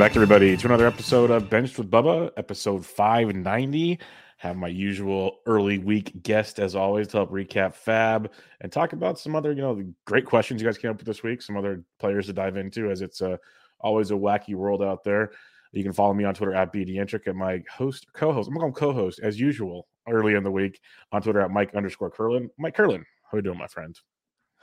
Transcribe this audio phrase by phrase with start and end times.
[0.00, 3.98] Back, everybody, to another episode of Benched with Bubba, episode 590.
[4.38, 8.30] Have my usual early week guest, as always, to help recap FAAB
[8.62, 11.06] and talk about some other, you know, the great questions you guys came up with
[11.06, 13.36] this week, some other players to dive into, as it's uh,
[13.78, 15.32] always a wacky world out there.
[15.72, 18.48] You can follow me on Twitter at BDentrek and my host, co-host.
[18.48, 20.80] I'm going to call him co-host as usual early in the week
[21.12, 22.48] on Twitter at Mike underscore Kurland.
[22.58, 23.94] Mike Kurland, how you doing, my friend?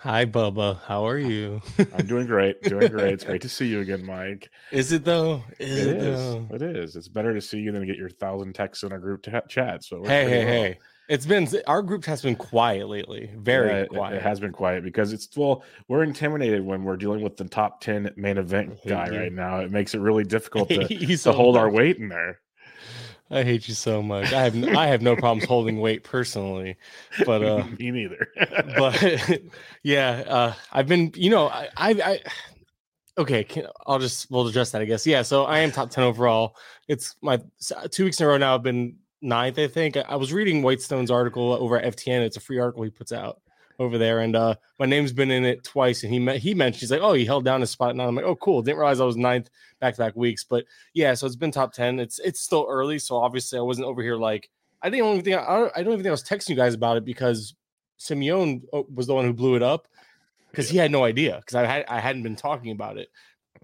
[0.02, 0.80] Hi, Bubba.
[0.84, 1.60] How are you?
[1.80, 2.62] I'm doing great.
[2.62, 3.14] Doing great.
[3.14, 4.52] It's great to see you again, Mike.
[4.72, 5.44] Is it though?
[5.58, 6.20] Is it, it is.
[6.20, 6.48] Though?
[6.52, 6.96] It is.
[6.96, 9.32] It's better to see you than to get your thousand texts in our group t-
[9.50, 9.84] chat.
[9.84, 10.54] So hey, hey, well.
[10.54, 10.80] hey.
[11.10, 13.32] It's been our group has been quiet lately.
[13.38, 14.14] Very yeah, quiet.
[14.14, 17.46] It, it, has been quiet because it's well, we're intimidated when we're dealing with the
[17.46, 19.62] top ten main event guy right now.
[19.62, 21.62] It makes it really difficult to, so hold much.
[21.62, 22.40] our weight in there.
[23.30, 24.32] I hate you so much.
[24.32, 26.78] I have I have no problems holding weight personally,
[27.26, 28.30] but uh, me neither.
[28.78, 29.42] but
[29.84, 31.12] yeah, uh, I've been.
[31.16, 31.90] You know, I I.
[31.92, 32.20] I
[33.18, 34.82] okay, can, I'll just we'll address that.
[34.82, 35.06] I guess.
[35.06, 35.24] Yeah.
[35.24, 36.56] So I am top ten overall.
[36.88, 37.42] It's my
[37.92, 38.56] two weeks in a row now.
[38.56, 39.60] I've been ninth.
[39.60, 42.22] I think I was reading Whitestone's article over at FTN.
[42.22, 43.42] It's a free article he puts out
[43.80, 46.04] over there, and uh, my name's been in it twice.
[46.04, 48.16] And he met, he mentioned he's like, oh, he held down his spot, and I'm
[48.16, 48.62] like, oh, cool.
[48.62, 49.50] Didn't realize I was ninth
[49.80, 52.00] back to back weeks, but yeah, so it's been top ten.
[52.00, 54.50] It's it's still early, so obviously I wasn't over here like
[54.82, 56.98] I didn't even think I, I don't even think I was texting you guys about
[56.98, 57.56] it because
[58.00, 59.88] Simeone uh, was the one who blew it up
[60.52, 60.72] because yeah.
[60.72, 63.10] he had no idea because I had I hadn't been talking about it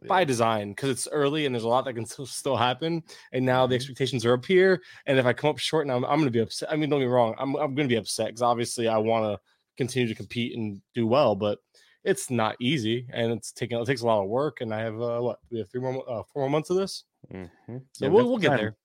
[0.07, 3.03] by design because it's early and there's a lot that can still, still happen.
[3.31, 3.75] And now the mm-hmm.
[3.75, 4.81] expectations are up here.
[5.05, 6.71] And if I come up short now, I'm, I'm going to be upset.
[6.71, 8.97] I mean, don't get me wrong, I'm, I'm going to be upset because obviously I
[8.97, 9.39] want to
[9.77, 11.59] continue to compete and do well, but
[12.03, 14.61] it's not easy and it's taking it takes a lot of work.
[14.61, 17.03] And I have uh, what we have three more uh, four more months of this,
[17.31, 17.77] mm-hmm.
[17.93, 18.75] so yeah, we'll, we'll get there.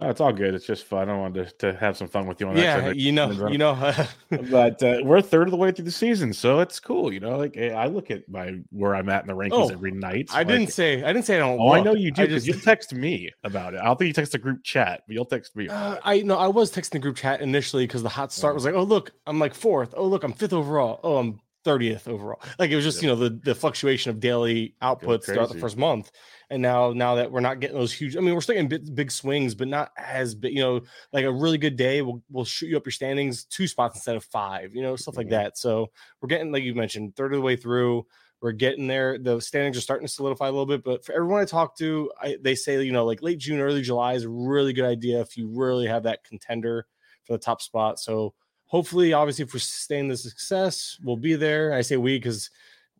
[0.00, 0.54] Oh, it's all good.
[0.54, 1.10] It's just fun.
[1.10, 2.62] I wanted to, to have some fun with you on that.
[2.62, 3.74] Yeah, you know, you know.
[4.50, 7.12] but uh, we're a third of the way through the season, so it's cool.
[7.12, 9.70] You know, like eh, I look at my where I'm at in the rankings oh,
[9.70, 10.28] every night.
[10.32, 11.58] I like, didn't say I didn't say I don't.
[11.58, 11.78] Oh, look.
[11.78, 12.58] I know you do because just...
[12.58, 13.80] you text me about it.
[13.80, 15.68] I don't think you text the group chat, but you'll text me.
[15.68, 18.64] Uh, I know I was texting the group chat initially because the hot start was
[18.64, 19.94] like, oh look, I'm like fourth.
[19.96, 21.00] Oh look, I'm fifth overall.
[21.02, 22.40] Oh, I'm 30th overall.
[22.58, 25.76] Like it was just, you know, the, the fluctuation of daily outputs throughout the first
[25.76, 26.10] month.
[26.50, 28.94] And now, now that we're not getting those huge, I mean, we're still getting big,
[28.94, 30.80] big swings, but not as big, you know,
[31.12, 34.16] like a really good day will, will shoot you up your standings two spots instead
[34.16, 35.34] of five, you know, stuff like mm-hmm.
[35.34, 35.58] that.
[35.58, 35.90] So
[36.20, 38.06] we're getting, like you mentioned, third of the way through.
[38.40, 39.18] We're getting there.
[39.18, 42.10] The standings are starting to solidify a little bit, but for everyone I talk to,
[42.22, 45.20] I, they say, you know, like late June, early July is a really good idea
[45.20, 46.86] if you really have that contender
[47.24, 47.98] for the top spot.
[47.98, 48.34] So,
[48.68, 51.74] hopefully, obviously, if we sustain the success, we'll be there.
[51.74, 52.50] I say we because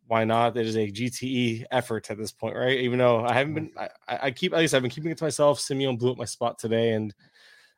[0.07, 0.57] why not?
[0.57, 2.79] It is a GTE effort at this point, right?
[2.79, 5.23] Even though I haven't been, I, I keep at least I've been keeping it to
[5.23, 5.59] myself.
[5.59, 7.13] Simeon blew up my spot today, and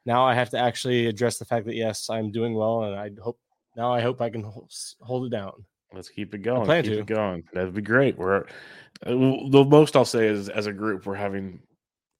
[0.05, 3.11] now I have to actually address the fact that yes, I'm doing well, and I
[3.21, 3.37] hope
[3.75, 4.49] now I hope I can
[5.01, 5.65] hold it down.
[5.93, 6.61] Let's keep it going.
[6.61, 6.99] I plan keep to.
[6.99, 7.43] it going.
[7.53, 8.17] That'd be great.
[8.17, 8.43] We're uh,
[9.05, 11.59] the most I'll say is as a group, we're having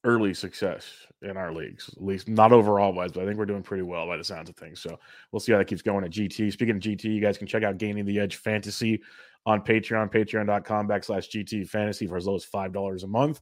[0.03, 0.89] early success
[1.21, 4.07] in our leagues, at least not overall wise, but I think we're doing pretty well
[4.07, 4.81] by the sounds of things.
[4.81, 4.99] So
[5.31, 6.51] we'll see how that keeps going at GT.
[6.51, 9.01] Speaking of GT, you guys can check out Gaining the Edge Fantasy
[9.45, 13.41] on Patreon, patreon.com backslash GT Fantasy for as low as $5 a month.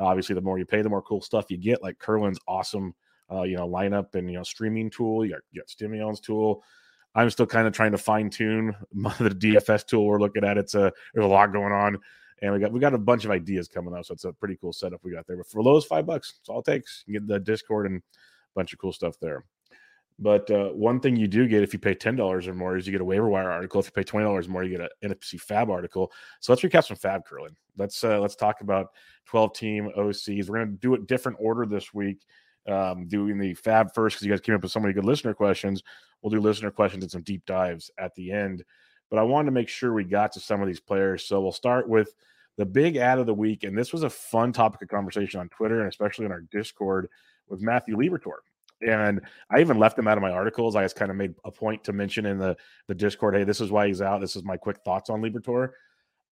[0.00, 2.94] Uh, obviously, the more you pay, the more cool stuff you get, like Kurland's awesome,
[3.30, 5.24] uh, you know, lineup and, you know, streaming tool.
[5.24, 6.62] You got, you got Stimeon's tool.
[7.14, 10.56] I'm still kind of trying to fine tune the DFS tool we're looking at.
[10.56, 11.98] It's a, there's a lot going on
[12.42, 14.04] and we got we got a bunch of ideas coming up.
[14.04, 15.36] So it's a pretty cool setup we got there.
[15.36, 17.04] But for those five bucks, it's all it takes.
[17.06, 18.02] You get the Discord and a
[18.54, 19.44] bunch of cool stuff there.
[20.20, 22.86] But uh, one thing you do get if you pay ten dollars or more is
[22.86, 23.80] you get a waiver wire article.
[23.80, 26.12] If you pay twenty dollars more, you get an NFBC FAAB article.
[26.40, 27.54] So let's recap some FAAB Kurland.
[27.76, 28.88] Let's uh, let's talk about
[29.26, 30.48] twelve team OCs.
[30.48, 32.24] We're gonna do it different order this week.
[32.66, 35.32] Um, doing the FAAB first because you guys came up with so many good listener
[35.32, 35.82] questions.
[36.20, 38.64] We'll do listener questions and some deep dives at the end.
[39.10, 41.24] But I wanted to make sure we got to some of these players.
[41.24, 42.14] So we'll start with
[42.56, 45.48] the big ad of the week, and this was a fun topic of conversation on
[45.48, 47.08] Twitter and especially in our Discord
[47.48, 48.40] with Matthew Liberatore.
[48.86, 49.20] And
[49.50, 50.76] I even left him out of my articles.
[50.76, 52.56] I just kind of made a point to mention in the,
[52.86, 54.20] the Discord, hey, this is why he's out.
[54.20, 55.70] This is my quick thoughts on Liberatore.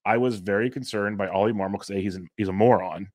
[0.05, 3.09] I was very concerned by Ollie Marmol because A, he's, an, he's a moron,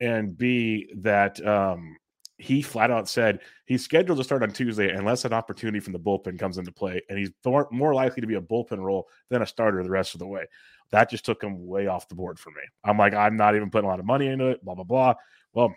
[0.00, 1.96] and B, that um,
[2.40, 5.98] he flat out said he's scheduled to start on Tuesday unless an opportunity from the
[5.98, 7.30] bullpen comes into play, and he's
[7.70, 10.46] more likely to be a bullpen role than a starter the rest of the way.
[10.90, 12.62] That just took him way off the board for me.
[12.82, 15.14] I'm like, I'm not even putting a lot of money into it, blah, blah, blah.
[15.52, 15.74] Well,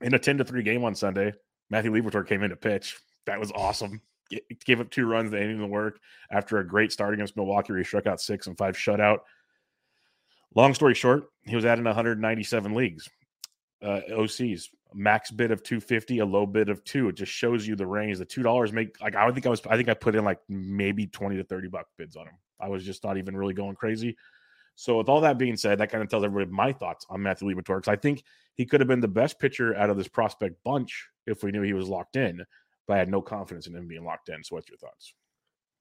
[0.00, 1.32] in a 10 to 3 game on Sunday,
[1.70, 2.98] Matthew Liberatore came in to pitch.
[3.26, 4.02] That was awesome.
[4.64, 6.00] gave up two runs that ended the work
[6.30, 9.18] after a great start against Milwaukee, where he struck out six and five shutout.
[10.54, 13.08] Long story short, he was adding 197 leagues,
[13.82, 17.08] uh, OCs, max bid of 250, a low bid of two.
[17.08, 18.18] It just shows you the range.
[18.18, 20.40] The two dollars make like I think I was I think I put in like
[20.48, 22.34] maybe 20 to 30 buck bids on him.
[22.60, 24.16] I was just not even really going crazy.
[24.74, 27.48] So with all that being said, that kind of tells everybody my thoughts on Matthew
[27.48, 28.22] Liberatore because I think
[28.54, 31.62] he could have been the best pitcher out of this prospect bunch if we knew
[31.62, 32.44] he was locked in,
[32.86, 34.42] but I had no confidence in him being locked in.
[34.42, 35.14] So what's your thoughts?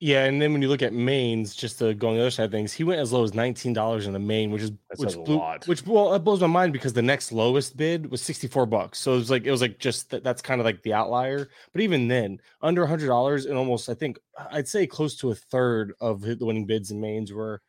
[0.04, 2.46] Yeah, and then when you look at mains, just to go on the other side
[2.46, 5.14] of things, he went as low as nineteen dollars in the main, which is which
[5.14, 5.38] blew,
[5.68, 8.98] which well, it blows my mind because the next lowest bid was sixty four bucks.
[8.98, 11.50] So it was like it was like just that, that's kind of like the outlier.
[11.72, 14.18] But even then, under hundred dollars and almost I think
[14.50, 17.62] I'd say close to a third of the winning bids in mains were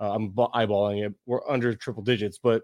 [0.00, 1.14] uh, I'm eyeballing it.
[1.24, 2.62] We're under triple digits, but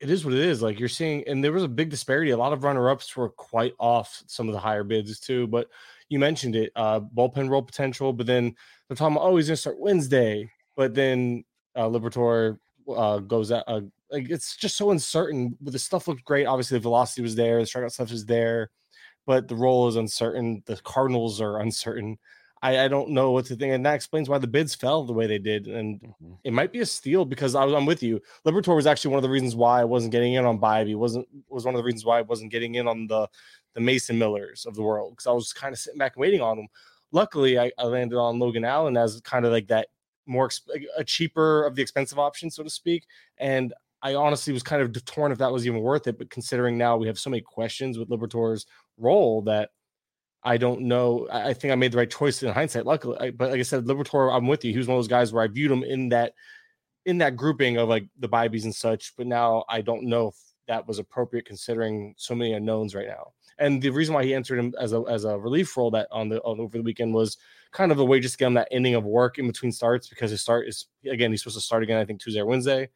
[0.00, 0.62] it is what it is.
[0.62, 2.32] Like you're seeing, and there was a big disparity.
[2.32, 5.46] A lot of runner ups were quite off some of the higher bids too.
[5.46, 5.68] But
[6.08, 8.12] you mentioned it, uh, bullpen role potential.
[8.12, 8.54] But then
[8.88, 10.50] they're talking about, oh, he's going to start Wednesday.
[10.76, 11.44] But then
[11.74, 12.58] uh, Liberatore
[12.94, 13.64] uh, goes out.
[13.66, 15.56] Uh, like it's just so uncertain.
[15.60, 16.46] But the stuff looked great.
[16.46, 17.58] Obviously, the velocity was there.
[17.58, 18.70] The strikeout stuff is there,
[19.26, 20.62] but the role is uncertain.
[20.66, 22.18] The Cardinals are uncertain.
[22.62, 25.12] I, I don't know what to think, and that explains why the bids fell the
[25.12, 25.66] way they did.
[25.66, 26.32] And mm-hmm.
[26.44, 28.20] it might be a steal because I was I'm with you.
[28.46, 30.96] Libertor was actually one of the reasons why I wasn't getting in on Bibee.
[30.96, 33.28] wasn't was one of the reasons why I wasn't getting in on the
[33.74, 36.40] the Mason Millers of the world because I was kind of sitting back and waiting
[36.40, 36.68] on them.
[37.12, 39.88] Luckily, I, I landed on Logan Allen as kind of like that
[40.26, 40.50] more
[40.96, 43.06] a cheaper of the expensive option, so to speak.
[43.38, 43.72] And
[44.02, 46.18] I honestly was kind of torn if that was even worth it.
[46.18, 48.66] But considering now we have so many questions with Libertor's
[48.98, 49.70] role that
[50.42, 51.26] I don't know.
[51.32, 52.86] I think I made the right choice in hindsight.
[52.86, 54.72] Luckily, but like I said, Libertor, I'm with you.
[54.72, 56.34] He was one of those guys where I viewed him in that
[57.04, 59.14] in that grouping of like the Bibees and such.
[59.16, 60.36] But now I don't know if
[60.68, 63.32] that was appropriate considering so many unknowns right now.
[63.58, 66.28] And the reason why he entered him as a as a relief role that on
[66.28, 67.36] the on, over the weekend was
[67.72, 70.08] kind of a way just to get him that ending of work in between starts
[70.08, 72.88] because his start is again he's supposed to start again I think Tuesday or Wednesday.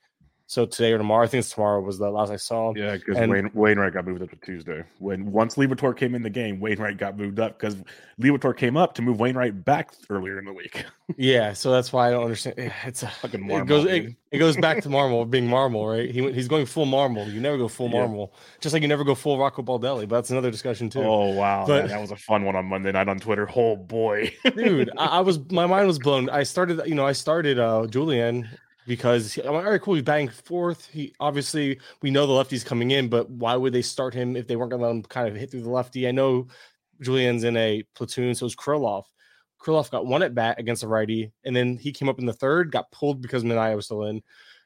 [0.52, 2.74] So today or tomorrow, I think it's tomorrow was the last I saw.
[2.76, 4.84] Yeah, because Wayne, Wainwright got moved up to Tuesday.
[4.98, 7.74] When once Liberatore came in the game, Wainwright got moved up because
[8.20, 10.84] Liberatore came up to move Wainwright back earlier in the week.
[11.16, 12.70] yeah, so that's why I don't understand.
[12.84, 16.10] It's a fucking Marmol, it goes it, it, goes back to Marmol being Marmol, right?
[16.10, 17.32] He he's going full Marmol.
[17.32, 18.00] You never go full yeah.
[18.00, 20.06] Marmol, just like you never go full Rocco Baldelli.
[20.06, 21.00] But that's another discussion too.
[21.00, 23.48] Oh wow, but, man, that was a fun one on Monday night on Twitter.
[23.56, 26.28] Oh boy, dude, I, I was my mind was blown.
[26.28, 28.50] I started, you know, I started uh Julien
[28.86, 29.94] because I'm like, all right, cool.
[29.94, 30.88] He's batting fourth.
[30.88, 34.46] He obviously we know the lefty's coming in, but why would they start him if
[34.46, 36.08] they weren't going to let him kind of hit through the lefty?
[36.08, 36.48] I know
[37.00, 39.04] Julien's in a platoon, so it's Kirilloff.
[39.62, 42.32] Kirilloff got one at bat against a righty, and then he came up in the
[42.32, 44.22] third, got pulled because Manaea was still in.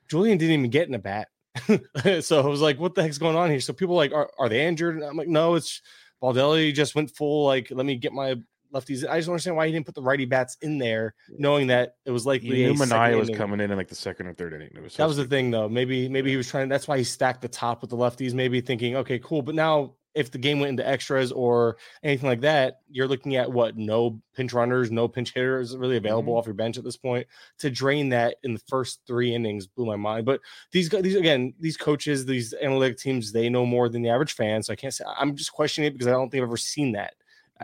[0.09, 1.29] Julian didn't even get in a bat.
[2.23, 3.61] so I was like, what the heck's going on here?
[3.61, 4.97] So people like, are, are they injured?
[4.97, 5.83] And I'm like, no, it's
[6.23, 8.37] Baldelli just went full, like, let me get my
[8.73, 9.09] lefties.
[9.09, 11.97] I just don't understand why he didn't put the righty bats in there, knowing that
[12.05, 12.57] it was likely.
[12.57, 14.71] He knew Manaea was coming in in like the second or third inning.
[14.83, 15.69] Was that was the thing, though.
[15.69, 16.35] Maybe maybe yeah.
[16.35, 16.69] he was trying.
[16.69, 18.35] That's why he stacked the top with the lefties.
[18.35, 19.43] Maybe thinking, okay, cool.
[19.43, 23.53] But now, if the game went into extras or anything like that, you're looking at
[23.53, 23.77] what?
[23.77, 26.39] No pinch runners, no pinch hitters really available mm-hmm.
[26.39, 27.27] off your bench at this point.
[27.59, 30.25] To drain that in the first three innings blew my mind.
[30.25, 30.41] But
[30.73, 34.63] these these again, these coaches, these analytic teams, they know more than the average fan.
[34.63, 36.93] So I can't say I'm just questioning it because I don't think I've ever seen
[36.93, 37.15] that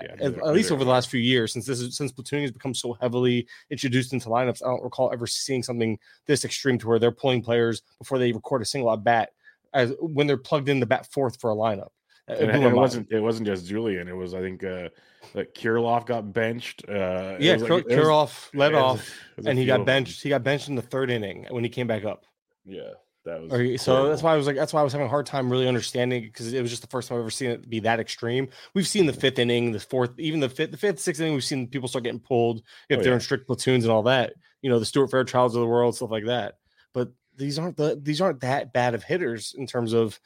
[0.01, 2.53] yeah, at, at least over the last few years, since this is since platooning has
[2.53, 6.89] become so heavily introduced into lineups, I don't recall ever seeing something this extreme to
[6.89, 9.31] where they're pulling players before they record a single at bat
[9.75, 11.91] as when they're plugged in the bat fourth for a lineup.
[12.29, 14.09] It, and it wasn't it wasn't just Julien.
[14.09, 14.89] It was I think uh
[15.35, 16.89] like Kirilloff got benched.
[16.89, 19.11] Uh yeah, like, Kirilloff led off
[19.45, 20.23] and he got benched.
[20.23, 22.25] He got benched in the third inning when he came back up.
[22.65, 22.93] Yeah.
[23.25, 25.27] That was so that's why I was like that's why I was having a hard
[25.27, 27.79] time really understanding because it was just the first time I've ever seen it be
[27.81, 28.49] that extreme.
[28.75, 31.35] We've seen the fifth inning, the fourth, even the fifth, the fifth, sixth inning.
[31.35, 33.17] We've seen people start getting pulled if oh, they're yeah.
[33.17, 34.33] in strict platoons and all that.
[34.61, 36.59] You know, the Stuart Fairchilds of the world, stuff like that.
[36.93, 40.19] But these aren't the these aren't that bad of hitters in terms of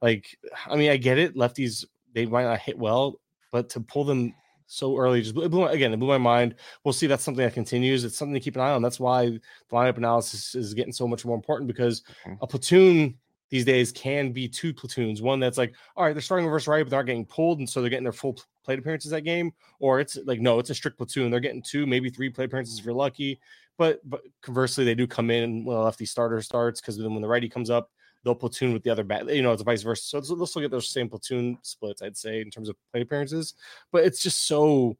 [0.00, 0.38] like.
[0.66, 1.34] I mean, I get it.
[1.34, 3.20] Lefties they might not hit well,
[3.50, 4.32] but to pull them
[4.66, 5.22] so early.
[5.22, 6.56] Just it blew, again, it blew my mind.
[6.84, 7.06] We'll see.
[7.06, 8.04] That's something that continues.
[8.04, 8.82] It's something to keep an eye on.
[8.82, 9.40] That's why the
[9.72, 12.34] lineup analysis is getting so much more important because mm-hmm.
[12.42, 13.16] a platoon
[13.50, 15.22] these days can be two platoons.
[15.22, 17.68] One that's like, all right, they're starting reverse right, but they're not getting pulled, and
[17.68, 19.52] so they're getting their full plate appearances that game.
[19.78, 21.30] Or it's like, no, it's a strict platoon.
[21.30, 23.40] They're getting two, maybe three plate appearances if you're lucky.
[23.76, 27.22] But but conversely, they do come in when a lefty starter starts because then when
[27.22, 27.90] the righty comes up,
[28.24, 29.28] they'll platoon with the other bat.
[29.32, 30.22] You know, it's vice versa.
[30.24, 33.54] So they'll still get those same platoon splits, I'd say, in terms of play appearances.
[33.92, 34.96] But it's just so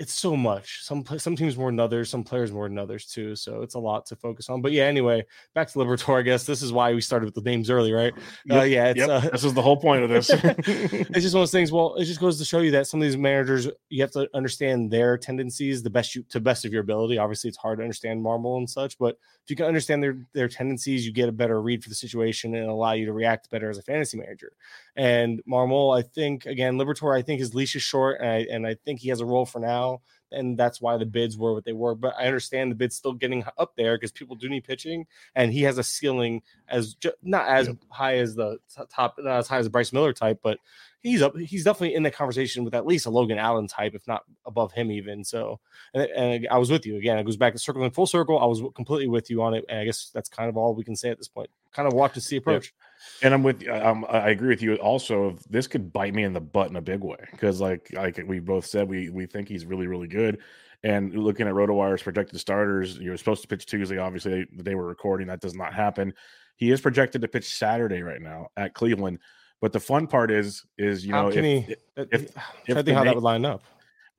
[0.00, 0.82] it's so much.
[0.82, 3.36] Some some teams more than others, some players more than others too.
[3.36, 4.62] So it's a lot to focus on.
[4.62, 6.18] But yeah, anyway, back to Liberatore.
[6.18, 8.14] I guess this is why we started with the names early, right?
[8.46, 9.10] Yep, uh, yeah, it's, yep.
[9.10, 10.30] uh, this is the whole point of this.
[10.32, 11.70] it's just one of those things.
[11.70, 14.26] Well, it just goes to show you that some of these managers, you have to
[14.32, 17.18] understand their tendencies the best you to best of your ability.
[17.18, 20.48] Obviously, it's hard to understand Marmol and such, but if you can understand their their
[20.48, 23.68] tendencies, you get a better read for the situation and allow you to react better
[23.68, 24.52] as a fantasy manager.
[25.00, 28.66] And Marmol, I think again, Libertor, I think his leash is short, and I, and
[28.66, 30.00] I think he has a role for now
[30.32, 31.94] and that's why the bids were what they were.
[31.94, 35.52] But I understand the bids still getting up there because people do need pitching, and
[35.52, 37.74] he has a ceiling as not as yeah.
[37.88, 38.58] high as the
[38.90, 40.58] top, not as high as Bryce Miller type, but
[41.00, 41.36] he's up.
[41.36, 44.72] He's definitely in the conversation with at least a Logan Allen type, if not above
[44.72, 45.24] him even.
[45.24, 45.60] So,
[45.94, 47.18] and, and I was with you again.
[47.18, 48.38] It goes back to circling full circle.
[48.38, 50.84] I was completely with you on it, and I guess that's kind of all we
[50.84, 51.50] can say at this point.
[51.72, 52.72] Kind of watch and see approach.
[52.78, 52.86] Yeah.
[53.22, 54.76] And I'm with um, I agree with you.
[54.76, 58.20] Also, this could bite me in the butt in a big way because, like, like
[58.26, 60.38] we both said, we we think he's really really good.
[60.82, 63.98] And looking at RotoWire's projected starters, you're supposed to pitch Tuesday.
[63.98, 66.14] Obviously, the day we're recording, that does not happen.
[66.56, 69.18] He is projected to pitch Saturday right now at Cleveland.
[69.60, 71.72] But the fun part is, is you how know, can if, he?
[71.72, 73.62] If, if, if I think how that would line up.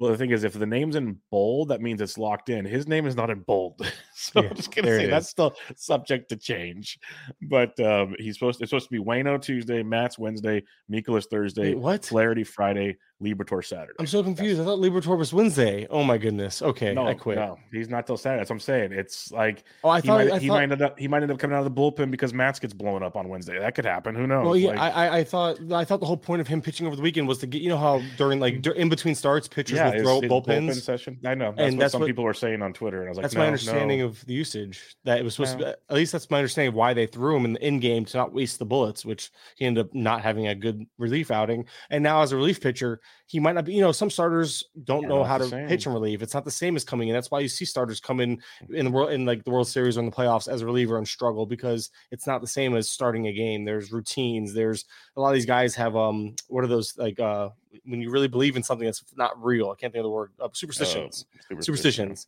[0.01, 2.65] Well, the thing is, if the name's in bold, that means it's locked in.
[2.65, 6.29] His name is not in bold, so yeah, I'm just gonna say that's still subject
[6.29, 6.98] to change.
[7.43, 11.75] But um, he's supposed to, it's supposed to be Wayno Tuesday, Matz Wednesday, Mikolas Thursday,
[11.75, 13.94] Wait, what Flaherty Friday, Liberatore Saturday.
[14.00, 14.60] I'm so confused.
[14.60, 14.68] That's...
[14.68, 15.88] I thought Libertor was Wednesday.
[15.90, 16.62] Oh my goodness.
[16.62, 17.38] Okay, no, I quit.
[17.38, 18.40] No, he's not till Saturday.
[18.40, 18.92] That's what I'm saying.
[18.92, 20.54] It's like oh, I thought he might, I he thought...
[20.56, 22.74] might end up he might end up coming out of the bullpen because Matz gets
[22.74, 23.60] blown up on Wednesday.
[23.60, 24.16] That could happen.
[24.16, 24.46] Who knows?
[24.46, 24.80] Well, yeah, like...
[24.80, 27.38] I I thought I thought the whole point of him pitching over the weekend was
[27.40, 28.80] to get you know how during like mm-hmm.
[28.80, 31.20] in between starts pitchers yeah, will throw bullpens bullpen session.
[31.25, 33.10] I know that's and what that's some what, people were saying on Twitter, and I
[33.10, 34.08] was like, that's no, my understanding no.
[34.08, 35.58] of the usage that it was supposed to.
[35.58, 38.06] Be, at least that's my understanding of why they threw him in the end game
[38.06, 41.66] to not waste the bullets, which he ended up not having a good relief outing.
[41.90, 43.01] And now as a relief pitcher,
[43.32, 43.74] he might not be.
[43.74, 45.68] You know, some starters don't know how to same.
[45.68, 46.22] pitch and relieve.
[46.22, 47.13] It's not the same as coming in.
[47.13, 49.98] That's why you see starters come in in the world in like the World Series
[49.98, 52.89] or in the playoffs as a reliever and struggle because it's not the same as
[52.89, 53.63] starting a game.
[53.63, 54.53] There's routines.
[54.53, 57.50] There's a lot of these guys have um what are those like uh
[57.86, 59.70] when you really believe in something that's not real.
[59.70, 61.25] I can't think of the word uh, superstitions.
[61.34, 61.65] Uh, superstitions.
[61.65, 62.27] superstitions.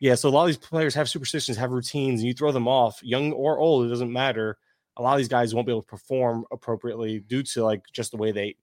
[0.00, 2.68] Yeah, so a lot of these players have superstitions, have routines, and you throw them
[2.68, 4.58] off, young or old, it doesn't matter
[4.96, 8.12] a lot of these guys won't be able to perform appropriately due to like just
[8.12, 8.56] the way they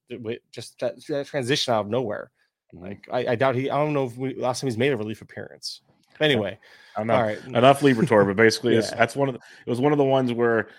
[0.52, 2.32] just that, that transition out of nowhere.
[2.74, 2.86] Mm-hmm.
[2.86, 3.70] Like I, I, doubt he.
[3.70, 5.82] I don't know if we, last time he's made a relief appearance.
[6.20, 6.58] Anyway,
[6.96, 8.26] all right, enough Liberatore.
[8.26, 8.82] But basically, yeah.
[8.98, 10.70] that's one of the, it was one of the ones where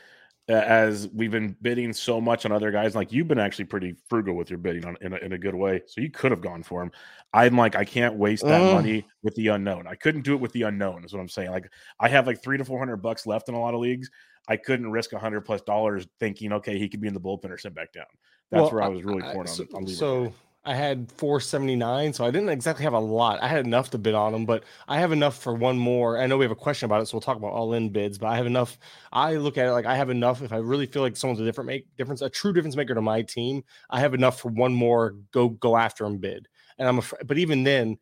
[0.48, 3.94] uh, as we've been bidding so much on other guys, like you've been actually pretty
[4.08, 5.82] frugal with your bidding on in a, in a good way.
[5.86, 6.90] So you could have gone for him.
[7.32, 8.74] I'm like, I can't waste that uh.
[8.74, 9.86] money with the unknown.
[9.86, 11.04] I couldn't do it with the unknown.
[11.04, 11.50] Is what I'm saying.
[11.50, 14.10] Like I have like three to four hundred bucks left in a lot of leagues.
[14.48, 17.50] I couldn't risk a hundred plus dollars thinking, okay, he could be in the bullpen
[17.50, 18.06] or sent back down.
[18.50, 19.84] That's well, where I was really torn so, on.
[19.84, 20.32] on so
[20.64, 23.42] I had 479, so I didn't exactly have a lot.
[23.42, 26.20] I had enough to bid on them, but I have enough for one more.
[26.20, 28.16] I know we have a question about it, so we'll talk about all in bids,
[28.16, 28.78] but I have enough.
[29.12, 30.40] I look at it like I have enough.
[30.40, 33.02] If I really feel like someone's a different make difference, a true difference maker to
[33.02, 36.46] my team, I have enough for one more go go after him bid.
[36.78, 37.98] And I'm afraid, but even then,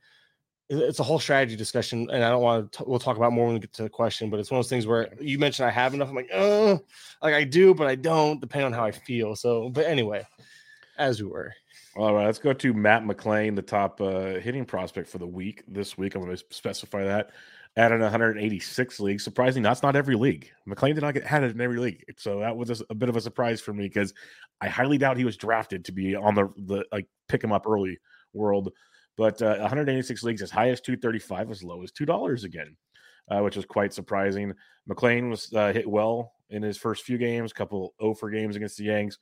[0.70, 2.84] it's a whole strategy discussion, and I don't want to.
[2.86, 4.70] We'll talk about more when we get to the question, but it's one of those
[4.70, 6.08] things where you mentioned I have enough.
[6.08, 6.80] I'm like, oh,
[7.22, 9.34] like I do, but I don't, depending on how I feel.
[9.34, 10.24] So, but anyway,
[10.96, 11.52] as we were.
[11.96, 15.64] All right, let's go to Matt McLain, the top uh, hitting prospect for the week.
[15.66, 17.32] This week, I'm going to specify that
[17.76, 19.20] at an 186 league.
[19.20, 20.52] Surprisingly, that's not every league.
[20.68, 23.08] McLain did not get had it in every league, so that was a, a bit
[23.08, 24.14] of a surprise for me because
[24.60, 27.66] I highly doubt he was drafted to be on the the like pick him up
[27.66, 27.98] early
[28.32, 28.72] world.
[29.16, 32.76] But uh, 186 leagues, as high as 235, as low as two dollars again,
[33.30, 34.54] uh, which was quite surprising.
[34.88, 38.56] McLain was uh, hit well in his first few games, a couple O for games
[38.56, 39.18] against the Yanks,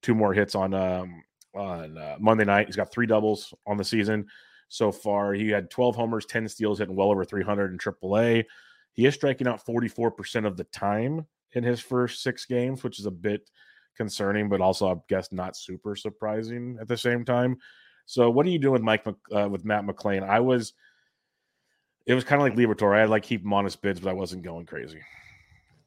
[0.00, 1.22] two more hits on um,
[1.54, 2.66] on uh, Monday night.
[2.66, 4.26] He's got three doubles on the season
[4.68, 5.34] so far.
[5.34, 8.44] He had 12 homers, 10 steals, hitting well over 300 in AAA.
[8.94, 13.06] He is striking out 44% of the time in his first six games, which is
[13.06, 13.50] a bit
[13.96, 17.58] concerning, but also I guess not super surprising at the same time.
[18.12, 20.22] So, what are you doing with Mike uh, with Matt McLain?
[20.22, 20.74] I was,
[22.04, 22.94] it was kind of like Liberatore.
[22.94, 25.00] I had like keep him on his bids, but I wasn't going crazy.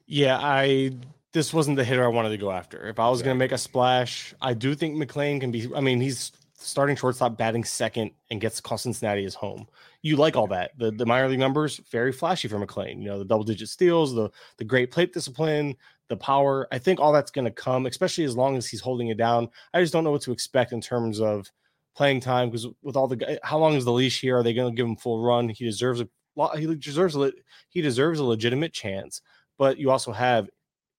[0.08, 0.96] Yeah, I
[1.32, 2.88] this wasn't the hitter I wanted to go after.
[2.88, 5.70] If I was going to make a splash, I do think McLain can be.
[5.72, 9.68] I mean, he's starting shortstop, batting second, and gets call Cincinnati as home.
[10.02, 10.76] You like all that.
[10.78, 12.98] The the minor league numbers very flashy for McLain.
[12.98, 15.76] You know, the double digit steals, the the great plate discipline,
[16.08, 16.66] the power.
[16.72, 19.48] I think all that's going to come, especially as long as he's holding it down.
[19.72, 21.52] I just don't know what to expect in terms of
[21.96, 24.38] playing time because with all the eh, how long is the leash here?
[24.38, 25.48] Are they going to give him full run?
[25.48, 26.58] He deserves a lot.
[26.58, 27.32] he deserves a
[27.70, 29.20] he deserves a legitimate chance.
[29.58, 30.48] But you also have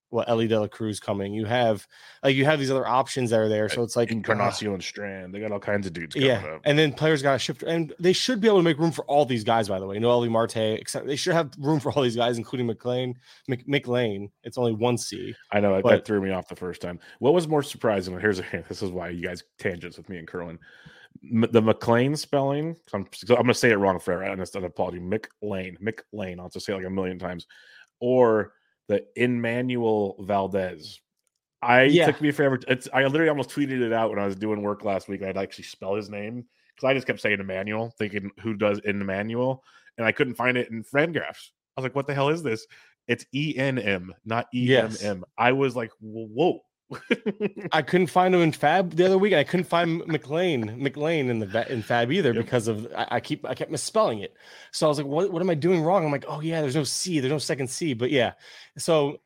[0.10, 1.34] what Elly De La Cruz coming.
[1.34, 1.86] You have
[2.24, 3.68] like you have these other options that are there.
[3.70, 5.34] So it's like Encarnacion uh, Strand.
[5.34, 6.16] They got all kinds of dudes.
[6.16, 6.62] yeah, up.
[6.66, 9.04] and then players got to shift, and they should be able to make room for
[9.06, 9.68] all these guys.
[9.68, 12.68] By the way, Noelvi Marte, except they should have room for all these guys, including
[12.68, 13.16] McLean,
[13.48, 14.30] Mc, McLain.
[14.44, 15.36] It's only one C.
[15.52, 17.00] I know but, that threw me off the first time.
[17.20, 18.18] What was more surprising?
[18.20, 18.66] Here's a hint.
[18.78, 20.60] This is why you guys tangents with me and Curlin.
[21.24, 22.76] the McLean spelling.
[22.94, 24.00] I'm, I'm going to say it wrong.
[24.08, 25.00] And it's an apology.
[25.00, 26.40] McLean, McLean.
[26.40, 27.48] I'll just say it like a million times.
[28.00, 28.54] Or
[28.88, 31.00] the Enmanuel Valdez.
[31.62, 32.06] I yeah.
[32.06, 32.60] took me forever.
[32.68, 35.24] It's I literally almost tweeted it out when I was doing work last week.
[35.24, 39.02] I'd actually spell his name because I just kept saying Emmanuel, thinking who does in
[39.02, 39.64] Emmanuel,
[39.98, 41.50] and I couldn't find it in FanGraphs.
[41.76, 42.68] I was like, "What the hell is this?"
[43.08, 45.26] It's E N M, not E M M.
[45.38, 46.62] I was like, "Whoa."
[47.72, 49.34] I couldn't find him in FAAB the other week.
[49.34, 52.46] I couldn't find McLean McLean in the in FAAB either yep.
[52.46, 54.34] because of I, I, keep I kept misspelling it.
[54.72, 56.06] So I was like, what what am I doing wrong?
[56.06, 57.94] I'm like, oh yeah, there's no C, there's no second C.
[57.94, 58.34] But yeah,
[58.78, 59.18] so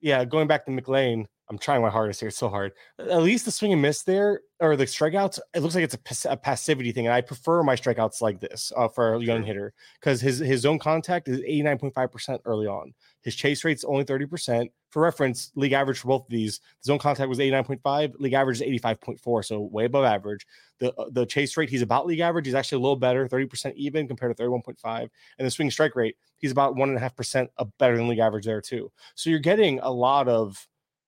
[0.00, 2.28] yeah, going back to McLean, I'm trying my hardest here.
[2.28, 2.72] It's so hard.
[2.98, 6.32] At least the swing and miss there, or the strikeouts, it looks like it's a,
[6.32, 7.06] a passivity thing.
[7.06, 10.62] And I prefer my strikeouts like this uh, for a young hitter because his his
[10.62, 12.94] zone contact is 89.5% early on.
[13.22, 14.68] His chase rate's only 30%.
[14.96, 18.62] For reference, league average for both of these, the zone contact was 89.5, league average
[18.62, 20.46] is 85.4, so way above average.
[20.78, 22.46] The uh, the chase rate, he's about league average.
[22.46, 25.10] He's actually a little better, 30% even compared to 31.5.
[25.38, 28.20] And the swing strike rate, he's about one and a half percent better than league
[28.20, 28.90] average there too.
[29.16, 30.66] So you're getting a lot of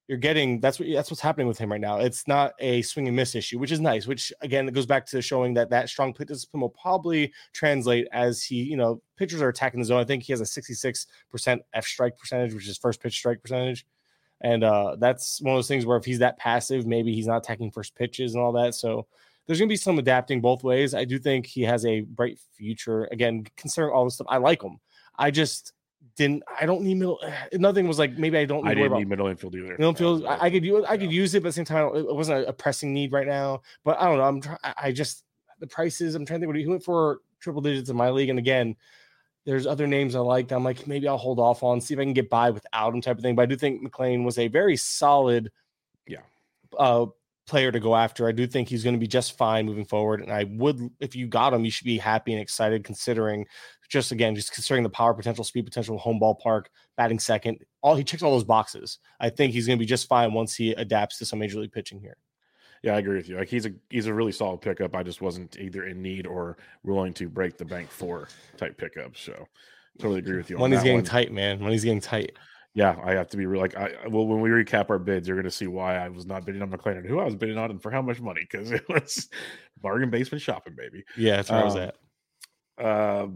[0.09, 1.99] you're getting that's what that's what's happening with him right now.
[1.99, 4.07] It's not a swing and miss issue, which is nice.
[4.07, 8.09] Which again, it goes back to showing that that strong plate discipline will probably translate
[8.11, 10.01] as he, you know, pitchers are attacking the zone.
[10.01, 13.87] I think he has a 66% F strike percentage, which is first pitch strike percentage,
[14.40, 17.44] and uh, that's one of those things where if he's that passive, maybe he's not
[17.44, 18.75] attacking first pitches and all that.
[18.75, 19.07] So
[19.47, 20.94] there's going to be some adapting both ways.
[20.94, 23.09] I do think he has a bright future.
[23.12, 24.79] Again, considering all this stuff, I like him.
[25.18, 25.73] I just
[26.17, 27.21] didn't I don't need middle.
[27.53, 28.65] Nothing was like maybe I don't.
[28.65, 29.69] Need I didn't need middle infield either.
[29.69, 31.97] Middle infield, I, I, could use I could use it, but at the same time,
[31.97, 33.63] it wasn't a, pressing need right now.
[33.85, 34.25] But I don't know.
[34.25, 34.59] I'm trying.
[34.63, 35.25] I just
[35.61, 36.15] the prices.
[36.15, 36.49] I'm trying to think.
[36.49, 38.77] What he went for triple digits in my league, and again,
[39.47, 40.53] there's other names I like.
[40.53, 43.01] I'm like maybe I'll hold off on, see if I can get by without him,
[43.01, 43.37] type of thing.
[43.37, 45.51] But I do think McLean was a very solid,
[46.07, 46.23] yeah,
[46.77, 47.07] uh,
[47.47, 48.29] player to go after.
[48.29, 50.21] I do think he's going to be just fine moving forward.
[50.21, 53.47] And I would, if you got him, you should be happy and excited considering
[53.88, 57.59] just again, just considering the power potential, speed potential, home ballpark, batting second.
[57.83, 58.98] All he checks all those boxes.
[59.20, 61.72] I think he's going to be just fine once he adapts to some major league
[61.72, 62.16] pitching here.
[62.83, 63.37] Yeah, I agree with you.
[63.37, 64.94] Like he's a he's a really solid pickup.
[64.94, 69.16] I just wasn't either in need or willing to break the bank for type pickup.
[69.16, 69.46] So
[69.98, 70.59] totally agree with you.
[70.59, 71.05] Money's getting one.
[71.05, 71.61] tight, man.
[71.61, 72.37] Money's getting tight
[72.79, 73.61] yeah, I have to be real.
[73.61, 76.27] Like, I well, when we recap our bids, you're going to see why I was
[76.27, 78.46] not bidding on McLaren, and who I was bidding on, and for how much money,
[78.48, 79.29] because it was
[79.81, 81.05] bargain basement shopping, baby.
[81.16, 81.94] Yeah, that's where um, I was um, at.
[82.79, 83.27] Uh,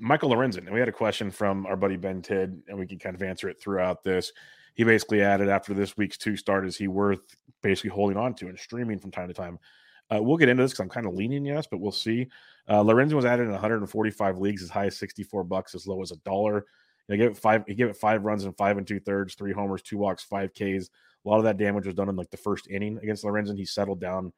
[0.00, 2.98] Michael Lorenzen, and we had a question from our buddy Ben Tid, and we can
[2.98, 4.32] kind of answer it throughout this.
[4.74, 7.20] He basically added after this week's two start, is he worth
[7.62, 9.58] basically holding on to and streaming from time to time?
[10.10, 12.26] Uh, we'll get into this because I'm kind of leaning yes, but we'll see.
[12.66, 16.12] Uh, Lorenzen was added in 145 leagues, as high as 64 bucks, as low as
[16.12, 16.64] a dollar.
[17.08, 17.64] He gave it five.
[17.66, 20.52] He gave it five runs in five and two thirds, three homers, two walks, five
[20.54, 20.88] Ks.
[21.24, 23.58] A lot of that damage was done in like the first inning against Lorenzen.
[23.58, 24.32] He settled down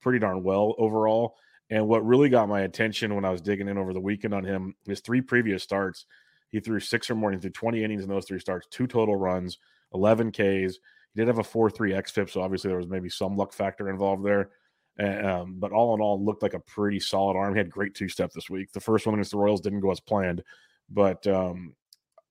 [0.00, 1.36] pretty darn well overall.
[1.70, 4.44] And what really got my attention when I was digging in over the weekend on
[4.44, 6.06] him, his three previous starts,
[6.48, 7.30] he threw six or more.
[7.30, 9.58] He threw 20 innings in those three starts, two total runs,
[9.92, 10.78] 11 Ks.
[11.14, 13.52] He did have a 4 3 x XFIP, so obviously there was maybe some luck
[13.52, 14.50] factor involved there.
[14.98, 17.54] Um, but all in all, looked like a pretty solid arm.
[17.54, 18.72] He had great two step this week.
[18.72, 20.42] The first one against the Royals didn't go as planned,
[20.90, 21.74] but um,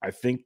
[0.02, 0.42] I think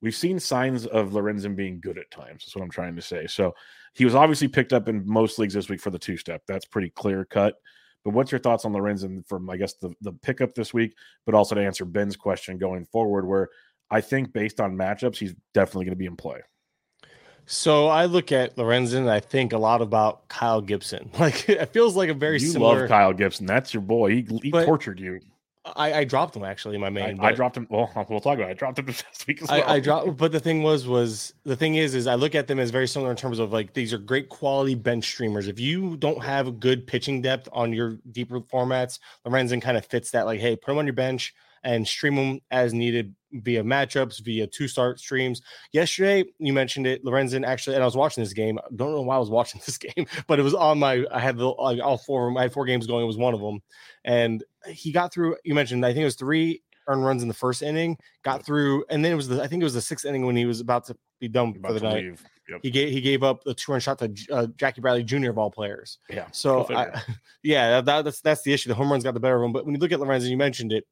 [0.00, 2.44] we've seen signs of Lorenzen being good at times.
[2.44, 3.26] That's what I'm trying to say.
[3.26, 3.54] So
[3.94, 6.42] he was obviously picked up in most leagues this week for the two step.
[6.46, 7.56] That's pretty clear cut.
[8.06, 11.34] But what's your thoughts on Lorenzen from, I guess, the, the pickup this week, but
[11.34, 13.48] also to answer Ben's question going forward, where
[13.90, 16.38] I think based on matchups, he's definitely going to be in play.
[17.46, 21.10] So I look at Lorenzen, and I think a lot about Kyle Gibson.
[21.18, 22.82] Like it feels like a very you similar...
[22.82, 23.44] love Kyle Gibson.
[23.44, 24.10] That's your boy.
[24.10, 25.18] He, he but, tortured you.
[25.74, 27.18] I, I dropped him actually my main.
[27.20, 27.66] I, I, dropped him.
[27.70, 28.48] Well, we'll talk about.
[28.48, 28.50] it.
[28.50, 29.62] I dropped him this week as well.
[29.66, 32.46] I, I dropped, but the thing was, was the thing is, is I look at
[32.46, 35.48] them as very similar in terms of like these are great quality bench streamers.
[35.48, 39.84] If you don't have a good pitching depth on your deeper formats, Lorenzen kind of
[39.86, 40.26] fits that.
[40.26, 41.34] Like, hey, put him on your bench
[41.66, 45.42] and stream them as needed via matchups, via two start streams.
[45.72, 48.58] Yesterday, you mentioned it, Lorenzen actually, and I was watching this game.
[48.58, 51.04] I don't know why I was watching this game, but it was on my.
[51.10, 52.38] I had the like all four of them.
[52.38, 53.02] I had four games going.
[53.02, 53.60] It was one of them,
[54.04, 55.36] and he got through.
[55.44, 57.98] You mentioned, I think it was three earned runs in the first inning.
[58.22, 59.42] Got through, and then it was the.
[59.42, 61.72] I think it was the sixth inning when he was about to be done about
[61.72, 62.18] for the night.
[62.48, 62.60] Yep.
[62.62, 65.30] He gave he gave up the two run shot to uh, Jackie Bradley Jr.
[65.30, 65.98] of all players.
[66.08, 66.26] Yeah.
[66.30, 67.02] So I,
[67.42, 68.68] yeah, that, that's that's the issue.
[68.68, 69.52] The home runs got the better of him.
[69.52, 70.86] But when you look at Lorenzen, you mentioned it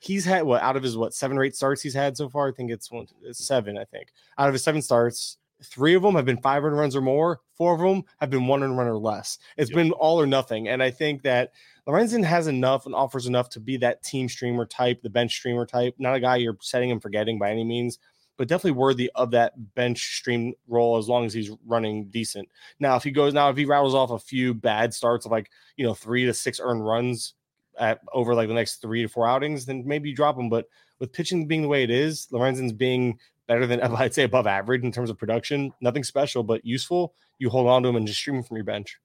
[0.00, 2.48] he's had what out of his what seven or eight starts he's had so far.
[2.48, 3.76] I think it's one it's seven.
[3.78, 6.96] I think out of his seven starts, three of them have been five run runs
[6.96, 7.40] or more.
[7.56, 9.38] Four of them have been one run or less.
[9.56, 9.76] It's yep.
[9.76, 10.68] been all or nothing.
[10.68, 11.52] And I think that
[11.88, 15.64] Lorenzen has enough and offers enough to be that team streamer type, the bench streamer
[15.64, 15.94] type.
[15.98, 17.98] Not a guy you're setting and forgetting by any means.
[18.36, 22.48] But definitely worthy of that bench stream role as long as he's running decent.
[22.78, 25.50] Now, if he goes now, if he rattles off a few bad starts of like
[25.76, 27.34] you know three to six earned runs,
[27.78, 30.48] at over like the next three to four outings, then maybe you drop him.
[30.48, 30.66] But
[30.98, 34.84] with pitching being the way it is, Lorenzen's being better than I'd say above average
[34.84, 35.72] in terms of production.
[35.80, 37.14] Nothing special, but useful.
[37.38, 38.98] You hold on to him and just stream him from your bench.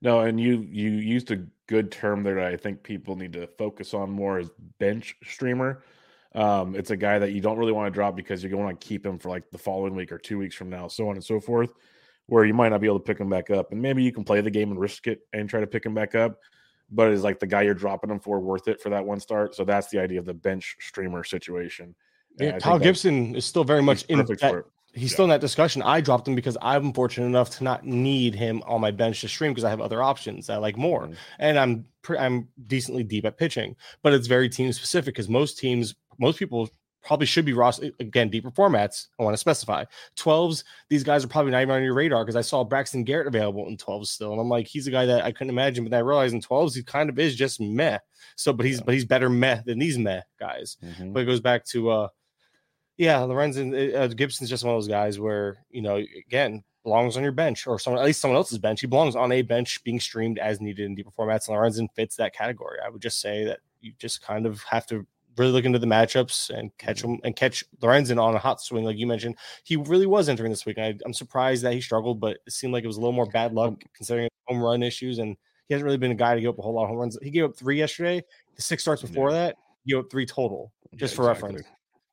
[0.00, 3.46] No, and you you used a good term there that I think people need to
[3.46, 5.82] focus on more is bench streamer.
[6.34, 8.86] Um, it's a guy that you don't really want to drop because you're going to
[8.86, 11.24] keep him for like the following week or two weeks from now, so on and
[11.24, 11.72] so forth,
[12.26, 13.72] where you might not be able to pick him back up.
[13.72, 15.94] And maybe you can play the game and risk it and try to pick him
[15.94, 16.38] back up
[16.90, 19.54] but is like the guy you're dropping him for worth it for that one start?
[19.54, 21.94] So that's the idea of the bench streamer situation.
[22.38, 24.64] Yeah, Kyle Gibson is still very much in that.
[24.94, 25.14] He's yeah.
[25.14, 25.82] still in that discussion.
[25.82, 29.28] I dropped him because I'm fortunate enough to not need him on my bench to
[29.28, 31.14] stream because I have other options I like more, mm-hmm.
[31.38, 31.84] and I'm
[32.18, 33.76] I'm decently deep at pitching.
[34.02, 36.70] But it's very team specific because most teams, most people
[37.02, 39.06] probably should be Ross again deeper formats.
[39.18, 39.84] I want to specify
[40.16, 40.64] 12s.
[40.88, 43.66] These guys are probably not even on your radar because I saw Braxton Garrett available
[43.68, 45.84] in 12s still, and I'm like, he's a guy that I couldn't imagine.
[45.84, 47.98] But I realized in 12s he kind of is just meh.
[48.36, 48.84] So, but he's yeah.
[48.84, 50.76] but he's better meh than these meh guys.
[50.84, 51.12] Mm-hmm.
[51.12, 52.08] But it goes back to uh,
[52.98, 57.16] yeah, Lorenzen eh, uh, Gibson's just one of those guys where you know again belongs
[57.16, 58.80] on your bench or someone at least someone else's bench.
[58.80, 61.48] He belongs on a bench being streamed as needed in deeper formats.
[61.48, 62.78] And Lorenzen fits that category.
[62.84, 65.06] I would just say that you just kind of have to
[65.36, 67.14] really look into the matchups and catch mm-hmm.
[67.14, 69.36] him and catch Lorenzen on a hot swing, like you mentioned.
[69.62, 70.78] He really was entering this week.
[70.78, 73.26] I, am surprised that he struggled, but it seemed like it was a little more
[73.26, 73.88] bad luck mm-hmm.
[73.94, 75.18] considering home run issues.
[75.18, 75.36] And
[75.68, 77.18] he hasn't really been a guy to give up a whole lot of home runs.
[77.22, 78.24] He gave up three yesterday.
[78.56, 79.36] The six starts before yeah.
[79.36, 81.48] that, he gave up three total, just yeah, for exactly.
[81.48, 81.68] reference.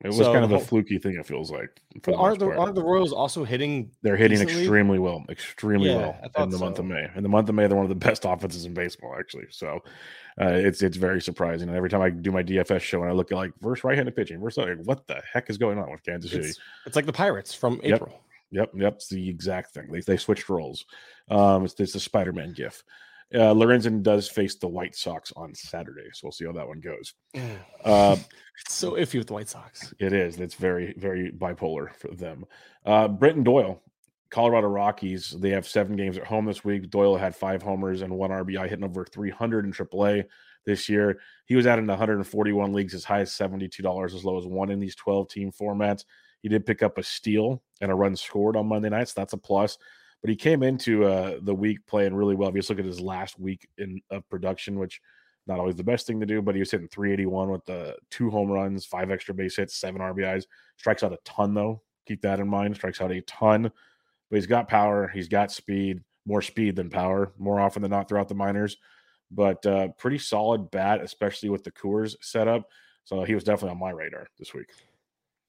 [0.05, 1.15] It was so, kind of a fluky thing.
[1.15, 1.81] It feels like.
[2.03, 3.89] The aren't, the, aren't the Royals also hitting?
[4.03, 4.61] They're hitting decently?
[4.61, 6.63] extremely well, extremely yeah, well in the so.
[6.63, 7.09] month of May.
[7.15, 9.47] In the month of May, they're one of the best offenses in baseball, actually.
[9.49, 9.79] So,
[10.39, 11.69] uh, it's it's very surprising.
[11.69, 14.15] And every time I do my DFS show and I look at like versus right-handed
[14.15, 16.49] pitching, versus like, what the heck is going on with Kansas City?
[16.49, 18.21] It's, it's like the Pirates from April.
[18.51, 18.93] Yep, yep, yep.
[18.95, 19.91] It's the exact thing.
[19.91, 20.85] They they switched roles.
[21.31, 22.83] Um, it's, it's the Spider-Man gif.
[23.35, 26.79] Uh, Lorenzen does face the White Sox on Saturday, so we'll see how that one
[26.79, 27.13] goes.
[27.83, 28.17] Uh,
[28.65, 29.93] it's so iffy with the White Sox.
[29.99, 30.39] It is.
[30.39, 32.45] It's very, very bipolar for them.
[32.83, 33.83] Uh, Brenton Doyle,
[34.31, 35.35] Colorado Rockies.
[35.39, 36.89] They have seven games at home this week.
[36.89, 40.25] Doyle had five homers and one RBI, hitting over 300 in AAA
[40.65, 41.19] this year.
[41.45, 44.79] He was out in 141 leagues, as high as $72, as low as one in
[44.79, 46.05] these 12 team formats.
[46.41, 49.33] He did pick up a steal and a run scored on Monday night, so that's
[49.33, 49.77] a plus.
[50.25, 52.49] But he came into uh, the week playing really well.
[52.49, 54.99] If you just look at his last week in of production, which
[55.45, 58.31] not always the best thing to do, but he was hitting 381 with the two
[58.31, 60.45] home runs, five extra base hits, seven RBIs.
[60.77, 61.83] Strikes out a ton though.
[62.07, 62.75] Keep that in mind.
[62.75, 63.71] Strikes out a ton,
[64.31, 65.11] but he's got power.
[65.13, 68.77] He's got speed, more speed than power, more often than not throughout the minors.
[69.29, 72.67] But uh, pretty solid bat, especially with the Coors setup.
[73.03, 74.71] So he was definitely on my radar this week.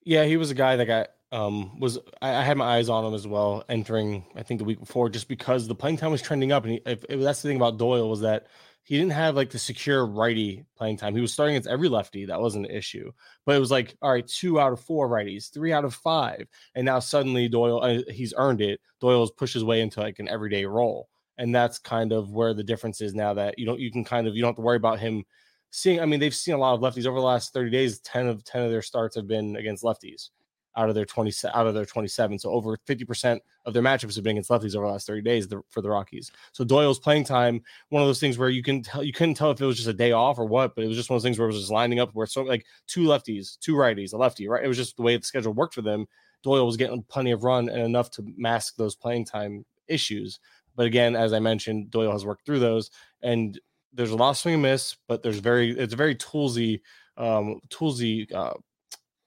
[0.03, 3.03] Yeah, he was a guy that got um, was I, I, had my eyes on
[3.03, 6.21] him as well entering I think the week before just because the playing time was
[6.21, 8.47] trending up and he, if, if that's the thing about Doyle was that
[8.87, 11.13] he didn't have like the secure righty playing time.
[11.13, 12.23] He was starting against every lefty.
[12.23, 13.11] That wasn't an issue.
[13.45, 16.47] But it was like, all right, two out of four righties, three out of five.
[16.73, 18.79] And now suddenly Doyle, uh, he's earned it.
[19.01, 21.09] Doyle's pushed his way into like an everyday role.
[21.37, 24.25] And that's kind of where the difference is now that you don't, you can kind
[24.25, 25.25] of, you don't have to worry about him
[25.69, 25.99] seeing.
[25.99, 27.99] I mean, they've seen a lot of lefties over the last 30 days.
[27.99, 30.29] 10 of 10 of their starts have been against lefties
[30.77, 32.39] out of their 20 out of their 27.
[32.39, 35.47] So over 50% of their matchups have been against lefties over the last 30 days
[35.69, 36.31] for the Rockies.
[36.53, 39.51] So Doyle's playing time, one of those things where you can tell you couldn't tell
[39.51, 41.21] if it was just a day off or what, but it was just one of
[41.21, 44.13] those things where it was just lining up where so like two lefties, two righties,
[44.13, 44.63] a lefty, right?
[44.63, 46.05] It was just the way the schedule worked for them.
[46.43, 50.39] Doyle was getting plenty of run and enough to mask those playing time issues.
[50.75, 52.91] But again, as I mentioned, Doyle has worked through those
[53.23, 53.59] and
[53.93, 56.81] there's a lot of swing and miss, but there's very it's a very toolsy,
[57.17, 58.53] um, toolsy uh,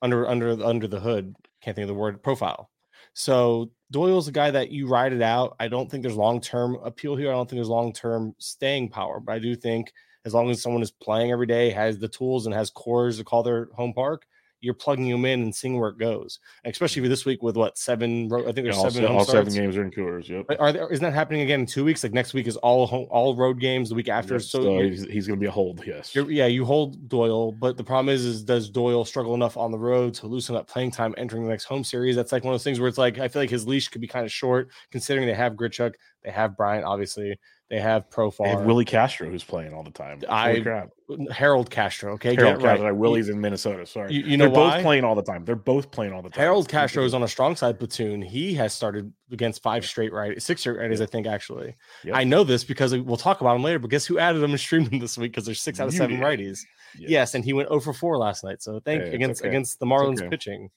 [0.03, 1.35] under under under the hood.
[1.63, 2.71] Can't think of the word profile.
[3.15, 5.57] So Doyle's a guy that you ride it out.
[5.59, 7.29] I don't think there's long term appeal here.
[7.29, 9.93] I don't think there's long term staying power, but I do think
[10.25, 13.25] as long as someone is playing every day, has the tools and has Coors to
[13.25, 14.27] call their home park,
[14.61, 16.39] you're plugging them in and seeing where it goes.
[16.65, 18.31] Especially for this week with what seven?
[18.33, 19.03] I think there's all, seven.
[19.03, 20.29] se- home all seven games are in Coors.
[20.29, 20.59] Yep.
[20.59, 20.93] Are there?
[20.93, 22.03] Isn't that happening again in two weeks?
[22.03, 23.89] Like next week is all home, all road games.
[23.89, 25.83] The week after, Yep, so so he's, he's going to be a hold.
[25.87, 26.15] Yes.
[26.15, 29.79] yeah, you hold Doyle, but the problem is, is does Doyle struggle enough on the
[29.79, 32.17] road to loosen up playing time entering the next home series?
[32.17, 34.01] That's like one of those things where it's like I feel like his leash could
[34.01, 35.95] be kind of short, considering they have Grichuk,
[36.25, 37.39] they have Bryant, obviously,
[37.71, 40.21] they have They have Profar, Willi Castro who's playing all the time.
[40.29, 40.91] I- crap.
[41.33, 42.13] Harold Castro.
[42.15, 42.79] Okay, Harold it right.
[42.79, 42.95] Castro.
[42.95, 43.85] Willi's in Minnesota.
[43.87, 44.13] Sorry.
[44.13, 45.45] You, you know They're both playing all the time.
[45.45, 46.39] They're both playing all the time.
[46.41, 48.23] Harold Castro is on a strong side platoon.
[48.23, 51.27] He has started against five straight right, six straight righties, I think.
[51.27, 52.15] Actually, Yep.
[52.17, 53.79] I know this because we'll talk about him later.
[53.81, 55.33] But guess who added him and streamed him this week?
[55.33, 56.25] Because there's six out of You seven did.
[56.25, 56.61] righties.
[56.97, 57.07] Yeah.
[57.09, 58.63] Yes, and he went 0 for 4 last night.
[58.63, 59.49] So thank Hey, against okay.
[59.49, 60.29] against the Marlins okay.
[60.29, 60.71] pitching.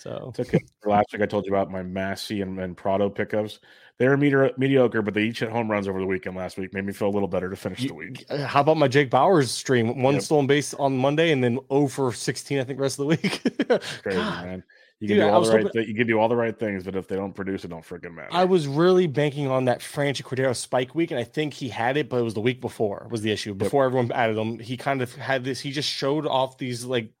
[0.00, 0.64] So It's okay.
[0.86, 3.60] Last week I told you about my Massey and, and Prado pickups.
[3.98, 6.72] They were meteor, mediocre, but they each hit home runs over the weekend last week.
[6.72, 8.24] Made me feel a little better to finish You- the week.
[8.30, 10.02] uh, how about my Jake Bauers stream?
[10.02, 10.22] One Yep.
[10.22, 13.42] stolen base on Monday and then 0 for 16, I think, rest of the week.
[14.02, 14.64] Crazy, man.
[15.00, 16.58] You can Dude, do all the right hoping- thi- You can do all the right
[16.58, 18.28] things, but if they don't produce, it don't freaking matter.
[18.32, 21.98] I was really banking on that Franchy Cordero spike week, and I think he had
[21.98, 23.52] it, but it was the week before was the issue.
[23.54, 25.60] Before everyone added him, he kind of had this.
[25.60, 27.12] He just showed off these like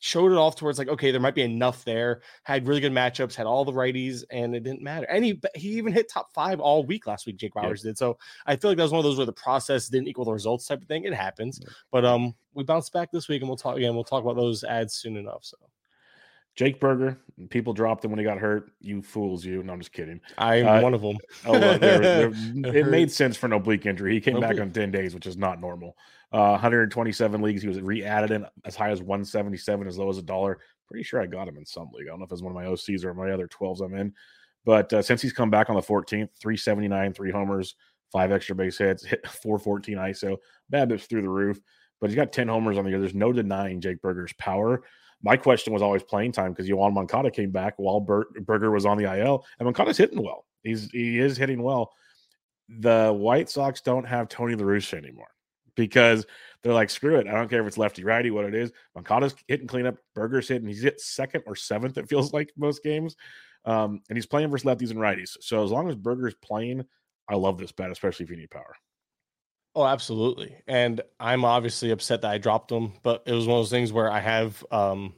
[0.00, 2.22] showed it off towards like okay, there might be enough there.
[2.42, 5.06] Had really good matchups, had all the righties, and it didn't matter.
[5.10, 7.36] And he he even hit top five all week last week.
[7.36, 7.54] Jake.
[7.54, 7.98] Bauers did.
[7.98, 10.32] So I feel like that was one of those where the process didn't equal the
[10.32, 11.04] results type of thing.
[11.04, 11.72] It happens, Yep.
[11.90, 13.94] but um, we bounced back this week, and we'll talk again.
[13.94, 15.44] We'll talk about those ads soon enough.
[15.44, 15.56] So
[16.58, 17.16] Jake Burger.
[17.50, 18.72] People dropped him when he got hurt.
[18.80, 19.62] You fools, you.
[19.62, 20.20] No, I'm just kidding.
[20.38, 21.16] I'm Uh, one of them.
[21.46, 22.32] Oh, well, there- there-
[22.74, 22.90] it Hurt.
[22.90, 24.12] made sense for an oblique injury.
[24.12, 24.62] He came An back oblique.
[24.66, 25.96] on 10 days, which is not normal.
[26.32, 27.62] Uh, 127 leagues.
[27.62, 30.58] He was re added in as high as 177, as low as a dollar.
[30.88, 32.08] Pretty sure I got him in some league.
[32.08, 34.12] I don't know if it's one of my OCs or my other 12s I'm in.
[34.64, 37.76] But uh, since he's come back on the 14th, 379, three homers,
[38.10, 40.36] five extra base hits, hit 414 ISO,
[40.72, 41.60] BABIP's through the roof.
[42.00, 42.98] But he's got 10 homers on the year.
[42.98, 44.82] There's no denying Jake Burger's power.
[45.22, 48.86] My question was always playing time because Yoán Moncada came back while Ber- Burger was
[48.86, 50.44] on the IL, and Moncada's hitting well.
[50.62, 51.92] He's he is hitting well.
[52.68, 55.30] The White Sox don't have Tony La Russa anymore
[55.74, 56.26] because
[56.62, 57.26] they're like, screw it.
[57.26, 58.72] I don't care if it's lefty righty, what it is.
[58.94, 60.68] Moncada's hitting cleanup, Burger's hitting.
[60.68, 63.16] He's hit second or seventh, it feels like most games.
[63.64, 65.36] Um, and he's playing versus lefties and righties.
[65.40, 66.84] So as long as Burger's playing,
[67.28, 68.74] I love this bet, especially if you need power.
[69.78, 70.56] Oh, absolutely.
[70.66, 73.92] And I'm obviously upset that I dropped him, but it was one of those things
[73.92, 75.14] where I have um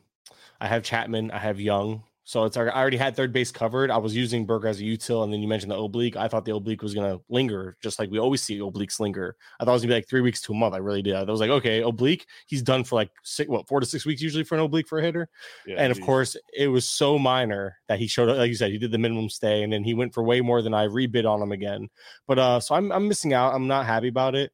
[0.60, 2.02] I have Chapman, I have Young.
[2.30, 3.90] So it's like I already had third base covered.
[3.90, 6.14] I was using Burger as a util, and then you mentioned the oblique.
[6.14, 9.34] I thought the oblique was gonna linger, just like we always see obliques linger.
[9.58, 10.72] I thought it was gonna be like three weeks to a month.
[10.72, 11.16] I really did.
[11.16, 14.22] I was like, okay, oblique, he's done for like six, what, four to six weeks
[14.22, 15.28] usually for an oblique for a hitter.
[15.66, 16.06] Yeah, and of geez.
[16.06, 18.36] course, it was so minor that he showed up.
[18.36, 20.62] Like you said, he did the minimum stay, and then he went for way more
[20.62, 21.88] than I rebid on him again.
[22.28, 23.56] But uh, so I'm I'm missing out.
[23.56, 24.52] I'm not happy about it.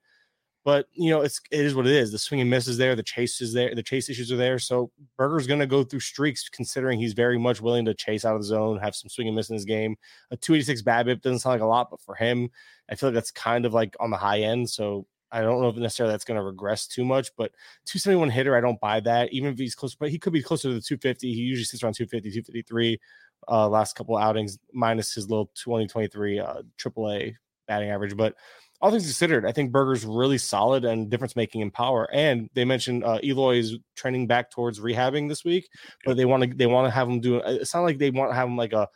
[0.66, 2.10] But you know, it's it is what it is.
[2.10, 2.96] The swing and miss is there.
[2.96, 3.72] The chase is there.
[3.72, 4.58] The chase issues are there.
[4.58, 8.34] So Burger's going to go through streaks, considering he's very much willing to chase out
[8.34, 9.94] of the zone, have some swing and miss in his game.
[10.32, 12.50] A 286 BABIP doesn't sound like a lot, but for him,
[12.90, 14.68] I feel like that's kind of like on the high end.
[14.68, 17.52] So I don't know if necessarily that's going to regress too much, but
[17.84, 19.32] 271 hitter, I don't buy that.
[19.32, 21.32] Even if he's close, but he could be closer to the 250.
[21.32, 22.98] He usually sits around 250, 253
[23.46, 27.36] uh, last couple outings, minus his little 2023 uh, AAA
[27.68, 28.16] batting average.
[28.16, 28.34] But
[28.80, 32.08] all things considered, I think Burger's really solid and difference making in power.
[32.12, 35.68] And they mentioned uh, Eloy is trending back towards rehabbing this week,
[36.04, 37.36] but they want to they want to have him do.
[37.36, 38.88] It sounds like they want to have him like a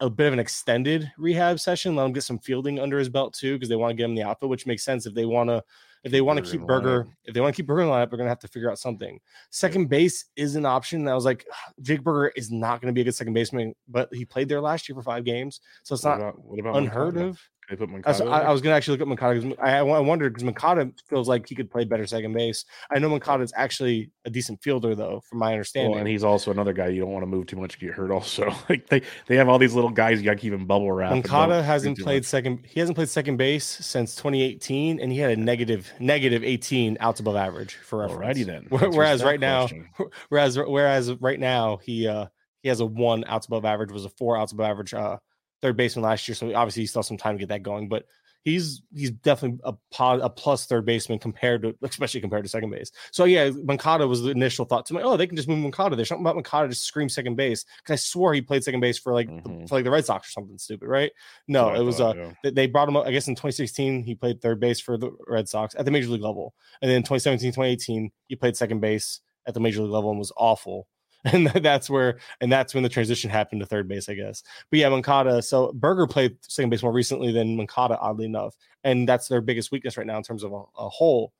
[0.00, 3.34] a bit of an extended rehab session, let him get some fielding under his belt
[3.34, 5.50] too, because they want to get him the outfit, which makes sense if they want
[5.50, 5.62] to
[6.04, 6.82] if they want to keep in the lineup.
[6.82, 8.70] Burger, if they want to keep Burger in the lineup, they're gonna have to figure
[8.70, 9.18] out something.
[9.50, 11.00] Second base is an option.
[11.00, 11.44] And I was like,
[11.82, 14.60] Jake Burger is not going to be a good second baseman, but he played there
[14.60, 17.40] last year for five games, so it's What not about, unheard of.
[17.68, 18.24] They put I was, I.
[18.24, 19.18] I was gonna actually look at.
[19.18, 22.64] 'cause I, I wondered because Moncada feels like he could play better second base.
[22.90, 25.90] I know Moncada is actually a decent fielder, though, from my understanding.
[25.90, 27.90] Well, and he's also another guy you don't want to move too much to get
[27.94, 28.10] hurt.
[28.10, 30.90] Also, like they they have all these little guys you got to keep in bubble
[30.90, 31.12] wrap.
[31.12, 32.26] and don't Moncada shoot hasn't played much.
[32.26, 32.64] second.
[32.66, 37.20] He hasn't played second base since 2018, and he had a negative negative 18 outs
[37.20, 38.38] above average for reference.
[38.38, 38.66] Alrighty then.
[38.70, 39.68] That's Whereas right now,
[40.30, 42.26] whereas whereas right now he uh
[42.62, 45.18] he has a one outs above average was a four outs above average uh
[45.62, 47.88] third baseman last year so obviously he still has some time to get that going
[47.88, 48.04] but
[48.44, 52.70] he's he's definitely a pod, a plus third baseman compared to especially compared to second
[52.70, 52.90] base.
[53.10, 55.02] So yeah, Moncada was the initial thought to me.
[55.02, 55.96] Oh, they can just move Moncada.
[55.96, 58.98] There's something about Moncada just scream second base because I swore he played second base
[58.98, 59.66] for like mm-hmm.
[59.66, 61.12] for like the Red Sox or something stupid, right?
[61.46, 62.50] No, it was thought, uh yeah.
[62.50, 63.06] they brought him up.
[63.06, 66.08] I guess in 2016 he played third base for the Red Sox at the major
[66.08, 70.10] league level, and then 2017 2018 he played second base at the major league level
[70.10, 70.86] and was awful.
[71.24, 74.44] And that's where and that's when the transition happened to third base, I guess.
[74.70, 75.42] But yeah, Moncada.
[75.42, 79.72] So Burger played second base more recently than Moncada, oddly enough, and that's their biggest
[79.72, 81.32] weakness right now in terms of a, a hole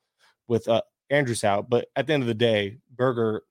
[0.47, 1.69] with uh, Andrus out.
[1.69, 3.43] But at the end of the day, Burger,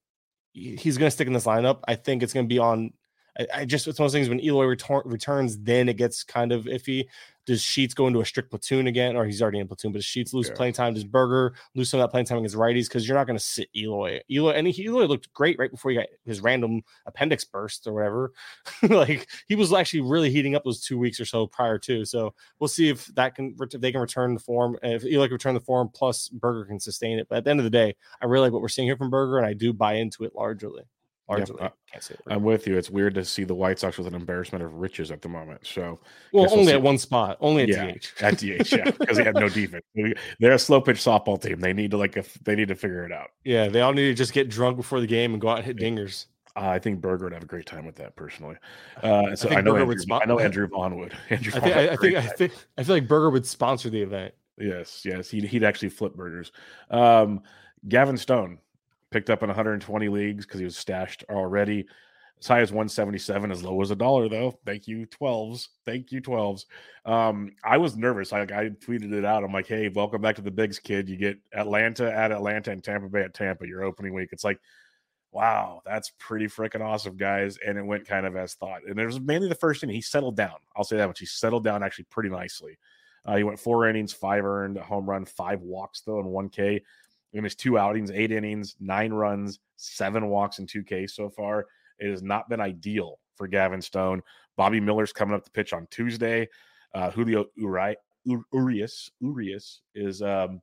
[0.53, 1.81] he's going to stick in this lineup.
[1.89, 2.93] I think it's going to be on
[3.39, 6.25] I, I, just it's one of those things when Eloy retor- returns, then it gets
[6.25, 7.07] kind of iffy.
[7.49, 9.91] Does Sheets go into a strict platoon again, or he's already in platoon?
[9.91, 10.55] But does Sheets lose yeah.
[10.55, 10.93] playing time?
[10.93, 12.89] Does Burger lose some of that playing time against righties?
[12.89, 14.21] Because you're not going to sit Eloy.
[14.31, 17.95] Eloy and he, Eloy looked great right before he got his random appendix burst or
[17.95, 18.33] whatever.
[18.91, 22.05] like he was actually really heating up those two weeks or so prior to.
[22.05, 24.77] So we'll see if that can if they can return the form.
[24.83, 27.29] If Eloy can return the form, plus Burger can sustain it.
[27.31, 29.09] But at the end of the day, I really like what we're seeing here from
[29.09, 30.83] Burger, and I do buy into it largely
[31.29, 31.57] largely.
[31.61, 32.77] Yep, can't say I'm with you.
[32.77, 35.67] It's weird to see the White Sox with an embarrassment of riches at the moment.
[35.67, 36.01] So,
[36.33, 38.23] well, only we'll at one spot, only at yeah, DH.
[38.23, 39.85] At DH, yeah, because they have no defense.
[40.41, 41.61] They're a slow pitch softball team.
[41.61, 42.15] They need to like,
[42.45, 43.31] they need to figure it out.
[43.45, 45.67] Yeah, they all need to just get drunk before the game and go out and
[45.67, 46.27] hit dingers.
[46.57, 48.57] Uh, I think Burger would have a great time with that personally.
[49.03, 51.15] Uh, so I, I know Andrew, would I know Andrew Vaughn would.
[51.31, 54.03] Andrew I think, I, I think I think I feel like Burger would sponsor the
[54.03, 54.35] event.
[54.59, 56.51] Yes, yes, he'd he'd actually flip burgers.
[56.91, 57.43] Um,
[57.87, 58.59] Gavin Stone,
[59.11, 61.87] picked up in 120 leagues because he was stashed already.
[62.41, 64.59] As high as 177, as low as a dollar, though.
[64.65, 65.69] Thank you, 12s.
[65.85, 66.67] Thank you, 12s.
[67.05, 68.33] Um, I was nervous.
[68.33, 69.43] I, I tweeted it out.
[69.43, 71.09] I'm like, hey, welcome back to the Bigs, kid.
[71.09, 74.29] You get Atlanta at Atlanta and Tampa Bay at Tampa, your opening week.
[74.31, 74.61] It's like,
[75.33, 77.59] wow, that's pretty freaking awesome, guys.
[77.67, 78.85] And it went kind of as thought.
[78.87, 79.97] And it was mainly the first inning.
[79.97, 80.57] He settled down.
[80.77, 81.19] I'll say that much.
[81.19, 82.79] He settled down actually pretty nicely.
[83.25, 86.83] Uh, he went four innings, five earned, home run, five walks, though, and 1K
[87.33, 91.67] in his two outings, eight innings, nine runs, seven walks, and 2K so far.
[91.99, 94.23] It has not been ideal for Gavin Stone.
[94.57, 96.49] Bobby Miller's coming up to pitch on Tuesday.
[96.95, 100.61] Uh, Julio Uri, Urias, Urias is um,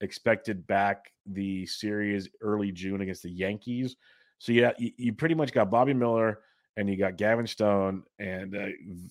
[0.00, 3.96] expected back the series early June against the Yankees.
[4.38, 6.40] So yeah, you, you, pretty much got Bobby Miller
[6.76, 8.66] and you got Gavin Stone and uh,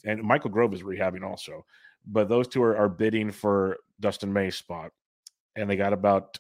[0.06, 1.66] and Michael Grove is rehabbing also,
[2.06, 4.92] but those two are, are bidding for Dustin May's spot,
[5.56, 6.38] and they got about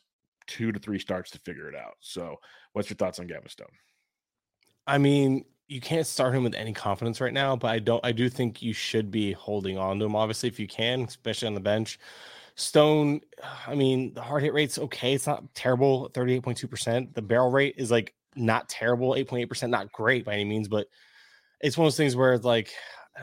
[0.48, 1.96] two to three starts to figure it out.
[2.00, 2.38] So,
[2.74, 3.68] what's your thoughts on Gavin Stone?
[4.88, 8.06] I mean, you can't start him with any confidence right now, but I don't.
[8.06, 11.48] I do think you should be holding on to him, obviously, if you can, especially
[11.48, 12.00] on the bench.
[12.56, 13.22] Stone,
[13.68, 15.14] I mean, the hard hit rate's okay.
[15.14, 17.14] It's not terrible, 38.2%.
[17.14, 20.88] The barrel rate is like not terrible, 8.8%, not great by any means, but
[21.62, 22.74] it's one of those things where it's like,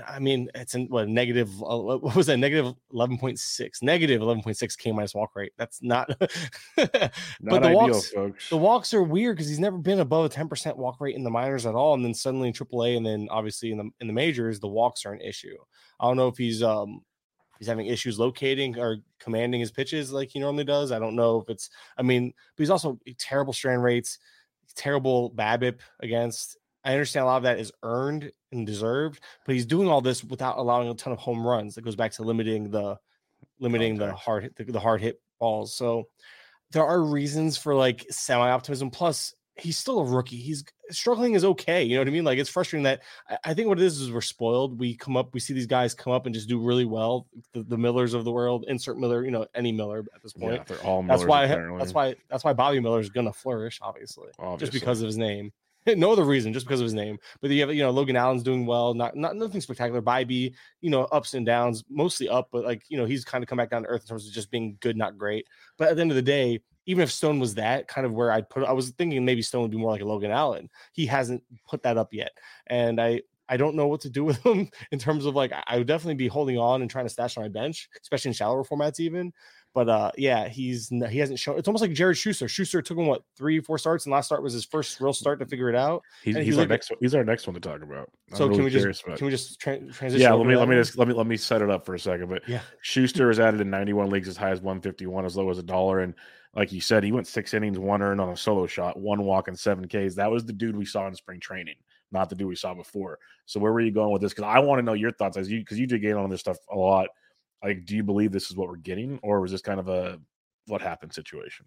[0.07, 2.37] I mean, it's in what negative, uh, what was that?
[2.37, 5.53] Negative 11.6, negative 11.6 K minus walk rate.
[5.57, 6.29] That's not, not
[6.77, 8.49] but the ideal, walks, folks.
[8.51, 11.31] the walks are weird because he's never been above a 10% walk rate in the
[11.31, 11.95] minors at all.
[11.95, 15.07] And then suddenly in AAA and then obviously in the, in the majors, the walks
[15.07, 15.57] are an issue.
[15.99, 17.01] I don't know if he's, um,
[17.59, 20.93] he's having issues locating or commanding his pitches like he normally does.
[20.93, 24.19] I don't know if it's, I mean, but he's also terrible strand rates,
[24.75, 26.59] terrible BABIP against.
[26.85, 30.25] I understand a lot of that is earned and deserved, but he's doing all this
[30.25, 31.75] without allowing a ton of home runs.
[31.75, 32.99] That goes back to limiting the oh,
[33.59, 35.75] limiting the hard the, the hard hit balls.
[35.75, 36.09] So
[36.73, 38.91] there are reasons for like semi optimism.
[38.91, 40.37] Plus, he's still a rookie.
[40.37, 41.83] He's struggling is okay.
[41.83, 42.25] You know what I mean?
[42.25, 44.79] Like it's frustrating that I, I, think what it is is we're spoiled.
[44.79, 47.27] We come up, we see these guys come up and just do really well.
[47.53, 50.55] The, the Millers of the world, insert Miller, you know, any Miller at this point.
[50.55, 51.79] Yeah, they're all Millers, that's why apparently.
[51.79, 55.19] that's why that's why Bobby Miller is gonna flourish, obviously, obviously, just because of his
[55.19, 55.53] name.
[55.97, 57.19] no other reason, just because of his name.
[57.41, 60.03] But you have, you know, Logan Allen's doing well, not not nothing spectacular.
[60.03, 63.49] Bibee, you know, ups and downs, mostly up, but like, you know, he's kind of
[63.49, 65.47] come back down to earth in terms of just being good, not great.
[65.77, 68.33] But at the end of the day, even if Stone was that kind of where
[68.33, 70.71] I'd put, I was thinking maybe Stone would be more like a Logan Allen.
[70.93, 72.33] He hasn't put that up yet,
[72.67, 75.79] and I I don't know what to do with him in terms of like I
[75.79, 78.65] would definitely be holding on and trying to stash on my bench, especially in shallower
[78.65, 79.33] formats even.
[79.75, 81.59] But uh, yeah, he's he hasn't shown.
[81.59, 82.49] It's almost like Jared Shuster.
[82.49, 85.39] Shuster took him what three, four starts, and last start was his first real start
[85.41, 86.03] to figure it out.
[86.23, 86.91] He's, he's, he's our next.
[87.01, 88.11] He's our next one to talk about.
[88.31, 89.19] I'm so really can we just about.
[89.19, 90.21] can we just tra- transition?
[90.21, 92.01] Yeah, let me let me just let me let me set it up for a
[92.01, 92.29] second.
[92.29, 95.59] But yeah, Shuster is added in 91 leagues as high as 151, as low as
[95.59, 96.15] a dollar, and
[96.55, 99.49] like you said, he went six innings, one earned on a solo shot, one walk,
[99.49, 100.15] and seven Ks.
[100.15, 101.77] That was the dude we saw in spring training,
[102.11, 103.19] not the dude we saw before.
[103.47, 104.33] So where were you going with this?
[104.33, 106.41] Because I want to know your thoughts as you because you dig in on this
[106.41, 107.09] stuff a lot.
[107.63, 110.21] Like, do you believe this is what we're getting, or was this kind of a
[110.69, 111.67] what happened situation.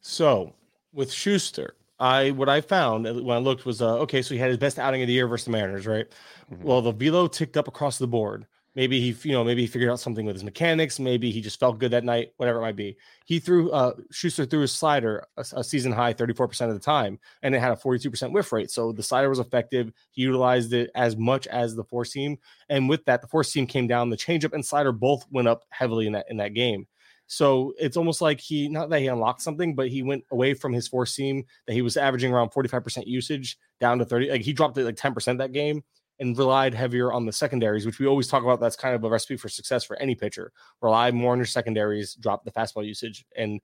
[0.00, 0.54] So
[0.92, 4.22] with Shuster, I what I found when I looked was uh, okay.
[4.22, 6.06] So he had his best outing of the year versus the Mariners, right?
[6.52, 6.62] Mm-hmm.
[6.62, 8.46] Well, the velo ticked up across the board.
[8.76, 11.00] Maybe he, you know, maybe he figured out something with his mechanics.
[11.00, 12.96] Maybe he just felt good that night, whatever it might be.
[13.24, 17.18] He threw, uh, Shuster threw his slider a, a season high 34% of the time,
[17.42, 18.70] and it had a 42% whiff rate.
[18.70, 19.92] So the slider was effective.
[20.12, 22.38] He utilized it as much as the four seam.
[22.68, 24.08] And with that, the four seam came down.
[24.08, 26.86] The changeup and slider both went up heavily in that, in that game.
[27.26, 30.72] So it's almost like he, not that he unlocked something, but he went away from
[30.72, 34.30] his four seam that he was averaging around 45% usage down to 30.
[34.30, 35.84] Like he dropped it like 10% that game
[36.20, 38.60] and relied heavier on the secondaries, which we always talk about.
[38.60, 40.52] That's kind of a recipe for success for any pitcher.
[40.82, 43.24] Rely more on your secondaries, drop the fastball usage.
[43.36, 43.60] And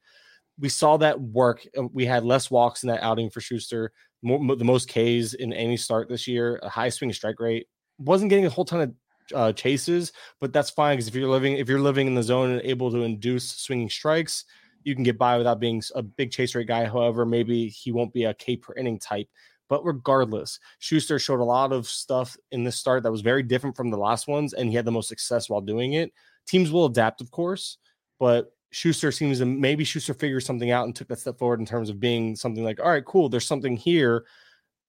[0.59, 1.67] we saw that work.
[1.93, 3.93] We had less walks in that outing for Shuster,
[4.23, 7.69] more, the most Ks in any start this year, a high swing strike rate.
[7.99, 8.95] Wasn't getting a whole ton of
[9.35, 12.51] uh, chases, but that's fine because if you're living if you're living in the zone
[12.51, 14.45] and able to induce swinging strikes,
[14.85, 16.85] you can get by without being a big chase rate guy.
[16.87, 19.29] However, maybe he won't be a K per inning type.
[19.69, 23.77] But regardless, Shuster showed a lot of stuff in this start that was very different
[23.77, 26.13] from the last ones, and he had the most success while doing it.
[26.47, 27.79] Teams will adapt, of course,
[28.21, 31.67] but Shuster seems to maybe Shuster figured something out and took that step forward in
[31.67, 34.27] terms of being something like, all right, cool, there's something here.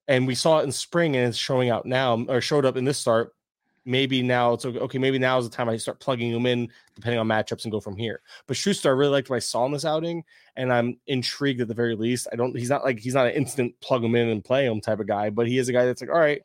[0.06, 2.84] And we saw it in spring and it's showing out now, or showed up in
[2.84, 3.32] this start
[3.88, 4.98] maybe now it's okay.
[4.98, 7.80] Maybe now is the time I start plugging them in, depending on matchups, and go
[7.80, 8.20] from here.
[8.46, 10.22] But Shuster, I really liked what I saw in this outing,
[10.56, 12.28] and I'm intrigued at the very least.
[12.32, 12.56] I don't.
[12.56, 15.08] He's not like he's not an instant plug him in and play him type of
[15.08, 16.42] guy, but he is a guy that's like, all right,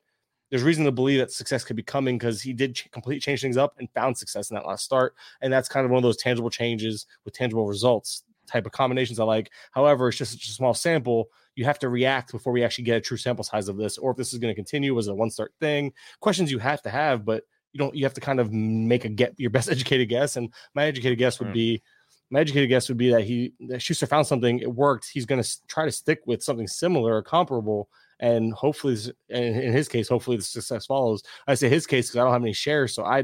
[0.50, 3.42] there's reason to believe that success could be coming because he did ch- completely change
[3.42, 6.04] things up and found success in that last start, and that's kind of one of
[6.04, 9.52] those tangible changes with tangible results type of combinations I like.
[9.72, 12.98] However, it's just such a small sample you have to react before we actually get
[12.98, 15.16] a true sample size of this, or if this is going to continue as a
[15.16, 15.94] one start thing.
[16.20, 17.96] Questions you have to have, but you don't.
[17.96, 20.36] You have to kind of make a get your best educated guess.
[20.36, 21.54] And my educated guess would mm.
[21.54, 21.84] be,
[22.30, 25.10] my educated guess would be that he that Shuster found something, it worked.
[25.12, 27.90] He's going to try to stick with something similar or comparable.
[28.20, 28.96] And hopefully,
[29.30, 31.24] in his case, hopefully the success follows.
[31.48, 33.24] I say his case because I don't have any shares, so I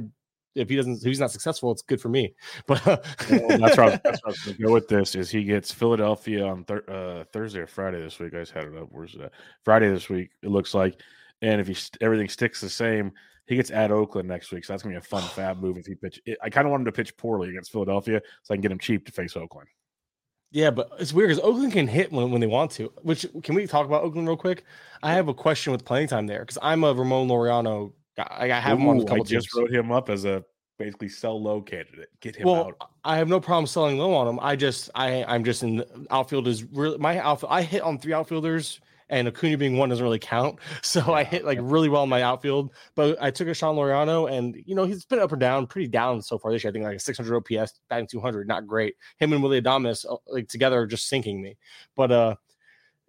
[0.56, 2.34] if he doesn't if he's not successful, it's good for me.
[2.68, 4.02] But well, that's right.
[4.04, 7.68] That's what I go with this is he gets Philadelphia on thir- uh, Thursday or
[7.68, 8.34] Friday this week.
[8.34, 8.88] I just had it up.
[8.92, 9.32] Where's that?
[9.64, 10.32] Friday this week.
[10.44, 11.02] It looks like,
[11.42, 13.12] and if he everything sticks the same,
[13.48, 14.66] he gets at Oakland next week.
[14.66, 16.22] So that's gonna be a fun FAAB move if he pitch.
[16.42, 18.80] I kind of want him to pitch poorly against Philadelphia so I can get him
[18.80, 19.70] cheap to face Oakland.
[20.52, 22.92] Yeah, but it's weird because Oakland can hit when, when they want to.
[23.04, 24.64] Which can we talk about Oakland real quick?
[25.04, 28.60] I have a question with playing time there because I'm a Ramon Laureano I, I
[28.60, 29.24] have Ooh, him on a couple.
[29.24, 30.44] I just wrote him up as a
[30.78, 32.10] basically sell low candidate.
[32.22, 32.90] Get him well, out.
[33.04, 34.40] I have no problem selling low on him.
[34.42, 37.52] I just I I'm just in the outfield is really my outfield.
[37.52, 40.60] I hit on three outfielders and Acuna being one doesn't really count.
[40.82, 42.74] So I hit like really well in my outfield.
[42.96, 45.88] But I took a Sean Laureano and you know he's been up or down, pretty
[45.88, 46.72] down so far this year.
[46.72, 48.96] I think like a 600 OPS, batting 200, not great.
[49.18, 51.58] Him and Willy Adames uh, like together are just sinking me.
[51.96, 52.36] But uh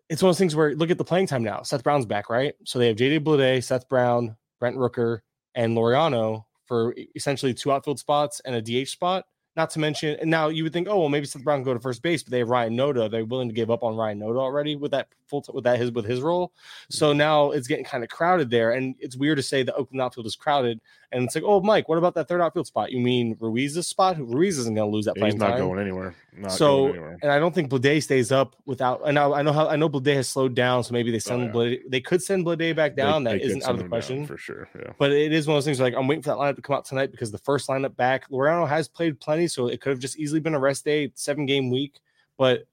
[0.09, 1.63] it's one of those things where look at the playing time now.
[1.63, 2.55] Seth Brown's back, right?
[2.65, 5.21] So they have JJ Bleday, Seth Brown, Brent Rooker,
[5.55, 9.25] and Laureano for essentially two outfield spots and a DH spot.
[9.57, 11.75] Not to mention, and now you would think, oh well, maybe Seth Brown can go
[11.75, 13.11] to first base, but they have Ryan Noda.
[13.11, 15.79] They're willing to give up on Ryan Noda already with that full t- with that
[15.79, 16.53] his with his role.
[16.89, 17.19] So mm-hmm.
[17.19, 20.27] now it's getting kind of crowded there, and it's weird to say the Oakland outfield
[20.27, 20.81] is crowded.
[21.13, 22.93] And it's like, oh, Mike, what about that third outfield spot?
[22.93, 24.17] You mean Ruiz's spot?
[24.21, 25.19] Ruiz isn't going to lose that.
[25.19, 25.59] He's not time.
[25.59, 26.15] going anywhere.
[26.37, 27.19] Not so, going anywhere.
[27.23, 29.01] and I don't think Bleday stays up without.
[29.05, 31.43] And I, I know how I know Bleday has slowed down, so maybe they send
[31.43, 31.53] oh, yeah.
[31.53, 31.81] Bleday.
[31.89, 33.25] They could send Bleday back down.
[33.25, 34.69] They, that they not out of the question for sure.
[34.79, 36.63] Yeah, but it is one of those things like I'm waiting for that lineup to
[36.63, 39.91] come out tonight because the first lineup back, Laureano has played plenty, so it could
[39.91, 42.01] have just easily been a rest day, seven game week.
[42.37, 42.67] But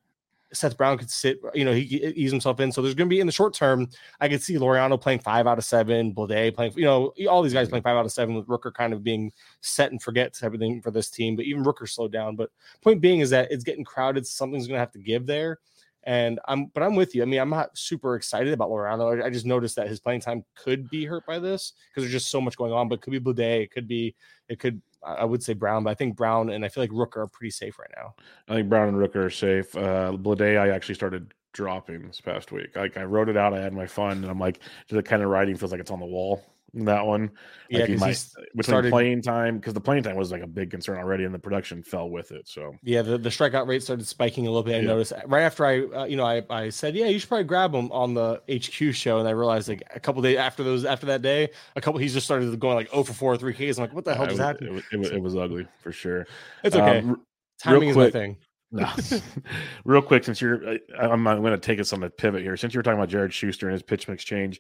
[0.53, 1.81] Seth Brown could sit, you know, he
[2.15, 2.71] ease himself in.
[2.71, 3.89] So there's going to be in the short term,
[4.19, 7.53] I could see Laureano playing five out of seven, Bleday playing, you know, all these
[7.53, 7.71] guys mm-hmm.
[7.71, 10.91] playing five out of seven with Rooker kind of being set and forgets everything for
[10.91, 11.35] this team.
[11.35, 12.35] But even Rooker slowed down.
[12.35, 12.49] But
[12.81, 14.25] point being is that it's getting crowded.
[14.25, 15.59] Something's going to have to give there.
[16.03, 17.21] And I'm, but I'm with you.
[17.21, 19.21] I mean, I'm not super excited about Laureano.
[19.21, 22.31] I just noticed that his playing time could be hurt by this because there's just
[22.31, 22.87] so much going on.
[22.87, 23.63] But it could be Bleday.
[23.63, 24.15] It could be,
[24.47, 27.17] it could I would say Brown, but I think Brown and I feel like Rooker
[27.17, 28.15] are pretty safe right now.
[28.47, 29.75] I think Brown and Rooker are safe.
[29.75, 32.75] Uh, Bleday, I actually started dropping this past week.
[32.75, 35.29] Like I wrote it out, I had my fun, and I'm like, the kind of
[35.29, 36.43] writing feels like it's on the wall
[36.73, 37.31] that one.
[37.69, 40.47] Yeah, like he might, between started, playing time because the playing time was like a
[40.47, 42.47] big concern already, and the production fell with it.
[42.47, 44.75] So yeah, the, the strikeout rate started spiking a little bit.
[44.75, 44.87] I yeah.
[44.87, 47.73] noticed right after I, uh, you know, I, I said, yeah, you should probably grab
[47.73, 51.05] him on the HQ show, and I realized like a couple days after those after
[51.07, 53.77] that day, a couple he's just started going like 0 for 4 or 3 Ks.
[53.77, 54.67] I'm like, what the hell just happened?
[54.67, 56.27] It was, it, was, it was ugly for sure.
[56.63, 56.99] It's okay.
[56.99, 57.21] Um,
[57.59, 58.37] Timing is my thing.
[58.71, 58.89] no.
[59.85, 62.57] real quick, since you're, I, I'm, I'm going to take us on the pivot here.
[62.57, 64.59] Since you were talking about Jared Shuster and his pitch mix change,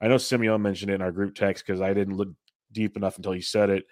[0.00, 2.28] I know Simeon mentioned it in our group text because I didn't look
[2.72, 3.86] deep enough until he said it.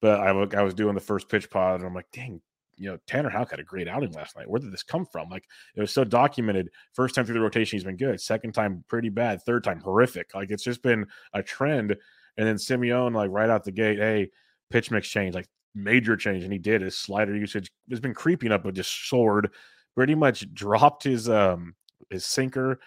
[0.00, 2.40] But I, I was doing the first pitch pod and I'm like, dang,
[2.76, 4.48] you know, Tanner Houck had a great outing last night.
[4.48, 5.28] Where did this come from?
[5.28, 5.44] Like
[5.74, 6.70] it was so documented.
[6.92, 8.20] First time through the rotation, he's been good.
[8.20, 9.42] Second time, pretty bad.
[9.42, 10.34] Third time, horrific.
[10.34, 11.96] Like it's just been a trend.
[12.36, 14.30] And then Simeon, like right out the gate, hey,
[14.70, 16.82] pitch mix change, like major change, and he did.
[16.82, 19.50] His slider usage has been creeping up, but just soared.
[19.96, 21.74] Pretty much dropped his um
[22.10, 22.78] his sinker,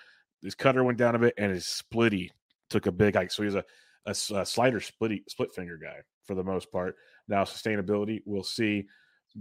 [0.41, 2.29] his cutter went down a bit, and his splitty
[2.71, 3.31] took a big hike.
[3.31, 3.63] So he's a,
[4.05, 6.95] a, a slider splitty split finger guy for the most part.
[7.27, 8.87] Now sustainability, we'll see.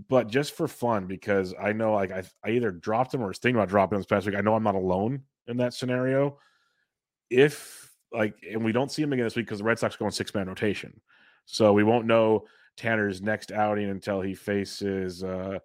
[0.08, 3.38] But just for fun, because I know like I, I either dropped him or was
[3.38, 4.36] thinking about dropping him this past week.
[4.36, 6.38] I know I'm not alone in that scenario.
[7.28, 10.04] If like, and we don't see him again this week because the Red Sox go
[10.04, 11.00] on six man rotation,
[11.46, 12.44] so we won't know
[12.76, 15.24] Tanner's next outing until he faces.
[15.24, 15.58] uh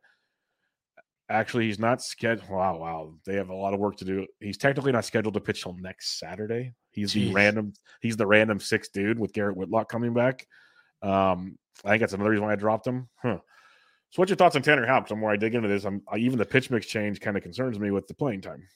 [1.30, 2.50] Actually, he's not scheduled.
[2.50, 4.28] Wow, wow, they have a lot of work to do.
[4.40, 6.74] He's technically not scheduled to pitch till next Saturday.
[6.92, 7.28] He's Jeez.
[7.28, 7.74] the random.
[8.00, 10.46] He's the random six dude with Garrett Whitlock coming back.
[11.02, 13.08] Um, I think that's another reason why I dropped him.
[13.22, 13.40] Huh.
[14.12, 15.08] So, what's your thoughts on Tanner Houck?
[15.08, 17.44] The more I dig into this, I'm I, even the pitch mix change kind of
[17.44, 18.68] concerns me with the playing time.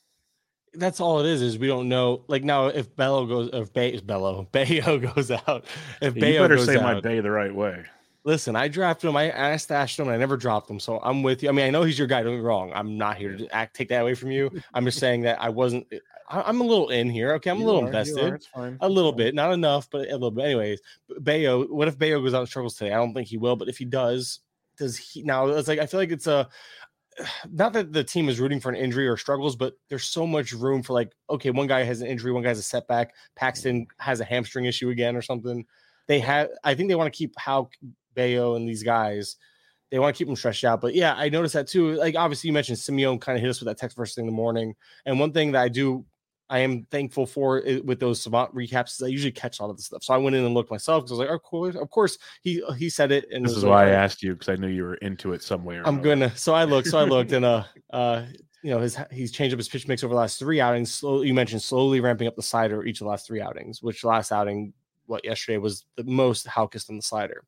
[0.74, 1.41] That's all it is.
[1.41, 2.26] Is we don't know.
[2.28, 5.66] Like now, if Bello goes, if Bay is Bello, Bayo goes out.
[6.02, 7.86] If yeah, you better say out, my Bay the right way.
[8.26, 9.15] Listen, I drafted him.
[9.15, 10.09] I, I stashed him.
[10.09, 10.80] I never dropped him.
[10.80, 11.49] So I'm with you.
[11.49, 12.22] I mean, I know he's your guy.
[12.22, 12.72] Don't get wrong.
[12.74, 14.51] I'm not here to act take that away from you.
[14.74, 15.88] I'm just saying that I wasn't.
[15.91, 15.99] Eh,
[16.30, 17.34] I, am a little in here.
[17.36, 18.45] Okay, I'm you a little are, invested.
[18.82, 20.45] A little bit, not enough, but a little bit.
[20.45, 20.82] Anyways,
[21.22, 21.65] Bayo.
[21.67, 22.91] What if Bayo goes out and struggles today?
[22.91, 23.55] I don't think he will.
[23.55, 24.41] But if he does,
[24.78, 25.47] does he now?
[25.47, 26.49] It's like I feel like it's a
[27.51, 30.53] not that the team is rooting for an injury or struggles, but there's so much
[30.53, 33.13] room for like, okay, one guy has an injury, one guy has a setback.
[33.36, 35.65] Paxton has a hamstring issue again or something.
[36.07, 37.70] They have, I think they want to keep how
[38.20, 39.38] Bayo and these guys,
[39.91, 40.82] they want to keep them stretched out.
[40.82, 41.93] But yeah, I noticed that too.
[41.93, 44.32] Like obviously you mentioned Simeone kind of hit us with that text first thing in
[44.32, 44.76] the morning.
[45.05, 46.05] And one thing that I do
[46.49, 49.03] I am thankful for it with those savant recaps.
[49.03, 51.11] I usually catch all of the stuff, so I went in and looked myself because
[51.11, 53.70] I was like, "Of course, of course." He he said it, and this is like,
[53.70, 55.84] why I asked you because I knew you were into it somewhere.
[55.86, 56.36] I'm gonna.
[56.36, 56.88] So I looked.
[56.88, 58.26] So I looked, and uh, uh,
[58.63, 60.91] you know, his he's changed up his pitch mix over the last three outings.
[60.91, 64.03] Slowly, you mentioned slowly ramping up the slider each of the last three outings, which
[64.03, 64.74] last outing,
[65.10, 67.43] what yesterday was the most Houckest on the slider.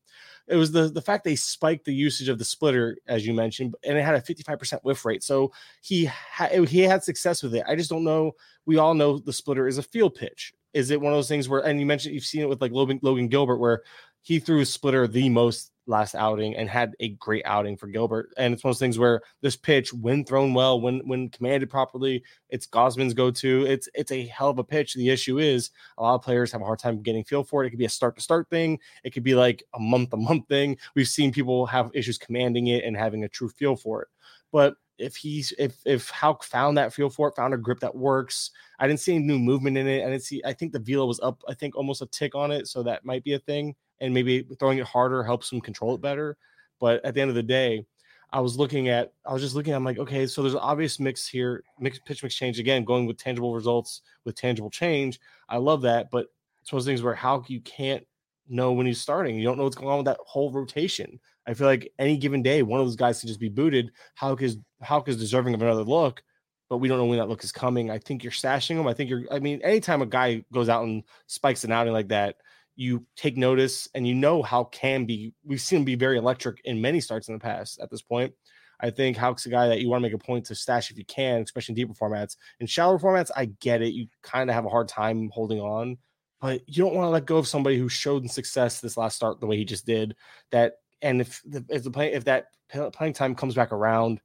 [0.47, 3.76] It was the the fact they spiked the usage of the splitter as you mentioned
[3.84, 5.24] and it had a 55% whiff rate.
[5.24, 5.51] So
[5.82, 7.64] he had he had success with it.
[7.68, 8.34] I just don't know
[8.66, 10.53] we all know the splitter is a field pitch.
[10.74, 12.72] Is it one of those things where and you mentioned you've seen it with like
[12.72, 13.84] logan, logan gilbert where
[14.22, 18.32] he threw a splitter the most last outing and had a great outing for Gilbert.
[18.38, 21.69] And it's one of those things where this pitch, when thrown well, when when commanded
[21.69, 23.65] properly, it's Gausman's go-to.
[23.65, 24.93] It's it's a hell of a pitch.
[24.93, 27.67] The issue is a lot of players have a hard time getting feel for it.
[27.67, 28.79] It could be a start to start thing.
[29.03, 30.77] It could be like a month to month thing.
[30.95, 34.07] We've seen people have issues commanding it and having a true feel for it.
[34.51, 37.95] But if he's if if Houck found that feel for it, found a grip that
[37.95, 38.51] works.
[38.79, 40.03] I didn't see any new movement in it.
[40.03, 40.41] I didn't see.
[40.45, 41.41] I think the velo was up.
[41.47, 44.45] I think almost a tick on it, so that might be a thing and maybe
[44.60, 46.38] throwing it harder helps him control it better.
[46.80, 47.86] But at the end of the day,
[48.34, 50.99] I was looking at, I was just looking, I'm like, okay, so there's an obvious
[50.99, 55.20] mix here, mix pitch mix change again, going with tangible results with tangible change.
[55.47, 56.28] I love that, but
[56.62, 58.06] it's one of those things where how you can't
[58.47, 59.36] know when he's starting.
[59.36, 61.20] You don't know what's going on with that whole rotation.
[61.47, 63.91] I feel like any given day, one of those guys can just be booted.
[64.16, 66.24] Houck is Houck is deserving of another look,
[66.70, 67.89] but we don't know when that look is coming.
[67.89, 68.88] I think you're stashing him.
[68.88, 69.24] I think you're.
[69.32, 72.36] I mean, anytime a guy goes out and spikes an outing like that,
[72.76, 76.61] you take notice and you know how can be we've seen him be very electric
[76.63, 78.34] in many starts in the past at this point.
[78.82, 80.97] I think Houck's a guy that you want to make a point to stash if
[80.97, 82.36] you can, especially in deeper formats.
[82.59, 83.93] In shallower formats, I get it.
[83.93, 85.97] You kind of have a hard time holding on,
[86.39, 89.39] but you don't want to let go of somebody who showed success this last start
[89.39, 90.15] the way he just did.
[90.51, 92.47] That and if the if the play if that
[92.93, 94.19] playing time comes back around,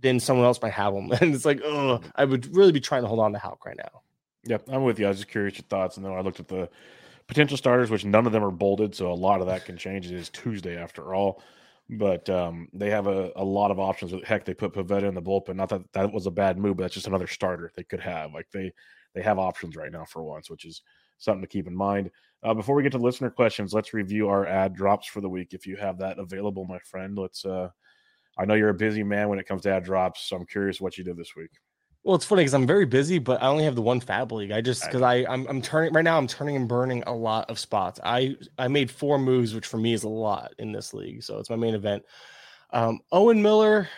[0.00, 1.10] then someone else might have him.
[1.20, 3.76] And it's like, oh, I would really be trying to hold on to Houck right
[3.76, 4.02] now.
[4.44, 5.06] Yep, I'm with you.
[5.06, 6.68] I was just curious your thoughts, and then I looked at the
[7.32, 10.04] potential starters, which none of them are bolded, so a lot of that can change.
[10.04, 11.42] It is Tuesday after all,
[11.88, 14.12] but um, they have a, a lot of options.
[14.26, 15.56] Heck, they put Pivetta in the bullpen.
[15.56, 18.34] Not that that was a bad move, but that's just another starter they could have.
[18.34, 18.70] Like they
[19.14, 20.82] they have options right now for once, which is
[21.16, 22.10] something to keep in mind.
[22.42, 25.54] Uh, before we get to listener questions, let's review our ad drops for the week.
[25.54, 27.46] If you have that available, my friend, let's.
[27.46, 27.70] Uh,
[28.38, 30.80] I know you're a busy man when it comes to ad drops, so I'm curious
[30.82, 31.50] what you did this week.
[32.04, 34.50] Well, it's funny because I'm very busy, but I only have the one FAAB League.
[34.50, 36.18] I just because I I'm, I'm turning right now.
[36.18, 38.00] I'm turning and burning a lot of spots.
[38.02, 41.22] I I made four moves, which for me is a lot in this league.
[41.22, 42.02] So it's my main event.
[42.72, 43.88] Um, Owen Miller,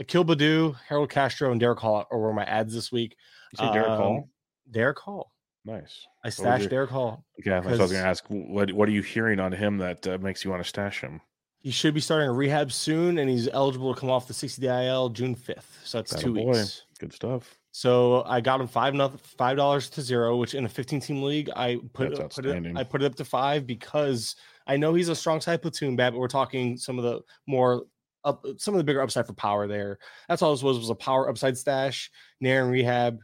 [0.00, 3.16] Akil Baddoo, Harold Castro, and Darick Hall are where my ads this week.
[3.52, 4.28] You say Darick um, Hall?
[4.70, 5.32] Darick Hall.
[5.64, 6.06] Nice.
[6.24, 6.86] I stashed your...
[6.86, 7.24] Darick Hall.
[7.40, 10.18] Okay, I was going to ask what what are you hearing on him that uh,
[10.18, 11.20] makes you want to stash him?
[11.60, 14.60] He should be starting a rehab soon, and he's eligible to come off the 60
[14.60, 15.62] DIL June 5th.
[15.84, 16.82] So that's that two weeks.
[17.02, 17.58] Good stuff.
[17.72, 18.94] So I got him five
[19.36, 22.76] five dollars to zero, which in a 15 team league I put, it, put it
[22.76, 24.36] I put it up to five because
[24.68, 27.82] I know he's a strong side platoon bat, but we're talking some of the more
[28.24, 29.98] up some of the bigger upside for power there.
[30.28, 32.08] That's all this was was a power upside stash,
[32.40, 33.18] Nair and rehab,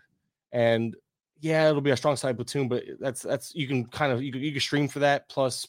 [0.51, 0.97] and
[1.39, 4.33] yeah, it'll be a strong side platoon, but that's that's you can kind of you
[4.33, 5.69] can, you can stream for that plus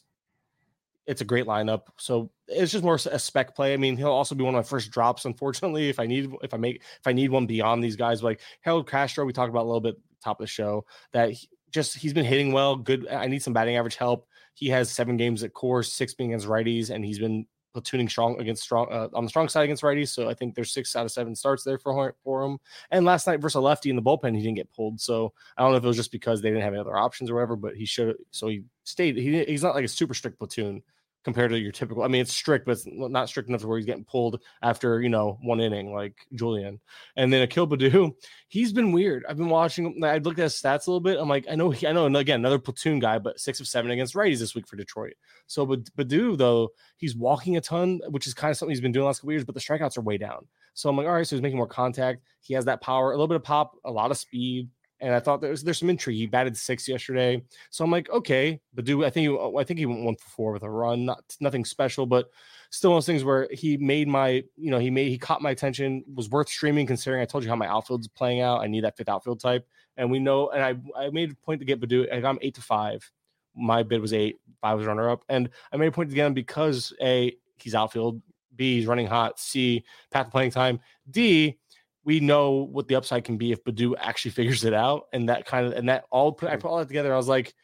[1.10, 1.82] it's a great lineup.
[1.96, 3.74] So it's just more a spec play.
[3.74, 6.54] I mean, he'll also be one of my first drops, unfortunately, if I need if
[6.54, 8.22] I make if I need one beyond these guys.
[8.22, 11.48] Like Harold Castro, we talked about a little bit top of the show that he,
[11.72, 12.76] just he's been hitting well.
[12.76, 13.08] Good.
[13.08, 14.28] I need some batting average help.
[14.54, 18.40] He has seven games at Coors, six being against righties, and he's been platooning strong
[18.40, 20.08] against strong uh, on the strong side against righties.
[20.08, 22.58] So I think there's six out of seven starts there for for him.
[22.90, 25.00] And last night versus a lefty in the bullpen, he didn't get pulled.
[25.00, 27.30] So I don't know if it was just because they didn't have any other options
[27.30, 28.16] or whatever, but he should.
[28.30, 29.16] So he stayed.
[29.16, 30.82] He, he's not like a super strict platoon
[31.24, 32.02] compared to your typical.
[32.02, 35.00] I mean, it's strict, but it's not strict enough to where he's getting pulled after
[35.00, 36.80] you know one inning like Julien.
[37.16, 38.12] And then Akil Baddoo,
[38.48, 39.24] he's been weird.
[39.28, 40.02] I've been watching.
[40.02, 41.18] I looked at his stats a little bit.
[41.18, 43.90] I'm like, I know, he, I know, again, another platoon guy, but six of seven
[43.90, 45.14] against righties this week for Detroit.
[45.46, 48.92] So, but Baddoo though, he's walking a ton, which is kind of something he's been
[48.92, 49.44] doing last couple years.
[49.44, 50.46] But the strikeouts are way down.
[50.74, 52.22] So I'm like, all right, so he's making more contact.
[52.40, 54.68] He has that power, a little bit of pop, a lot of speed
[55.00, 56.16] and I thought there's there's some intrigue.
[56.16, 59.64] He batted six yesterday, so I'm like, okay, but do I think he, oh, I
[59.64, 62.30] think he went one for four with a run, not nothing special, but
[62.70, 65.42] still one of those things where he made my, you know, he made he caught
[65.42, 68.60] my attention, was worth streaming considering I told you how my outfield's playing out.
[68.60, 71.60] I need that fifth outfield type, and we know, and I I made a point
[71.60, 72.12] to get Baddoo.
[72.12, 73.10] I got him eight to five.
[73.54, 76.26] My bid was eight, five was runner up, and I made a point to get
[76.26, 78.22] him because a he's outfield,
[78.54, 80.80] B he's running hot, C path playing time,
[81.10, 81.58] D
[82.04, 85.04] we know what the upside can be if Baddoo actually figures it out.
[85.12, 87.12] And that kind of and that all put I put all that together.
[87.12, 87.54] I was like,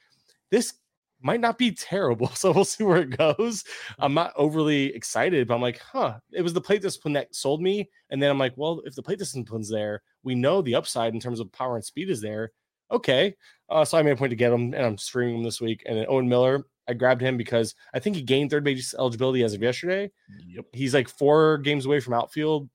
[0.50, 0.74] this
[1.22, 2.28] might not be terrible.
[2.36, 3.64] So we'll see where it goes.
[3.98, 6.18] I'm not overly excited, but I'm like, huh.
[6.32, 7.88] It was the plate discipline that sold me.
[8.10, 11.20] And then I'm like, well, if the plate discipline's there, we know the upside in
[11.20, 12.52] terms of power and speed is there.
[12.92, 13.34] Okay.
[13.68, 15.82] Uh, so I made a point to get him and I'm streaming him this week.
[15.86, 19.42] And then Owen Miller, I grabbed him because I think he gained third base eligibility
[19.42, 20.10] as of yesterday.
[20.46, 20.66] Yep.
[20.72, 22.68] He's like four games away from outfield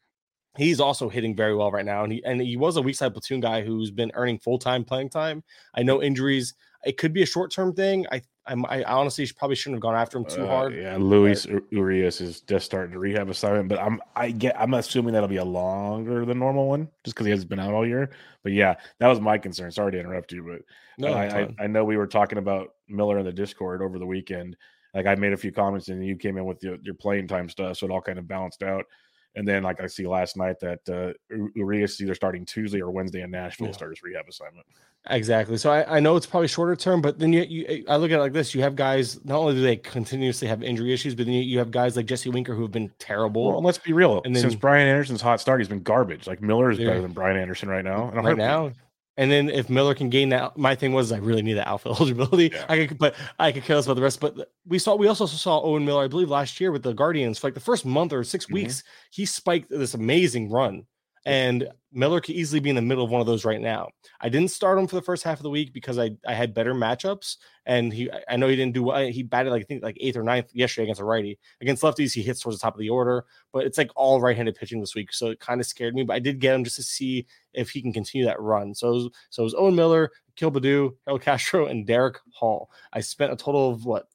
[0.57, 2.03] he's also hitting very well right now.
[2.03, 4.83] And he and he was a weak side platoon guy who's been earning full time
[4.83, 5.43] playing time.
[5.75, 6.53] I know injuries.
[6.83, 8.05] It could be a short term thing.
[8.11, 10.75] I I'm, i honestly probably shouldn't have gone after him too uh, hard.
[10.75, 11.63] Yeah, Luis but...
[11.69, 15.37] Urias is just starting to rehab assignment, but I'm I get I'm assuming that'll be
[15.37, 18.09] a longer than normal one just because he hasn't been out all year.
[18.43, 19.71] But yeah, that was my concern.
[19.71, 20.61] Sorry to interrupt you, but
[20.97, 24.05] no, I, I, I know we were talking about Miller in the Discord over the
[24.05, 24.57] weekend.
[24.93, 27.47] Like I made a few comments and you came in with your, your playing time
[27.47, 28.85] stuff, so it all kind of balanced out.
[29.35, 31.13] And then, like I see last night, that uh,
[31.55, 33.73] Urias is either starting Tuesday or Wednesday in Nashville yeah.
[33.73, 34.65] start his rehab assignment.
[35.09, 35.57] Exactly.
[35.57, 38.17] So I, I know it's probably shorter term, but then you, you I look at
[38.17, 39.23] it like this: you have guys.
[39.23, 42.05] Not only do they continuously have injury issues, but then you, you have guys like
[42.05, 43.47] Jesse Winker who have been terrible.
[43.47, 44.21] Well, let's be real.
[44.25, 46.27] And then, since Brian Anderson's hot start, he's been garbage.
[46.27, 48.09] Like Miller is better than Brian Anderson right now.
[48.09, 48.73] And right now,
[49.21, 51.97] and then if Miller can gain that, my thing was I really need that outfield
[51.99, 52.49] eligibility.
[52.51, 52.65] Yeah.
[52.67, 54.19] I could, but I could care less about the rest.
[54.19, 57.37] But we saw, we also saw Owen Miller, I believe, last year with the Guardians.
[57.37, 58.53] For like the first month or 6 mm-hmm.
[58.55, 60.87] weeks, he spiked this amazing run.
[61.25, 63.89] And Miller could easily be in the middle of one of those right now.
[64.21, 66.53] I didn't start him for the first half of the week because I, I had
[66.53, 69.05] better matchups, and he I know he didn't do well.
[69.05, 71.37] He batted like I think like eighth or ninth yesterday against a righty.
[71.61, 74.55] Against lefties, he hits towards the top of the order, but it's like all right-handed
[74.55, 76.03] pitching this week, so it kind of scared me.
[76.03, 78.73] But I did get him just to see if he can continue that run.
[78.73, 82.71] So it was, so it was Owen Miller, Akil Baddoo, El Castro, and Darick Hall.
[82.93, 84.07] I spent a total of what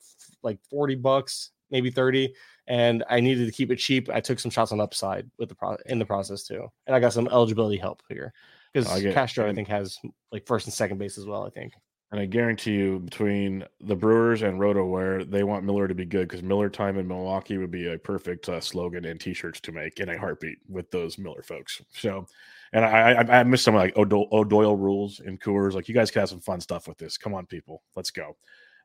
[0.43, 2.35] like forty bucks, maybe thirty
[2.67, 4.09] and I needed to keep it cheap.
[4.13, 7.01] I took some shots on upside with the pro- in the process too, and I
[7.01, 8.33] got some eligibility help here
[8.73, 9.99] because Castro I think has
[10.33, 11.45] like first and second base as well.
[11.45, 11.73] I think.
[12.13, 16.29] And I guarantee you, between the Brewers and RotoWire, they want Miller to be good
[16.29, 19.99] because Miller time in Milwaukee would be a perfect uh, slogan and T-shirts to make
[19.99, 21.83] in a heartbeat with those Miller folks.
[21.93, 22.27] So,
[22.73, 25.73] and I I, I miss some like O'Do- O'Doyle rules and Coors.
[25.73, 27.19] Like you guys can have some fun stuff with this.
[27.19, 28.37] Come on, people, let's go.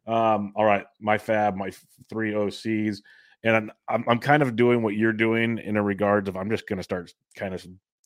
[0.08, 1.72] Um, all right, my FAAB, my
[2.10, 3.02] three OCs
[3.44, 6.68] and I'm, I'm kind of doing what you're doing in a regards of I'm just
[6.68, 7.66] going to start kind of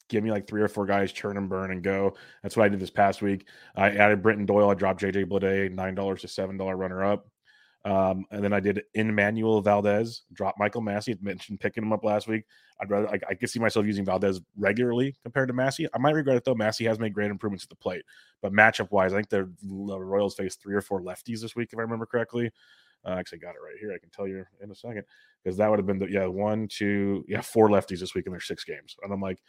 [0.09, 2.15] give me like three or four guys, churn and burn and go.
[2.43, 3.47] That's what I did this past week.
[3.75, 4.69] I added Brenton Doyle.
[4.69, 7.27] I dropped JJ Bleday, nine dollars to seven dollar runner up.
[7.85, 11.11] Um, and then I did Enmanuel Valdez, drop Michael Massey.
[11.13, 12.43] I mentioned picking him up last week.
[12.81, 15.87] I'd rather I, I could see myself using Valdez regularly compared to Massey.
[15.93, 16.55] I might regret it though.
[16.55, 18.03] Massey has made great improvements at the plate,
[18.41, 21.77] but matchup wise, I think the Royals face three or four lefties this week, if
[21.77, 22.51] I remember correctly.
[23.07, 23.93] Actually got it right here.
[23.93, 25.03] I can tell you in a second
[25.43, 28.31] because that would have been the yeah one, two, yeah four lefties this week in
[28.31, 28.95] their six games.
[29.03, 29.39] And I'm like,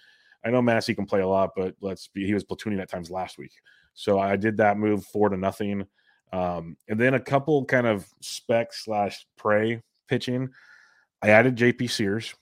[0.45, 3.11] I know Massey can play a lot, but let's be he was platooning at times
[3.11, 3.53] last week.
[3.95, 5.87] So I did that move four to nothing.
[6.33, 10.51] Um, and then a couple kind of spec slash prey pitching.
[11.23, 12.35] I added JP Sears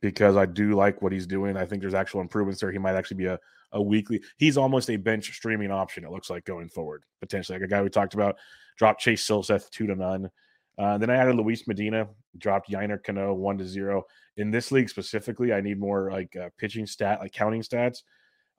[0.00, 1.56] because I do like what he's doing.
[1.56, 2.72] I think there's actual improvements there.
[2.72, 3.38] He might actually be a,
[3.72, 4.22] a weekly.
[4.38, 6.04] He's almost a bench streaming option.
[6.04, 8.36] It looks like going forward potentially, like a guy we talked about.
[8.76, 10.30] Drop Chase Silseth two to none.
[10.78, 14.04] Uh, then I added Luis Medina, dropped Yennier Cano one to zero.
[14.36, 18.02] In this league specifically, I need more like uh, pitching stat, like counting stats.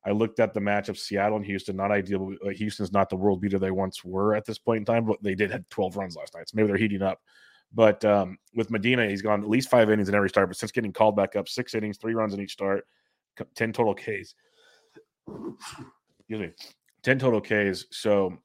[0.06, 1.76] I looked at the match of Seattle and Houston.
[1.76, 2.34] Not ideal.
[2.54, 5.36] Houston's not the world beater they once were at this point in time, but they
[5.36, 6.50] did have 12 runs last night.
[6.50, 7.20] So maybe they're heating up.
[7.74, 10.50] But um, with Medina, he's gone at least five innings in every start.
[10.50, 12.86] But since getting called back up, six innings, three runs in each start,
[13.56, 14.34] ten total Ks.
[16.20, 16.52] Excuse me,
[17.04, 17.86] ten total Ks.
[17.92, 18.38] So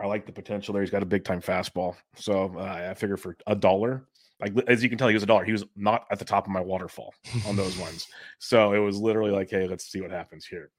[0.00, 0.82] I like the potential there.
[0.82, 1.94] He's got a big time fastball.
[2.16, 4.06] So uh, I figure for a dollar,
[4.40, 5.44] like as you can tell, he was a dollar.
[5.44, 7.14] He was not at the top of my waterfall
[7.46, 8.08] on those ones.
[8.38, 10.70] So it was literally like, hey, let's see what happens here.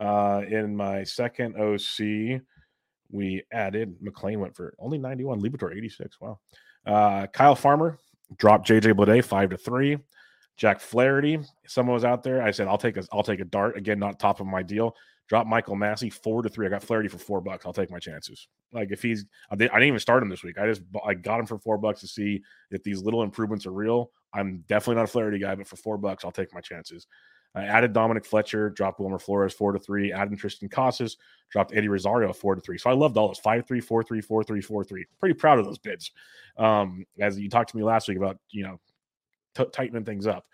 [0.00, 2.40] Uh, in my second OC,
[3.10, 6.20] we added McLain went for only 91, Liberatore 86.
[6.20, 6.38] Wow.
[6.84, 7.98] Uh, Kyle Farmer
[8.38, 9.98] dropped JJ Bleday five to three.
[10.56, 12.42] Jack Flaherty, someone was out there.
[12.42, 13.76] I said, I'll take a I'll take a dart.
[13.76, 14.96] Again, not top of my deal.
[15.28, 16.66] Drop Michael Massey four to three.
[16.66, 17.66] I got Flaherty for four bucks.
[17.66, 18.48] I'll take my chances.
[18.72, 20.58] Like if he's, I didn't even start him this week.
[20.58, 23.72] I just I got him for four bucks to see if these little improvements are
[23.72, 24.10] real.
[24.32, 27.06] I'm definitely not a Flaherty guy, but for four bucks, I'll take my chances.
[27.54, 31.16] I added Dominic Fletcher, dropped Wilmer Flores four to three, added Triston Casas,
[31.50, 32.76] dropped Eddie Rosario four to three.
[32.76, 35.06] So I loved all those five three, four three, four three, four three.
[35.18, 36.12] Pretty proud of those bids.
[36.58, 38.78] Um, as you talked to me last week about, you know,
[39.56, 40.44] t- tightening things up.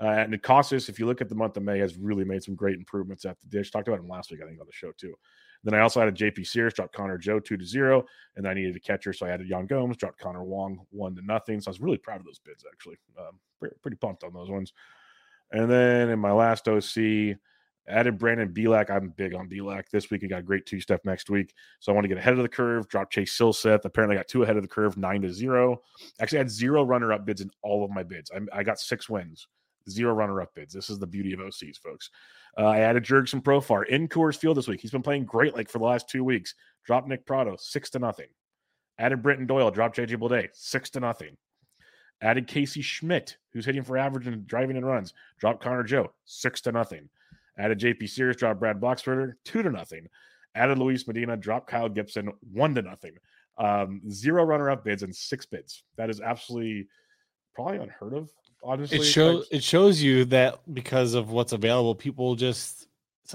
[0.00, 2.54] Uh, and Casas, if you look at the month of May, has really made some
[2.54, 3.70] great improvements at the dish.
[3.70, 5.14] Talked about him last week, I think, on the show too.
[5.62, 8.54] Then I also added JP Sears, dropped Connor Joe two to zero, and then I
[8.54, 11.60] needed a catcher, so I added Yan Gomes, dropped Connor Wong one to nothing.
[11.60, 12.96] So I was really proud of those bids, actually.
[13.18, 14.72] Um, pretty, pretty pumped on those ones.
[15.52, 17.36] And then in my last OC,
[17.86, 18.88] added Brandon Bielak.
[18.88, 20.22] I'm big on Bielak this week.
[20.22, 21.52] He got a great two step next week.
[21.80, 23.84] So I want to get ahead of the curve, drop Chase Silseth.
[23.84, 25.82] Apparently, got two ahead of the curve, nine to zero.
[26.20, 28.30] Actually, I had zero runner up bids in all of my bids.
[28.34, 29.46] I, I got six wins
[29.90, 30.72] zero runner up bids.
[30.72, 32.10] This is the beauty of OCs, folks.
[32.58, 34.80] Uh, I added Jurickson Profar in Coors Field this week.
[34.80, 36.54] He's been playing great like for the last two weeks.
[36.84, 38.28] Dropped Nick Pratto six to nothing.
[38.98, 41.36] Added Brenton Doyle, dropped JJ Bleday six to nothing.
[42.22, 45.14] Added Casey Schmitt, who's hitting for average and driving in runs.
[45.38, 47.08] Dropped Connor Joe six to nothing.
[47.58, 50.06] Added JP Sears, dropped Brad Boxberger two to nothing.
[50.54, 53.12] Added Luis Medina, dropped Kyle Gibson one to nothing.
[53.58, 55.82] Um, zero runner up bids and six bids.
[55.96, 56.88] That is absolutely
[57.54, 58.30] probably unheard of
[58.62, 58.98] honestly.
[58.98, 62.80] It shows it shows you that because of what's available, people just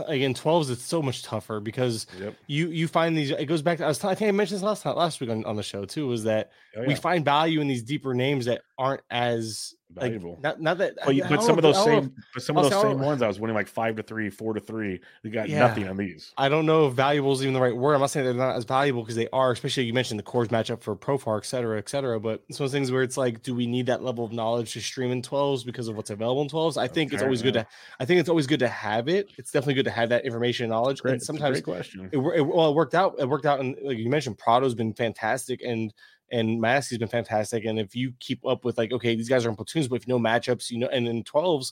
[0.07, 2.35] again 12s it's so much tougher because yep.
[2.47, 4.63] you you find these it goes back to I was I think I mentioned this
[4.63, 6.87] last time last week on, on the show too was that oh, yeah.
[6.87, 10.33] we find value in these deeper names that aren't as valuable.
[10.33, 12.99] Like, not, not that, but, but some of those same, but some of those same
[12.99, 14.99] ones, I was winning like five to three, four to three.
[15.23, 16.33] We got yeah, nothing on these.
[16.37, 17.93] I don't know if valuable is even the right word.
[17.93, 20.47] I'm not saying they're not as valuable because they are, especially you mentioned the Coors
[20.47, 22.19] matchup for Profar, et cetera, et cetera.
[22.19, 24.31] But it's one of those things where it's like, do we need that level of
[24.31, 26.77] knowledge to stream in 12s because of what's available in 12s?
[26.77, 27.67] I think okay, it's always good to,
[27.99, 29.31] I think it's always good to have it.
[29.37, 31.01] It's definitely good to have that information and knowledge.
[31.01, 32.09] Great, and sometimes question.
[32.11, 33.15] It, it, well, it worked out.
[33.19, 35.93] It worked out, and like you mentioned, Prado's been fantastic, and
[36.31, 37.65] and Massey's been fantastic.
[37.65, 40.07] And if you keep up with like, okay, these guys are in platoons, but if
[40.07, 41.71] know matchups, you know, and in 12s,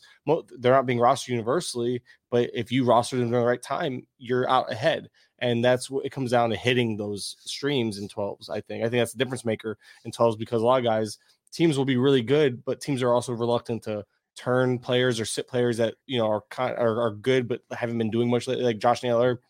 [0.60, 2.01] they're not being rostered universally.
[2.30, 5.10] But if you roster them at the right time, you're out ahead.
[5.39, 8.49] And that's what it comes down to hitting those streams in 12s.
[8.49, 8.84] I think.
[8.84, 11.18] I think that's the difference maker in 12s because a lot of guys,
[11.51, 15.47] teams will be really good, but teams are also reluctant to turn players or sit
[15.47, 18.64] players that you know are are, are good but haven't been doing much lately.
[18.64, 19.41] Like Josh Naylor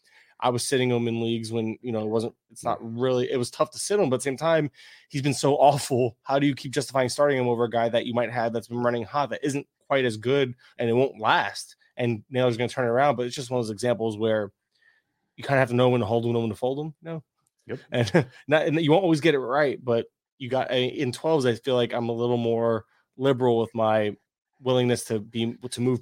[0.44, 2.36] I was sitting him in leagues when you know it wasn't.
[2.52, 3.32] It's not really.
[3.32, 4.70] It was tough to sit him, but at the same time,
[5.08, 6.18] he's been so awful.
[6.24, 8.68] How do you keep justifying starting him over a guy that you might have that's
[8.68, 11.78] been running hot that isn't quite as good and it won't last?
[11.96, 14.52] And Naylor's going to turn it around, but it's just one of those examples where
[15.38, 16.94] you kind of have to know when to hold him, know when to fold him.
[17.02, 17.24] You know?
[17.68, 17.80] Yep.
[17.92, 20.08] And not, and you won't always get it right, but
[20.40, 21.50] you got in 12s.
[21.50, 22.84] I feel like I'm a little more
[23.16, 24.16] liberal with my
[24.60, 26.02] willingness to be to move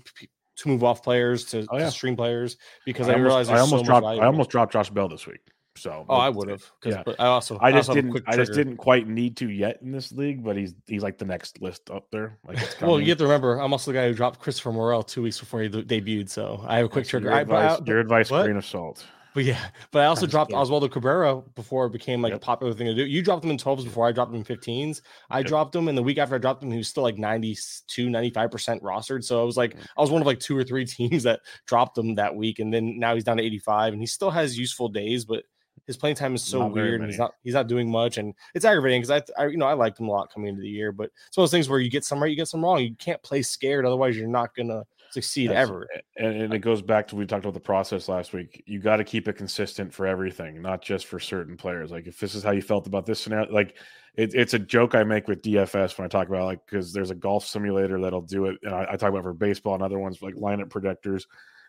[0.62, 1.86] to move off players to, oh, yeah.
[1.86, 4.90] to stream players because I, I realized I almost so dropped I almost dropped Josh
[4.90, 5.42] Bell this week.
[5.78, 6.64] So oh, I would have.
[6.84, 10.12] Yeah, I also I just didn't I just didn't quite need to yet in this
[10.12, 12.38] league, but he's he's like the next list up there.
[12.46, 15.22] Like well, you have to remember, I'm also the guy who dropped Christopher Morel two
[15.22, 17.30] weeks before he debuted, so I have a quick trigger.
[17.30, 19.06] Your advice, I, your advice grain of salt.
[19.34, 22.42] But yeah, but I also dropped Oswaldo Cabrera before it became like yep.
[22.42, 23.06] a popular thing to do.
[23.06, 25.02] You dropped him in 12s before I dropped him in 15s.
[25.30, 25.48] I yep.
[25.48, 28.82] dropped him, and the week after I dropped him, he was still like 92, 95%
[28.82, 29.24] rostered.
[29.24, 29.76] So I was like.
[29.98, 32.60] I was one of like two or three teams that dropped him that week.
[32.60, 35.44] And then now he's down to 85, and he still has useful days, but
[35.88, 37.02] his playing time is so not weird.
[37.02, 39.66] And he's not he's not doing much, and it's aggravating because I, I you know
[39.66, 41.70] I liked him a lot coming into the year, but it's one of those things
[41.70, 42.80] where you get some right, you get some wrong.
[42.80, 45.88] You can't play scared, otherwise you're not gonna succeed That's, ever.
[46.18, 48.64] And, and, it goes back to we talked about the process last week.
[48.66, 51.92] You got to keep it consistent for everything, not just for certain players.
[51.92, 53.78] Like if this is how you felt about this scenario, like
[54.16, 57.12] it, it's a joke I make with DFS when I talk about like because there's
[57.12, 60.00] a golf simulator that'll do it, and I, I talk about for baseball and other
[60.00, 61.28] ones like lineup projectors.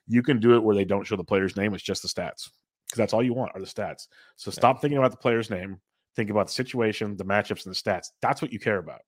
[0.08, 2.48] You can do it where they don't show the player's name; it's just the stats
[2.86, 4.08] because that's all you want are the stats.
[4.36, 5.80] So stop thinking about the player's name.
[6.14, 8.08] Think about the situation, the matchups, and the stats.
[8.20, 9.00] That's what you care about,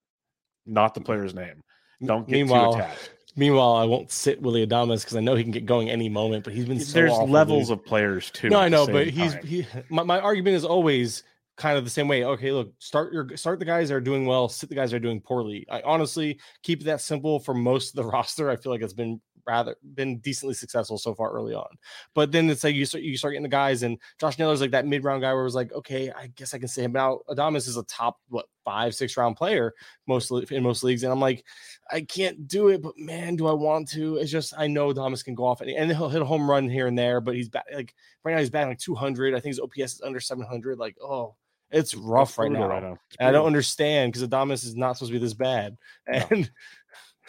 [0.65, 1.07] not the mm-hmm.
[1.07, 1.63] player's name.
[2.05, 3.11] Don't get Meanwhile, too attached.
[3.37, 6.45] Meanwhile, I won't sit Willy Adames because I know he can get going any moment.
[6.45, 7.79] But he's been so there's levels dude.
[7.79, 8.49] of players too.
[8.49, 11.25] No, I know, but he's he, my, my argument is always
[11.57, 12.25] kind of the same way.
[12.25, 14.99] Okay, look, start your start the guys that are doing well, sit the guys that
[14.99, 15.67] are doing poorly.
[15.69, 18.51] I honestly keep that simple for most of the roster.
[18.51, 21.69] I feel like it's been rather been decently successful so far early on.
[22.15, 24.73] But then it's like you start you start getting the guys, and Josh Naylor's like
[24.73, 26.97] that mid round guy where it was like, okay, I guess I can say him
[26.97, 27.21] out.
[27.29, 29.75] Adames is a top what five six round player
[30.07, 31.45] mostly in most leagues, and I'm like,
[31.91, 34.17] I can't do it, but man, do I want to?
[34.17, 36.69] It's just I know Adames can go off and, and he'll hit a home run
[36.69, 37.95] here and there, but he's back like
[38.25, 39.35] right now he's batting like 200.
[39.35, 40.79] I think his OPS is under 700.
[40.79, 41.37] Like oh.
[41.71, 42.69] It's rough right now.
[42.69, 42.99] right now.
[43.19, 45.77] I don't understand because Adames is not supposed to be this bad.
[46.07, 46.49] And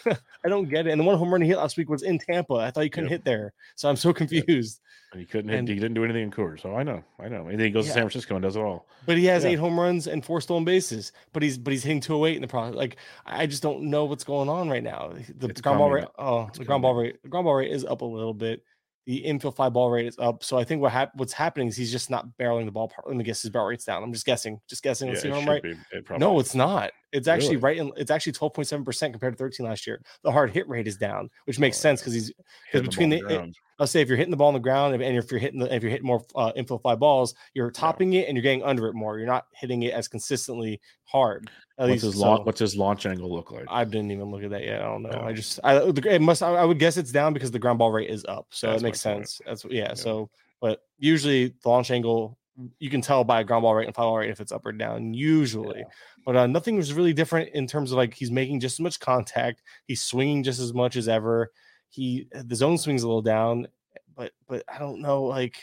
[0.44, 0.90] I don't get it.
[0.90, 2.54] And the one home run he hit last week was in Tampa.
[2.54, 3.18] I thought he couldn't yep.
[3.18, 4.80] hit there, so I'm so confused.
[5.12, 5.58] And he couldn't hit.
[5.58, 6.62] And, he didn't do anything in Coors.
[6.62, 7.48] So I know, I know.
[7.48, 7.92] And then he goes yeah.
[7.92, 8.88] to San Francisco and does it all.
[9.06, 9.50] But he has yeah.
[9.50, 11.12] eight home runs and four stolen bases.
[11.32, 12.74] But he's but he's hitting 208 in the process.
[12.74, 15.12] Like I just don't know what's going on right now.
[15.38, 16.06] The, the ground ball rate.
[16.18, 17.22] Oh, it's the ground ball rate.
[17.22, 18.62] The ground ball rate is up a little bit
[19.06, 20.42] the infield fly ball rate is up.
[20.42, 22.92] So I think what hap- what's happening is he's just not barreling the ball.
[23.06, 24.02] Let me guess his barrel rate's down.
[24.02, 25.08] I'm just guessing, just guessing.
[25.08, 25.64] Let's yeah, see if I'm right.
[25.64, 26.90] It no, it's not.
[27.12, 27.76] It's actually right.
[27.76, 30.02] In, it's actually 12.7 percent compared to 13 last year.
[30.22, 32.32] The hard hit rate is down, which makes oh, sense because he's
[32.72, 35.16] because between the, the I'll say if you're hitting the ball on the ground and
[35.16, 38.22] if you're hitting the if you're hitting more uh, infield fly balls, you're topping yeah.
[38.22, 39.18] it and you're getting under it more.
[39.18, 41.50] You're not hitting it as consistently hard.
[41.78, 42.46] At what's least, his launch?
[42.46, 43.66] What's his launch angle look like?
[43.68, 44.80] I didn't even look at that yet.
[44.80, 45.10] I don't know.
[45.12, 45.24] Yeah.
[45.24, 48.08] I just I it must I, would guess it's down because the ground ball rate
[48.08, 49.40] is up, so That's it makes sense.
[49.44, 49.94] That's yeah, yeah.
[49.94, 52.38] So but usually the launch angle
[52.78, 54.72] you can tell by a ground ball rate and ball rate if it's up or
[54.72, 55.80] down usually.
[55.80, 55.84] Yeah.
[56.24, 58.98] But uh, nothing was really different in terms of like he's making just as much
[58.98, 61.52] contact, he's swinging just as much as ever.
[61.96, 63.68] He the zone swings a little down,
[64.14, 65.56] but but I don't know like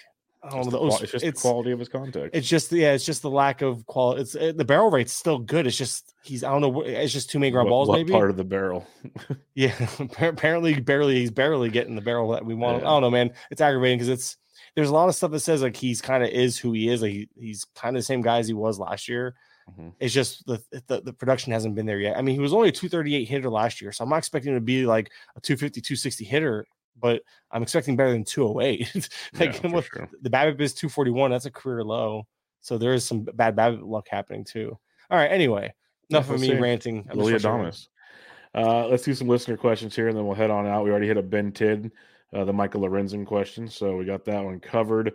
[0.44, 0.90] I don't know.
[0.90, 2.36] The, it's just it's, the quality of his contact.
[2.36, 4.22] It's just yeah, it's just the lack of quality.
[4.22, 5.68] It's it, the barrel rate's still good.
[5.68, 6.82] It's just he's I don't know.
[6.82, 7.88] It's just too many ground what, balls.
[7.88, 8.86] What maybe part of the barrel?
[9.54, 9.74] yeah,
[10.20, 12.82] apparently barely he's barely getting the barrel that we want.
[12.82, 12.90] Yeah.
[12.90, 13.32] I don't know, man.
[13.52, 14.38] It's aggravating because it's
[14.76, 17.02] there's a lot of stuff that says like he's kind of is who he is.
[17.02, 19.36] Like he, he's kind of the same guy as he was last year.
[19.70, 19.90] Mm-hmm.
[20.00, 22.18] It's just the, the, the production hasn't been there yet.
[22.18, 24.58] I mean, he was only a 238 hitter last year, so I'm not expecting him
[24.58, 26.66] to be like a 250, 260 hitter
[27.00, 29.10] but I'm expecting better than 208.
[29.40, 30.10] like yeah, with, sure.
[30.22, 31.32] the BABIP is 241.
[31.32, 32.28] That's a career low.
[32.62, 34.78] So there is some bad BABIP luck happening too.
[35.10, 35.32] All right.
[35.32, 35.74] Anyway,
[36.10, 36.56] enough yeah, of me see.
[36.56, 37.08] ranting.
[37.10, 37.88] I'm Willy Adames.
[38.56, 40.84] Uh, let's do some listener questions here, and then we'll head on out.
[40.84, 41.92] We already hit a Ben Tid,
[42.34, 45.14] uh, the Michael Lorenzen question, so we got that one covered.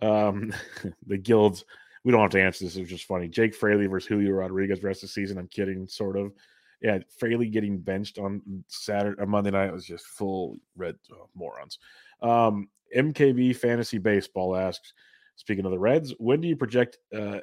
[0.00, 0.54] Um,
[1.06, 1.64] the guilds,
[2.04, 2.76] we don't have to answer this.
[2.76, 3.28] It was just funny.
[3.28, 5.38] Jake Fraley versus Julio Rodriguez rest of the season.
[5.38, 6.32] I'm kidding, sort of
[6.80, 11.78] yeah, Fraley getting benched on Saturday or Monday night was just full red oh, morons.
[12.22, 14.92] Um, MKB Fantasy Baseball asks,
[15.36, 17.38] speaking of the Reds, when do you project uh,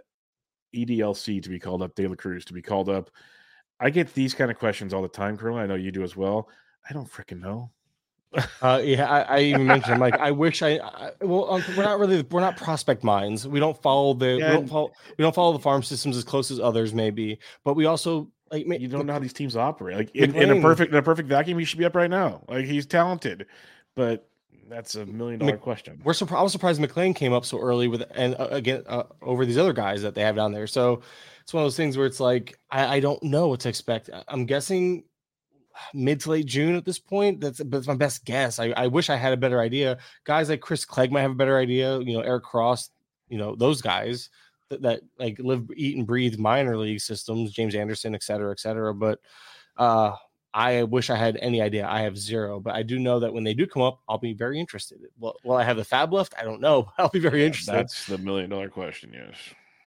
[0.75, 3.11] EDLC to be called up, De La Cruz to be called up?
[3.79, 5.59] I get these kind of questions all the time, Colonel.
[5.59, 6.49] I know you do as well.
[6.89, 7.71] I don't freaking know.
[8.61, 11.83] Uh, yeah, I, I, even mentioned I'm like I wish I, I well um, we're
[11.83, 13.47] not really we're not prospect minds.
[13.47, 14.49] We don't follow the yeah.
[14.49, 17.75] we don't follow we don't follow the farm systems as close as others maybe, but
[17.75, 19.97] we also like you don't know how these teams operate.
[19.97, 22.43] Like in, in, a perfect in a perfect vacuum, he should be up right now.
[22.47, 23.45] Like he's talented,
[23.95, 24.27] but
[24.67, 26.01] that's a million dollar question.
[26.03, 26.39] We're surprised.
[26.39, 29.57] I was surprised McLain came up so early with and uh, again uh, over these
[29.57, 30.67] other guys that they have down there.
[30.67, 31.01] So
[31.41, 34.09] it's one of those things where it's like I, I don't know what to expect.
[34.27, 35.03] I'm guessing
[35.93, 37.41] mid to late June at this point.
[37.41, 38.59] That's that's my best guess.
[38.59, 39.97] I, I wish I had a better idea.
[40.23, 41.99] Guys like Chris Clegg might have a better idea.
[41.99, 42.89] You know, Eric Cross.
[43.29, 44.29] You know those guys
[44.69, 48.59] that, that like live, eat, and breathe minor league systems, James Anderson, et cetera, et
[48.59, 48.93] cetera.
[48.93, 49.19] But
[49.77, 50.15] uh,
[50.53, 51.87] I wish I had any idea.
[51.87, 54.33] I have zero, but I do know that when they do come up, I'll be
[54.33, 54.99] very interested.
[55.19, 56.33] Well, will I have the FAAB left?
[56.39, 56.91] I don't know.
[56.97, 57.73] I'll be very interested.
[57.73, 59.11] That's the million dollar question.
[59.13, 59.35] Yes.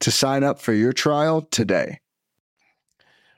[0.00, 2.00] to sign up for your trial today.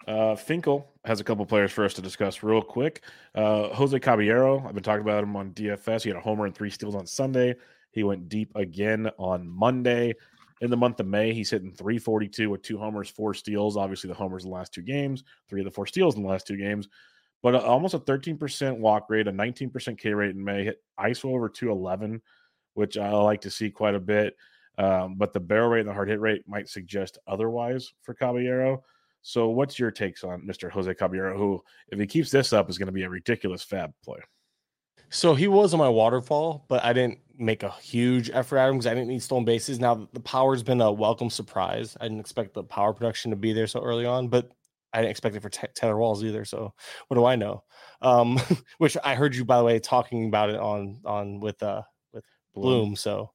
[0.06, 3.02] Uh, Finkel has a couple players for us to discuss real quick.
[3.34, 6.02] Uh, Jose Caballero, I've been talking about him on DFS.
[6.02, 7.54] He had a homer and three steals on Sunday.
[7.92, 10.14] He went deep again on Monday.
[10.60, 13.76] In the month of May, he's hitting 342 with two homers, four steals.
[13.76, 16.28] Obviously, the homers in the last two games, three of the four steals in the
[16.28, 16.88] last two games,
[17.42, 21.48] but almost a 13% walk rate, a 19% K rate in May, hit ISO over
[21.48, 22.20] 211,
[22.74, 24.36] which I like to see quite a bit.
[24.78, 28.82] Um, but the barrel rate and the hard hit rate might suggest otherwise for Caballero.
[29.22, 30.70] So, what's your takes on Mr.
[30.70, 33.92] Jose Caballero, who, if he keeps this up, is going to be a ridiculous FAAB
[34.02, 34.20] play?
[35.10, 38.76] So he was on my waterfall, but I didn't make a huge effort at him
[38.76, 39.80] because I didn't need stolen bases.
[39.80, 41.96] Now the power's been a welcome surprise.
[42.00, 44.52] I didn't expect the power production to be there so early on, but
[44.92, 46.44] I didn't expect it for t- Taylor Walls either.
[46.44, 46.72] So
[47.08, 47.64] what do I know?
[48.02, 48.40] Um,
[48.78, 52.24] which I heard you by the way talking about it on on with uh with
[52.54, 52.64] Bloom.
[52.64, 53.32] Bloom so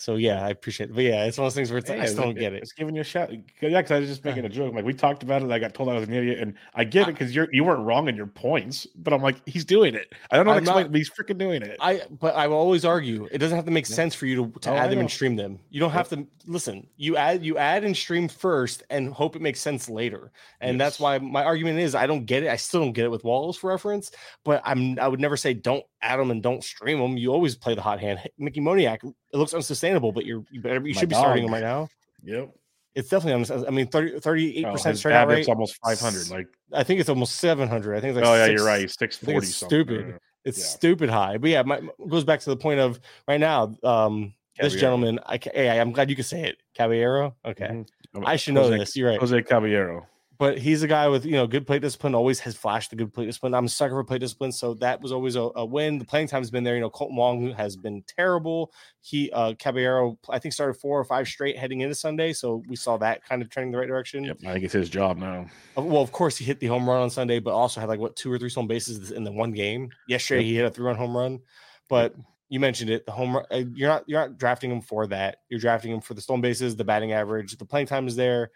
[0.00, 0.94] so yeah, I appreciate it.
[0.94, 2.62] But yeah, it's one of those things where it's, yeah, I still don't get it.
[2.62, 3.30] It's giving you a shot.
[3.30, 4.74] Yeah, because I was just making a joke.
[4.74, 5.50] Like we talked about it.
[5.50, 7.84] I got told I was an idiot, and I get it because you're you weren't
[7.84, 8.86] wrong in your points.
[8.96, 10.14] But I'm like, he's doing it.
[10.30, 11.76] I don't know how to explain, not, but he's freaking doing it.
[11.82, 13.96] I but I will always argue it doesn't have to make yeah.
[13.96, 15.58] sense for you to, to oh, add them and stream them.
[15.68, 16.86] You don't have to listen.
[16.96, 20.32] You add you add and stream first and hope it makes sense later.
[20.62, 20.86] And yes.
[20.86, 22.48] that's why my argument is I don't get it.
[22.48, 24.12] I still don't get it with Walls for reference.
[24.46, 27.16] But I'm I would never say don't add them and don't stream them.
[27.16, 28.20] You always play the hot hand.
[28.38, 31.62] Mickey Moniak, it looks unsustainable, but you're you better you should be starting him right
[31.62, 31.88] now.
[32.24, 32.50] Yep.
[32.94, 35.38] It's definitely I mean 38 percent rate.
[35.38, 36.30] It's almost 500.
[36.30, 37.96] Like I think it's almost 700.
[37.96, 38.90] I think it's like oh yeah, you you're right.
[38.90, 39.46] 640.
[39.46, 40.18] It's stupid.
[40.44, 40.64] It's yeah.
[40.64, 41.36] stupid high.
[41.38, 42.98] But yeah, my, goes back to the point of
[43.28, 43.74] right now.
[43.82, 47.34] Um, this gentleman, I hey, I'm glad you could say it, Caballero.
[47.46, 48.26] Okay, mm-hmm.
[48.26, 48.96] I should know Jose, this.
[48.96, 50.06] You're right, Jose Caballero
[50.40, 52.14] but he's a guy with you know good plate discipline.
[52.14, 53.54] Always has flashed the good plate discipline.
[53.54, 55.98] I'm a sucker for plate discipline, so that was always a, a win.
[55.98, 56.74] The playing time has been there.
[56.76, 58.72] You know, Kolten Wong has been terrible.
[59.02, 62.74] He uh Caballero, I think started four or five straight heading into Sunday, so we
[62.74, 64.24] saw that kind of trending the right direction.
[64.24, 65.46] Yep, I think it's his job now.
[65.76, 68.16] Well, of course he hit the home run on Sunday, but also had like what
[68.16, 69.90] two or three stolen bases in the one game.
[70.08, 70.48] Yesterday yep.
[70.48, 71.40] he hit a three run home run,
[71.88, 72.16] but.
[72.16, 73.06] Yep you mentioned it.
[73.06, 75.36] The home run, uh, you're not you're not drafting him for that.
[75.48, 78.50] You're drafting him for the stolen bases, the batting average, the playing time is there.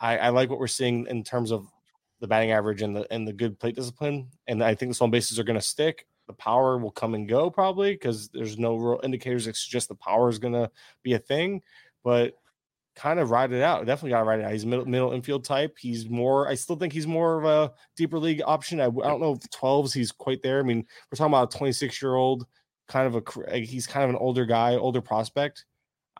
[0.00, 1.66] I, I, like what we're seeing in terms of
[2.20, 4.28] the batting average and the and the good plate discipline.
[4.46, 6.06] And I think the stolen bases are going to stick.
[6.26, 9.94] The power will come and go probably because there's no real indicators that suggest the
[9.94, 10.70] power is going to
[11.02, 11.62] be a thing.
[12.02, 12.34] But
[12.94, 13.84] kind of ride it out.
[13.86, 14.52] Definitely got to ride it out.
[14.52, 15.76] He's middle middle infield type.
[15.78, 16.48] He's more.
[16.48, 18.80] I still think he's more of a deeper league option.
[18.80, 20.60] I, I don't know if 12s he's quite there.
[20.60, 22.46] I mean, we're talking about a 26 year old,
[22.88, 25.64] kind of a he's kind of an older guy, older prospect.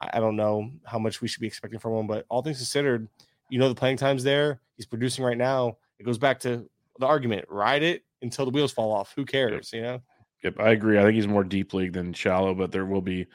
[0.01, 2.59] I, I don't know how much we should be expecting from him, but all things
[2.59, 3.09] considered,
[3.51, 4.61] you know the playing time's there.
[4.77, 6.69] He's producing right now it goes back to
[6.99, 9.13] the argument ride it until the wheels fall off.
[9.17, 9.71] Who cares?
[9.73, 9.81] Yep.
[9.81, 10.03] You know?
[10.45, 10.61] Yep.
[10.61, 10.99] I agree.
[10.99, 13.27] I think he's more deep league than shallow, but there will be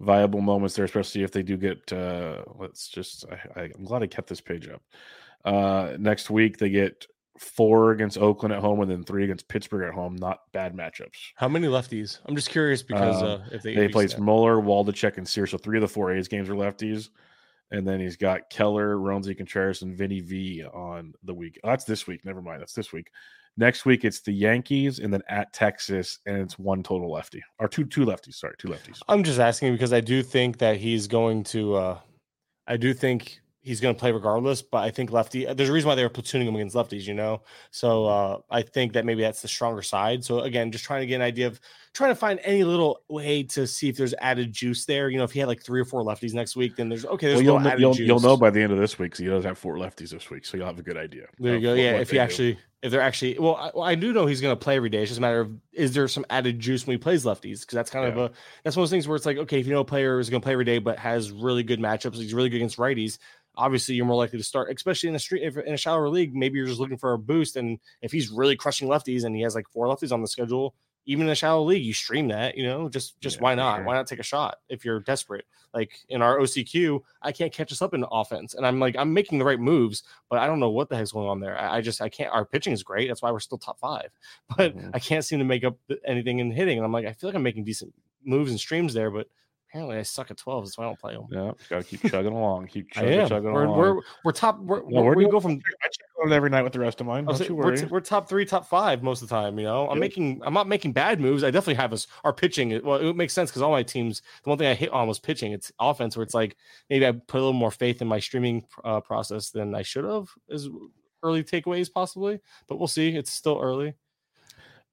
[0.00, 3.24] viable moments there, especially if they do get, uh, let's just,
[3.56, 4.82] I, i'm glad I kept this page up.
[5.44, 7.06] Uh, next week, they get
[7.38, 10.16] four against Oakland at home and then three against Pittsburgh at home.
[10.16, 11.16] Not bad matchups.
[11.36, 12.18] How many lefties?
[12.26, 15.58] I'm just curious because uh, uh if they they plays Muller, Waldichuk, and Sears, So
[15.58, 17.08] three of the four A's games are lefties.
[17.70, 21.58] And then he's got Keller, Roansy Contreras, and Vinny V on the week.
[21.62, 22.24] Oh, that's this week.
[22.24, 22.60] Never mind.
[22.60, 23.10] That's this week.
[23.56, 27.68] Next week it's the Yankees and then at Texas, and it's one total lefty or
[27.68, 28.34] two two lefties.
[28.34, 29.00] Sorry, two lefties.
[29.08, 31.74] I'm just asking because I do think that he's going to.
[31.74, 31.98] uh
[32.66, 34.62] I do think he's going to play regardless.
[34.62, 35.44] But I think lefty.
[35.52, 37.42] There's a reason why they were platooning him against lefties, you know.
[37.70, 40.24] So uh, I think that maybe that's the stronger side.
[40.24, 41.60] So again, just trying to get an idea of
[41.92, 45.08] trying to find any little way to see if there's added juice there.
[45.08, 47.28] You know, if he had like three or four lefties next week, then there's okay.
[47.28, 49.26] There's well, you'll, know, you'll, you'll, know by the end of this week because he
[49.26, 51.26] does have four lefties this week, so you'll have a good idea.
[51.38, 51.74] There you go.
[51.74, 52.54] Yeah, if he actually.
[52.54, 52.60] Do.
[52.82, 55.02] If they're actually well I, well, I do know he's going to play every day.
[55.02, 57.60] It's just a matter of is there some added juice when he plays lefties?
[57.60, 58.22] Because that's kind yeah.
[58.22, 58.34] of a
[58.64, 60.30] that's one of those things where it's like okay, if you know a player is
[60.30, 63.18] going to play every day but has really good matchups, he's really good against righties
[63.56, 66.34] obviously you're more likely to start, especially in a street if in a shallower league.
[66.34, 69.42] Maybe you're just looking for a boost, and if he's really crushing lefties and he
[69.42, 70.74] has like four lefties on the schedule,
[71.06, 73.76] even in a shallow league, you stream that, you know, just just yeah, why not?
[73.76, 73.84] Sure.
[73.86, 75.44] Why not take a shot if you're desperate?
[75.72, 79.14] Like in our OCQ, I can't catch us up in offense, and I'm like I'm
[79.14, 81.58] making the right moves, but I don't know what the heck's going on there.
[81.58, 82.32] I, I just I can't.
[82.32, 84.10] Our pitching is great, that's why we're still top five,
[84.56, 84.90] but mm-hmm.
[84.92, 87.36] I can't seem to make up anything in hitting, and I'm like I feel like
[87.36, 87.94] I'm making decent
[88.24, 89.28] moves and streams there, but
[89.70, 91.26] apparently I suck at 12, so I don't play them.
[91.30, 92.66] Yeah, gotta keep chugging along.
[92.68, 93.28] Keep chugging, I am.
[93.28, 93.78] chugging we're, along.
[93.78, 94.58] We're we're top.
[94.60, 95.52] We're, no, we're we go from.
[95.52, 97.24] I check on every night with the rest of mine.
[97.24, 97.80] Don't say, you worry.
[97.82, 99.58] We're, we're, top three, top five most of the time.
[99.58, 100.40] You know, I'm making.
[100.44, 101.44] I'm not making bad moves.
[101.44, 102.06] I definitely have us.
[102.24, 102.80] Our pitching.
[102.84, 104.22] Well, it makes sense because all my teams.
[104.42, 105.52] The one thing I hit on was pitching.
[105.52, 106.56] It's offense where it's like
[106.88, 110.04] maybe I put a little more faith in my streaming uh, process than I should
[110.04, 110.28] have.
[110.48, 110.68] Is
[111.22, 113.16] early takeaways possibly, but we'll see.
[113.16, 113.94] It's still early.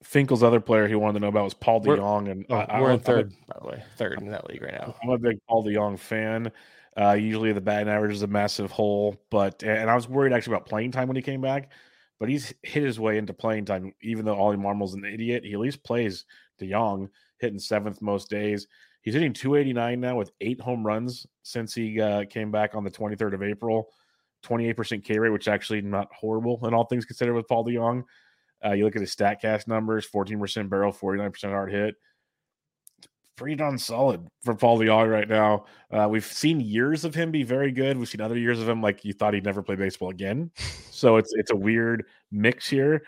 [0.03, 2.91] Finkel's other player he wanted to know about was Paul DeJong, and oh, I, we're
[2.91, 4.95] in third, by the way, third in that league right now.
[5.01, 6.51] I'm a big Paul DeJong fan.
[6.99, 10.55] Uh, usually the batting average is a massive hole, but and I was worried actually
[10.55, 11.71] about playing time when he came back,
[12.19, 13.93] but he's hit his way into playing time.
[14.01, 16.25] Even though Ollie Marmol's an idiot, he at least plays
[16.61, 18.67] DeJong, hitting seventh most days.
[19.01, 22.91] He's hitting 289 now with eight home runs since he uh, came back on the
[22.91, 23.89] 23rd of April.
[24.45, 28.03] 28% K rate, which is actually not horrible in all things considered with Paul DeJong.
[28.63, 31.95] Uh, you look at his StatCast numbers 14% barrel, 49% hard hit.
[32.97, 35.65] It's pretty darn solid for Paul DeJong right now.
[35.91, 37.97] Uh, we've seen years of him be very good.
[37.97, 40.51] We've seen other years of him like you thought he'd never play baseball again.
[40.91, 43.03] so it's it's a weird mix here.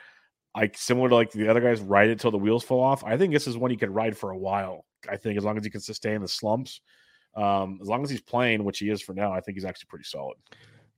[0.56, 3.04] Like similar to like the other guys, ride it till the wheels fall off.
[3.04, 4.86] I think this is one he could ride for a while.
[5.10, 6.82] I think as long as he can sustain the slumps,
[7.36, 9.88] um, as long as he's playing, which he is for now, I think he's actually
[9.88, 10.38] pretty solid.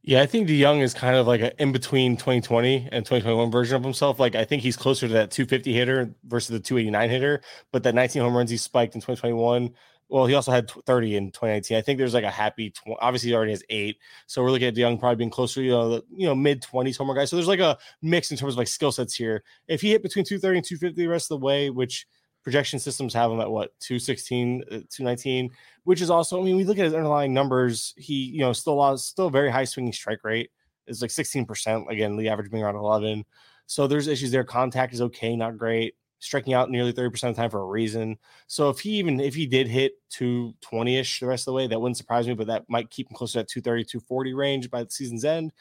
[0.03, 3.75] Yeah, I think DeJong is kind of like an in between 2020 and 2021 version
[3.75, 4.19] of himself.
[4.19, 7.41] Like I think he's closer to that 250 hitter versus the 289 hitter.
[7.71, 9.71] But that 19 home runs he spiked in 2021.
[10.09, 11.77] Well, he also had 30 in 2019.
[11.77, 12.71] I think there's like a happy.
[12.71, 13.97] Tw- obviously, he already has eight.
[14.25, 16.97] So we're looking at DeJong probably being closer, you know, the, you know, mid 20s
[16.97, 17.25] homer guy.
[17.25, 19.43] So there's like a mix in terms of like skill sets here.
[19.67, 22.07] If he hit between 230 and 250 the rest of the way, which
[22.43, 25.49] projection systems have him at what 216 uh, 219
[25.83, 28.73] which is also i mean we look at his underlying numbers he you know still
[28.73, 30.49] a lot still very high swinging strike rate.
[30.87, 33.23] Is like 16% again the average being around 11
[33.71, 34.43] so there's issues there.
[34.43, 35.95] Contact is okay not great.
[36.19, 38.17] Striking out nearly 30% of the time for a reason.
[38.47, 41.79] So if he even if he did hit 220ish the rest of the way that
[41.79, 44.83] wouldn't surprise me but that might keep him closer to that 230 240 range by
[44.83, 45.53] the season's end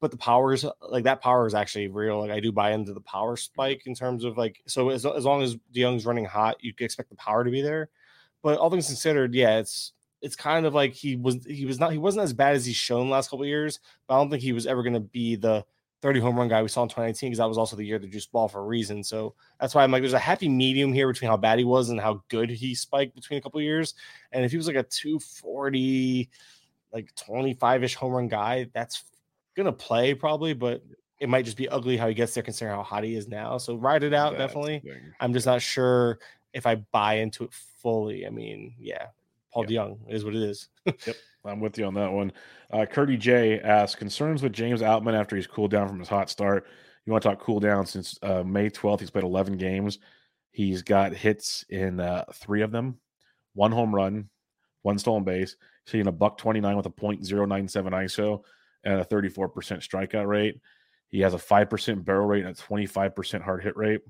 [0.00, 2.20] but the powers uh, like that power is actually real.
[2.20, 5.24] Like I do buy into the power spike in terms of like so as, as
[5.24, 7.88] long as DeJong's running hot, you expect the power to be there.
[8.42, 11.92] But all things considered, yeah, it's it's kind of like he was he was not
[11.92, 14.52] he wasn't as bad as he's shown last couple years, but I don't think he
[14.52, 15.64] was ever going to be the
[16.00, 18.06] 30 home run guy we saw in 2019 because that was also the year the
[18.06, 19.02] juice ball for a reason.
[19.02, 21.90] So that's why I'm like, there's a happy medium here between how bad he was
[21.90, 23.94] and how good he spiked between a couple years.
[24.30, 26.28] And if he was like a 240,
[26.92, 29.02] like 25 ish home run guy, that's
[29.58, 30.82] gonna play probably, but
[31.20, 33.58] it might just be ugly how he gets there considering how hot he is now.
[33.58, 34.82] So ride it out, That's definitely.
[35.20, 36.18] I'm just not sure
[36.52, 38.26] if I buy into it fully.
[38.26, 39.06] I mean, yeah,
[39.52, 39.88] Paul yep.
[39.88, 40.68] DeJong is what it is.
[40.86, 42.32] yep, I'm with you on that one.
[42.72, 46.30] Uh, Curdy J asks concerns with James Outman after he's cooled down from his hot
[46.30, 46.66] start.
[47.04, 49.00] You want to talk cool down since uh, May 12th?
[49.00, 49.98] He's played 11 games.
[50.50, 52.98] He's got hits in uh, three of them,
[53.54, 54.28] one home run,
[54.82, 55.56] one stolen base.
[55.84, 58.42] He's hitting a buck 29 with a .097 ISO
[58.84, 60.56] and a 34% strikeout rate.
[61.08, 64.00] He has a 5% barrel rate and a 25% hard hit rate.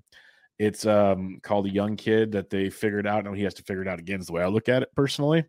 [0.59, 3.25] It's um, called a young kid that they figured out.
[3.25, 4.95] Now he has to figure it out again, is the way I look at it
[4.97, 5.45] personally.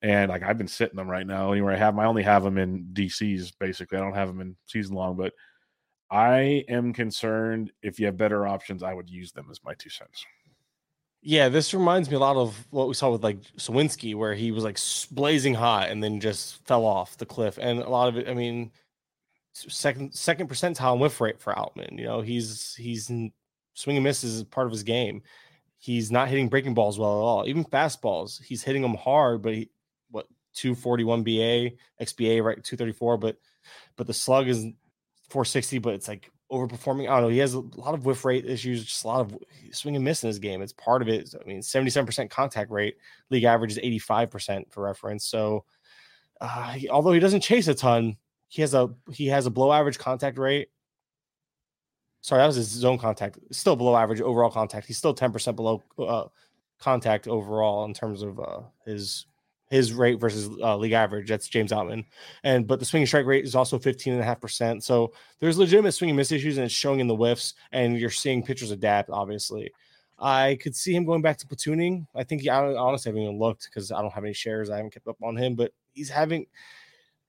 [0.00, 1.52] And like I've been sitting them right now.
[1.52, 3.98] Anywhere I have them, I only have them in DCs basically.
[3.98, 5.32] I don't have them in season long, but
[6.10, 9.90] I am concerned if you have better options, I would use them as my two
[9.90, 10.24] cents.
[11.26, 14.50] Yeah, this reminds me a lot of what we saw with like Suwinski, where he
[14.52, 14.78] was like
[15.10, 17.58] blazing hot and then just fell off the cliff.
[17.58, 18.70] And a lot of it, I mean,
[19.54, 21.98] second second percentile whiff rate for Outman.
[21.98, 25.22] You know, he's he's swing and misses is part of his game.
[25.78, 27.48] He's not hitting breaking balls well at all.
[27.48, 29.70] Even fastballs, he's hitting them hard, but he,
[30.10, 31.70] what 241 BA,
[32.04, 33.38] XBA right 234, but
[33.96, 34.64] but the slug is
[35.30, 37.08] 460, but it's like overperforming.
[37.08, 37.28] I don't know.
[37.28, 39.36] He has a lot of whiff rate issues, just a lot of
[39.72, 40.62] swing and miss in his game.
[40.62, 41.34] It's part of it.
[41.40, 42.96] I mean, 77% contact rate.
[43.30, 45.24] League average is 85% for reference.
[45.24, 45.64] So,
[46.40, 48.16] uh, he, although he doesn't chase a ton,
[48.48, 50.68] he has a he has a below average contact rate.
[52.20, 53.38] Sorry, that was his zone contact.
[53.50, 54.86] Still below average overall contact.
[54.86, 56.24] He's still 10% below uh,
[56.80, 59.26] contact overall in terms of uh, his
[59.70, 61.28] his rate versus uh, league average.
[61.28, 62.04] That's James Outman.
[62.42, 64.82] And but the swinging strike rate is also 15.5%.
[64.82, 67.54] So there's legitimate swinging miss issues and it's showing in the whiffs.
[67.72, 69.72] And you're seeing pitchers adapt, obviously.
[70.18, 72.06] I could see him going back to platooning.
[72.14, 74.70] I think he, I honestly haven't even looked because I don't have any shares.
[74.70, 76.46] I haven't kept up on him, but he's having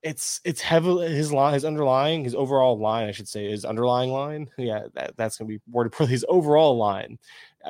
[0.05, 4.11] it's it's heavily his line, his underlying, his overall line, I should say, his underlying
[4.11, 4.47] line.
[4.55, 6.11] Yeah, that, that's gonna be worded poorly.
[6.11, 7.17] His overall line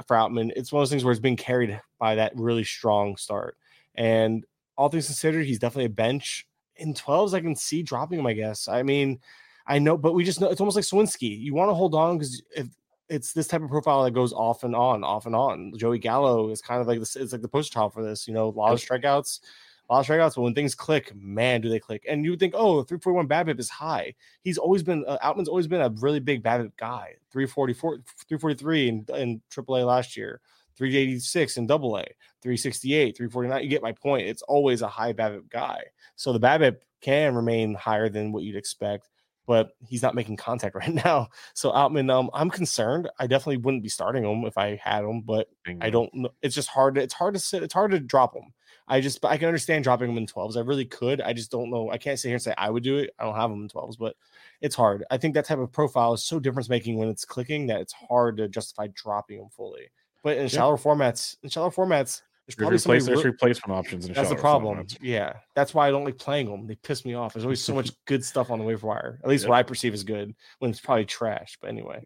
[0.06, 3.16] for Outman, it's one of those things where it's being carried by that really strong
[3.16, 3.58] start.
[3.96, 4.46] And
[4.78, 6.48] all things considered, he's definitely a bench.
[6.78, 8.68] In 12s, I can see dropping him, I guess.
[8.68, 9.20] I mean,
[9.68, 11.40] I know, but we just know it's almost like Suwinski.
[11.40, 12.68] You want to hold on because if
[13.10, 15.74] it's this type of profile that goes off and on, off and on.
[15.78, 17.16] Joey Gallo is kind of like this.
[17.16, 18.28] It's like the poster child for this.
[18.28, 19.42] You know, a lot of strikeouts,
[19.90, 20.36] a lot of strikeouts.
[20.36, 22.06] But when things click, man, do they click?
[22.08, 24.14] And you would think, oh, 341 BABIP is high.
[24.42, 27.16] He's always been uh, Outman's always been a really big BABIP guy.
[27.32, 27.98] 344,
[28.28, 30.42] 343 in, in AAA last year.
[30.78, 32.06] 386 in double A,
[32.42, 33.64] 368, 349.
[33.64, 34.28] You get my point.
[34.28, 35.84] It's always a high BABIP guy.
[36.16, 39.10] So the BABIP can remain higher than what you'd expect
[39.46, 41.30] but he's not making contact right now.
[41.54, 43.10] So Outman, um, I'm concerned.
[43.20, 45.50] I definitely wouldn't be starting him if I had him, but.
[45.82, 46.30] I don't know.
[46.42, 46.96] It's just hard.
[46.96, 47.64] To, it's hard to sit.
[47.64, 48.54] It's hard to drop him.
[48.88, 50.58] I just, I can understand dropping him in 12s.
[50.58, 51.20] I really could.
[51.20, 51.90] I just don't know.
[51.90, 53.10] I can't sit here and say I would do it.
[53.18, 54.16] I don't have him in 12s, but
[54.62, 55.04] it's hard.
[55.10, 57.94] I think that type of profile is so difference making when it's clicking that it's
[57.94, 59.90] hard to justify dropping him fully.
[60.26, 60.48] But in yeah.
[60.48, 64.08] shallow formats, in shallow formats, there's probably replace, there's replacement options.
[64.08, 64.88] that's the problem.
[65.00, 66.66] Yeah, that's why I don't like playing them.
[66.66, 67.34] They piss me off.
[67.34, 69.20] There's always so much good stuff on the waiver wire.
[69.24, 71.60] At least what I perceive as good when it's probably trash.
[71.62, 72.04] But anyway.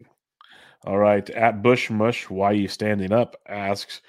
[0.84, 1.30] All right.
[1.30, 3.38] At Bush Mush, why you standing up?
[3.48, 4.02] Asks,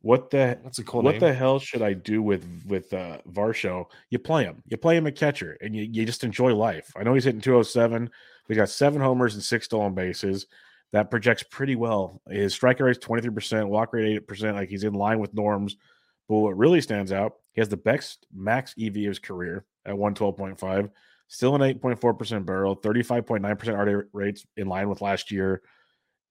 [0.00, 1.20] what the that's a cool what name.
[1.20, 3.84] the hell should I do with with uh, Varsho?
[4.08, 4.62] You play him.
[4.66, 6.90] You play him a catcher, and you, you just enjoy life.
[6.96, 8.08] I know he's hitting 207.
[8.48, 10.46] We got seven homers and six stolen bases.
[10.92, 12.22] That projects pretty well.
[12.28, 14.54] His strike rate is 23%, walk rate 8%.
[14.54, 15.76] Like he's in line with norms
[16.28, 19.94] but what really stands out, he has the best max EV of his career at
[19.94, 20.90] 112.5,
[21.28, 25.62] still an 8.4% barrel, 35.9% RD rates in line with last year.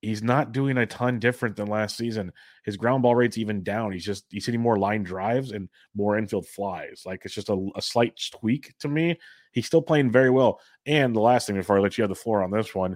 [0.02, 2.32] He's not doing a ton different than last season.
[2.64, 3.92] His ground ball rate's even down.
[3.92, 7.02] He's just he's hitting more line drives and more infield flies.
[7.04, 9.18] Like it's just a, a slight tweak to me.
[9.54, 10.62] He's still playing very well.
[10.86, 12.96] And the last thing before I let you have the floor on this one,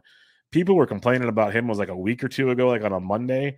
[0.52, 3.00] people were complaining about him was like a week or two ago, like on a
[3.00, 3.58] Monday.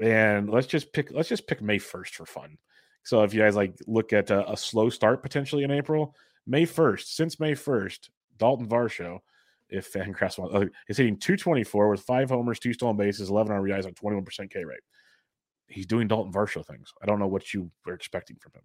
[0.00, 2.58] And let's just pick let's just pick May 1st for fun.
[3.04, 6.14] So if you guys like look at a, a slow start potentially in April,
[6.46, 9.20] May 1st, since May 1st, Dalton Varsho,
[9.68, 13.86] if Fangraphs wants, uh, is hitting 224 with five homers, two stolen bases, 11 RBIs
[13.86, 14.80] on 21% K rate.
[15.68, 16.92] He's doing Dalton Varsho things.
[17.02, 18.62] I don't know what you were expecting from him.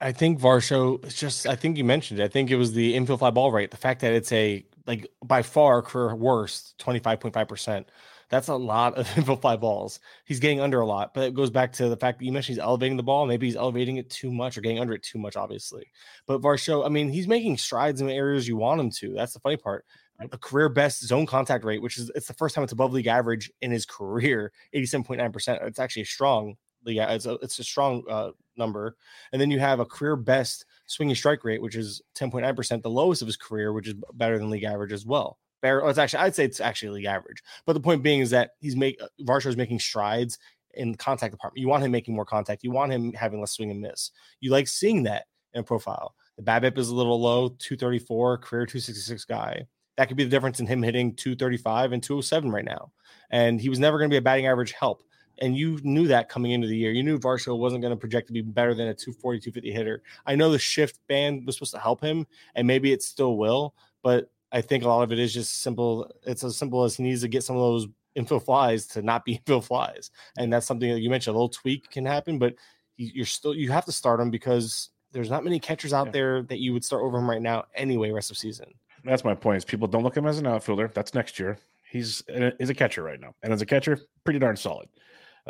[0.00, 2.24] I think Varsho is just, I think you mentioned it.
[2.24, 3.70] I think it was the infield fly ball rate.
[3.70, 7.84] The fact that it's a, like, by far career worst, 25.5%.
[8.28, 10.00] That's a lot of info fly balls.
[10.24, 12.56] He's getting under a lot, but it goes back to the fact that you mentioned
[12.56, 13.24] he's elevating the ball.
[13.24, 15.92] Maybe he's elevating it too much or getting under it too much, obviously.
[16.26, 19.14] But Varsho, I mean, he's making strides in areas you want him to.
[19.14, 19.84] That's the funny part.
[20.18, 23.06] A career best zone contact rate, which is it's the first time it's above league
[23.06, 25.66] average in his career, 87.9%.
[25.68, 26.98] It's actually a strong league.
[26.98, 28.96] It's a, it's a strong uh, number.
[29.32, 33.22] And then you have a career best swinging strike rate, which is 10.9%, the lowest
[33.22, 35.38] of his career, which is better than league average as well.
[35.62, 37.42] It's actually I'd say it's actually league average.
[37.66, 40.38] But the point being is that he's make uh, Varsho is making strides
[40.74, 41.60] in the contact department.
[41.60, 42.64] You want him making more contact.
[42.64, 44.10] You want him having less swing and miss.
[44.40, 46.14] You like seeing that in a profile.
[46.38, 49.66] The BABIP is a little low, 234, career 266 guy.
[49.96, 52.90] That could be the difference in him hitting 235 and 207 right now.
[53.30, 55.02] And he was never going to be a batting average help.
[55.40, 56.92] And you knew that coming into the year.
[56.92, 60.02] You knew Varsho wasn't going to project to be better than a 240, 250 hitter.
[60.26, 63.74] I know the shift band was supposed to help him, and maybe it still will,
[64.02, 66.10] but I think a lot of it is just simple.
[66.26, 69.24] It's as simple as he needs to get some of those infield flies to not
[69.24, 71.34] be infield flies, and that's something that you mentioned.
[71.34, 72.54] A little tweak can happen, but
[72.96, 76.12] you're still you have to start him because there's not many catchers out yeah.
[76.12, 78.10] there that you would start over him right now anyway.
[78.10, 78.72] Rest of season.
[79.04, 79.58] That's my point.
[79.58, 80.90] Is people don't look at him as an outfielder.
[80.92, 81.58] That's next year.
[81.90, 84.88] He's uh, is a catcher right now, and as a catcher, pretty darn solid.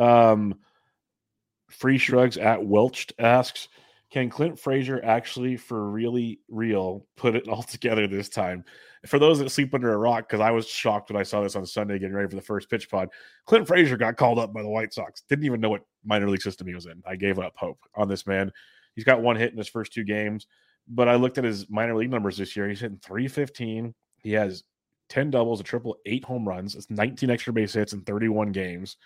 [0.01, 0.55] Um,
[1.69, 3.69] Free shrugs at Welched asks,
[4.11, 8.65] can Clint Frazier actually, for really real, put it all together this time?
[9.07, 11.57] For those that sleep under a rock, because I was shocked when I saw this
[11.57, 13.09] on Sunday getting ready for the first pitch pod.
[13.47, 15.23] Clint Frazier got called up by the White Sox.
[15.29, 17.03] Didn't even know what minor league system he was in.
[17.07, 18.53] I gave up hope on this man.
[18.95, 20.47] He's got one hit in his first two games,
[20.89, 22.69] but I looked at his minor league numbers this year.
[22.69, 23.95] He's hitting 315.
[24.19, 24.65] He has
[25.09, 26.75] 10 doubles, a triple, eight home runs.
[26.75, 28.97] It's 19 extra base hits in 31 games.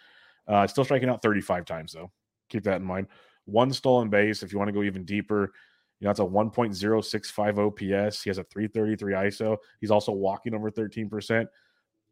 [0.47, 2.11] Uh, still striking out 35 times, though.
[2.49, 3.09] Keep that in mind
[3.47, 4.43] one stolen base.
[4.43, 5.53] If you want to go even deeper,
[6.01, 8.23] you know, it's a 1.065 OPS.
[8.23, 9.57] He has a 333 ISO.
[9.81, 11.47] He's also walking over 13%.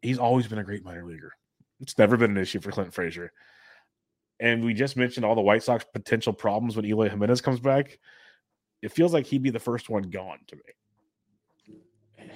[0.01, 1.31] He's always been a great minor leaguer.
[1.79, 3.31] It's never been an issue for Clint Frazier.
[4.39, 7.99] And we just mentioned all the White Sox potential problems when Eloy Jimenez comes back.
[8.81, 10.61] It feels like he'd be the first one gone to me.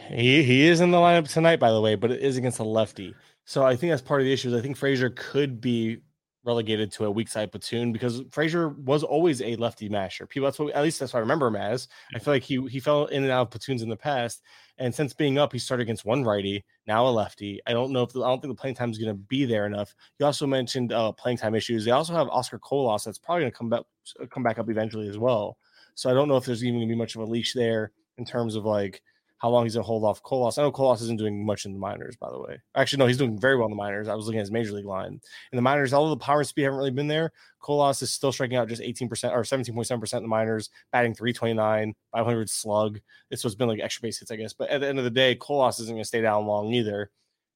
[0.10, 2.64] He he is in the lineup tonight, by the way, but it is against a
[2.64, 3.14] lefty.
[3.48, 4.49] So I think that's part of the issue.
[4.49, 5.99] Is I think Frazier could be
[6.44, 10.28] relegated to a weak side platoon because Frazier was always a lefty masher.
[10.28, 11.88] People that's what at least that's what I remember him as.
[12.14, 14.41] I feel like he he fell in and out of platoons in the past.
[14.80, 17.61] And since being up, he started against one righty, now a lefty.
[17.65, 19.45] I don't know if the, I don't think the playing time is going to be
[19.45, 19.95] there enough.
[20.19, 21.86] You also mentioned uh, playing time issues.
[21.86, 23.84] They also have Oscar Colas that's probably going to come back
[24.30, 25.57] come back up eventually as well.
[25.95, 27.94] So I don't know if there's even going to be much of a leash there
[28.18, 29.02] in terms of like
[29.39, 30.57] how long he's going to hold off Colas.
[30.57, 32.59] I know Colas isn't doing much in the minors, by the way.
[32.76, 34.07] Actually, no, he's doing very well in the minors.
[34.07, 35.22] I was looking at his major league line.
[35.51, 38.31] In the minors, although the power and speed haven't really been there, Colas is still
[38.31, 42.99] striking out just 18% or 17.7% in the minors, batting 329, 500 slug.
[43.30, 44.53] This has been like extra base hits, I guess.
[44.53, 47.11] But at the end of the day, Colas isn't going to stay down long either.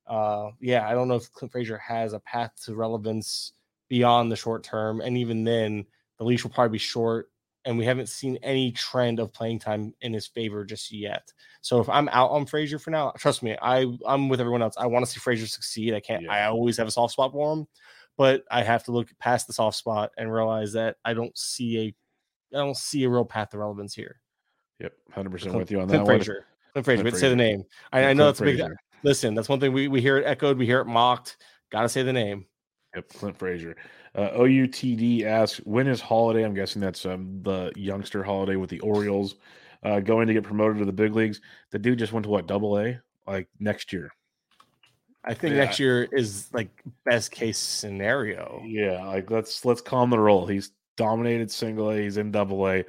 [0.06, 3.54] Uh, yeah, I don't know if Clint Frazier has a path to relevance
[3.90, 5.02] beyond the short term.
[5.02, 5.86] And even then,
[6.20, 7.31] the leash will probably be short
[7.66, 11.32] and we haven't seen any trend of playing time in his favor just yet.
[11.62, 14.76] So if I'm out on Frazier for now, trust me, I I'm with everyone else.
[14.78, 15.94] I want to see Frazier succeed.
[15.94, 16.24] I can't.
[16.24, 16.34] Yeah.
[16.34, 17.68] I always have a soft spot for him,
[18.18, 21.78] but I have to look past the soft spot and realize that I don't see
[21.80, 24.20] a I don't see a real path to relevance here.
[24.80, 26.34] Yep, hundred percent with you on Clint that Frazier.
[26.34, 26.44] one.
[26.74, 27.04] Clint Frazier.
[27.04, 27.28] Clint Frazier.
[27.28, 27.64] Say the name.
[27.94, 28.62] I, I know that's a big.
[29.04, 30.58] Listen, that's one thing we we hear it echoed.
[30.58, 31.38] We hear it mocked.
[31.72, 32.46] Got to say the name.
[32.96, 33.76] Yep, Clint Frazier.
[34.14, 36.44] Uh, OUTD asks, when is Holliday?
[36.44, 39.36] I'm guessing that's um, the youngster Holliday with the Orioles
[39.84, 41.42] uh, going to get promoted to the big leagues.
[41.72, 43.00] The dude just went to what, double A?
[43.26, 44.12] Like next year.
[45.24, 45.64] I think yeah.
[45.64, 46.70] next year is like
[47.06, 48.62] best case scenario.
[48.66, 50.48] Yeah, like let's let's calm the roll.
[50.48, 52.84] He's dominated single A, he's in double A,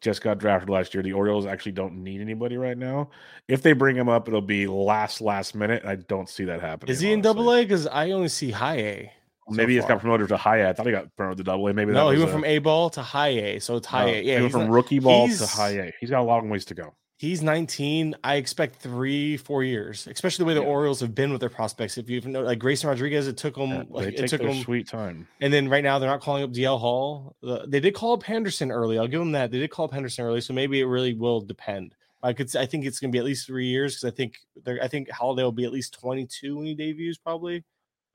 [0.00, 1.02] just got drafted last year.
[1.02, 3.10] The Orioles actually don't need anybody right now.
[3.48, 5.84] If they bring him up, it'll be last last minute.
[5.84, 6.90] I don't see that happening.
[6.90, 7.12] Is he honestly.
[7.12, 7.62] in double A?
[7.62, 9.12] Because I only see high A.
[9.48, 10.70] So maybe he's got promoted to high A.
[10.70, 11.74] I thought he got promoted to double A.
[11.74, 14.12] Maybe no, he went a, from A ball to high A, so it's high no,
[14.12, 14.16] A.
[14.16, 15.92] Oh, yeah, he went from not, rookie ball to high A.
[16.00, 16.94] He's got a long ways to go.
[17.16, 18.16] He's 19.
[18.24, 20.66] I expect three, four years, especially the way the yeah.
[20.66, 21.96] Orioles have been with their prospects.
[21.96, 24.88] If you've know, like Grayson Rodriguez, it took them yeah, like it took them sweet
[24.88, 25.28] time.
[25.40, 27.36] And then right now they're not calling up DL Hall.
[27.68, 28.98] They did call up Henderson early.
[28.98, 29.50] I'll give them that.
[29.50, 31.94] They did call up Henderson early, so maybe it really will depend.
[32.24, 32.54] I could.
[32.56, 34.82] I think it's going to be at least three years because I think they're.
[34.82, 37.64] I think Holliday will be at least 22 when he debuts, probably.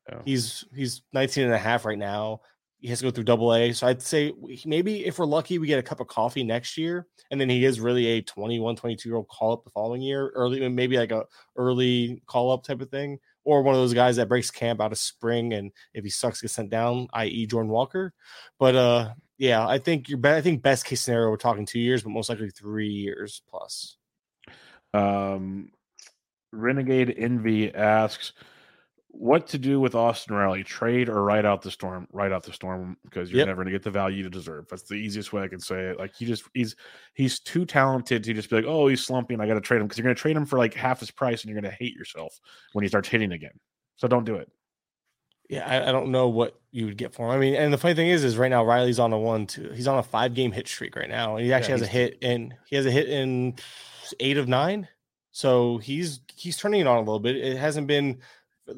[0.10, 0.22] Yeah.
[0.26, 2.41] He's he's 19 and a half right now.
[2.80, 3.73] He has to go through double A.
[3.73, 4.31] So I'd say
[4.65, 7.07] maybe if we're lucky, we get a cup of coffee next year.
[7.30, 10.30] And then he is really a 21, 22 year old call up the following year,
[10.30, 11.26] early, maybe like a
[11.57, 13.19] early call up type of thing.
[13.44, 16.41] Or one of those guys that breaks camp out of spring and if he sucks,
[16.41, 17.45] gets sent down, i.e.
[17.48, 18.14] Jordan Walker.
[18.57, 22.03] But uh yeah, I think you're I think best case scenario, we're talking two years,
[22.03, 23.98] but most likely three years plus.
[24.94, 25.72] Um
[26.52, 28.34] Renegade Envy asks,
[29.19, 30.63] what to do with Austin Riley?
[30.63, 32.07] Trade or ride out the storm?
[32.13, 33.47] Ride out the storm because you're yep.
[33.47, 34.67] never going to get the value you deserve.
[34.69, 35.99] That's the easiest way I can say it.
[35.99, 36.77] Like he just he's
[37.15, 39.41] he's too talented to just be like, oh, he's slumping.
[39.41, 41.11] I got to trade him because you're going to trade him for like half his
[41.11, 42.39] price, and you're going to hate yourself
[42.71, 43.59] when he starts hitting again.
[43.97, 44.49] So don't do it.
[45.49, 47.31] Yeah, I, I, don't know what you would get for him.
[47.31, 49.69] I mean, and the funny thing is, is right now Riley's on a one two.
[49.75, 51.91] He's on a five game hit streak right now, and he actually yeah, has a
[51.91, 53.55] hit in he has a hit in
[54.21, 54.87] eight of nine.
[55.31, 57.35] So he's he's turning it on a little bit.
[57.35, 58.19] It hasn't been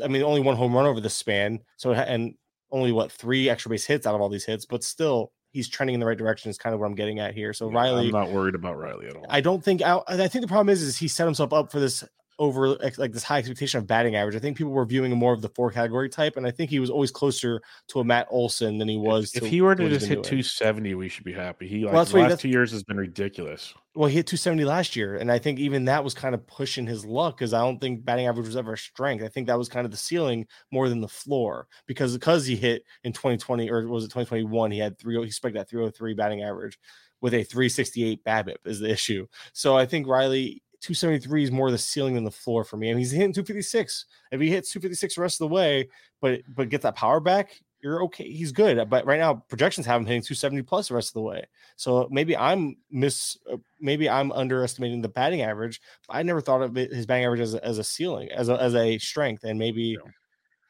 [0.04, 1.60] I mean, only one home run over the span.
[1.78, 2.36] So and
[2.72, 5.94] only what three extra base hits out of all these hits, but still he's trending
[5.94, 6.50] in the right direction.
[6.50, 7.54] Is kind of what I'm getting at here.
[7.54, 9.26] So yeah, Riley, I'm not worried about Riley at all.
[9.30, 11.80] I don't think I, I think the problem is is he set himself up for
[11.80, 12.04] this
[12.42, 14.36] over like this high expectation of batting average.
[14.36, 16.72] I think people were viewing him more of the four category type, and I think
[16.72, 19.26] he was always closer to a Matt Olson than he was.
[19.36, 20.24] If, to, if he were to just hit doing.
[20.24, 21.68] 270, we should be happy.
[21.68, 23.76] He like well, the last two years has been ridiculous.
[23.94, 26.88] Well, he hit 270 last year, and I think even that was kind of pushing
[26.88, 29.24] his luck because I don't think batting average was ever a strength.
[29.24, 32.56] I think that was kind of the ceiling more than the floor because because he
[32.56, 34.72] hit in 2020 or was it 2021?
[34.72, 35.16] He had three.
[35.16, 36.80] Oh, he spiked that 303 batting average
[37.22, 39.28] with a 368 BABIP is the issue.
[39.54, 42.88] So I think Riley 273 is more the ceiling than the floor for me.
[42.88, 44.06] Mean, he's hitting 256.
[44.32, 45.90] If he hits 256 the rest of the way,
[46.22, 48.30] but but get that power back, you're okay.
[48.30, 48.90] He's good.
[48.90, 51.46] But right now, projections have him hitting 270 plus the rest of the way.
[51.76, 55.82] So maybe I'm miss, uh, maybe I'm underestimating the batting average.
[56.10, 58.62] I never thought of it, his batting average as a, as a ceiling, as a,
[58.62, 59.98] as a strength, and maybe.
[60.04, 60.12] Yeah.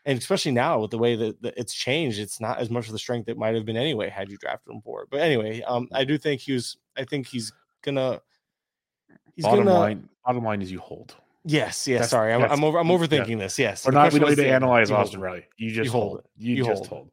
[0.04, 2.92] And especially now with the way that, that, it's changed, it's not as much of
[2.92, 5.10] the strength it might have been anyway had you drafted him for it.
[5.12, 6.76] But anyway, um, I do think he was.
[6.98, 8.20] I think he's gonna
[9.36, 10.10] He's bottom gonna, line.
[10.26, 11.16] Bottom line is you hold.
[11.44, 11.88] Yes.
[11.88, 12.02] Yes.
[12.02, 12.78] That's, sorry, I'm, I'm, over.
[12.78, 13.36] I'm overthinking yeah.
[13.38, 13.58] this.
[13.58, 13.86] Yes.
[13.86, 14.14] We're not.
[14.14, 15.46] We don't need to analyze Austin Riley.
[15.58, 16.10] You just you hold.
[16.10, 16.24] hold.
[16.38, 16.88] You, you, just hold.
[16.88, 17.12] hold.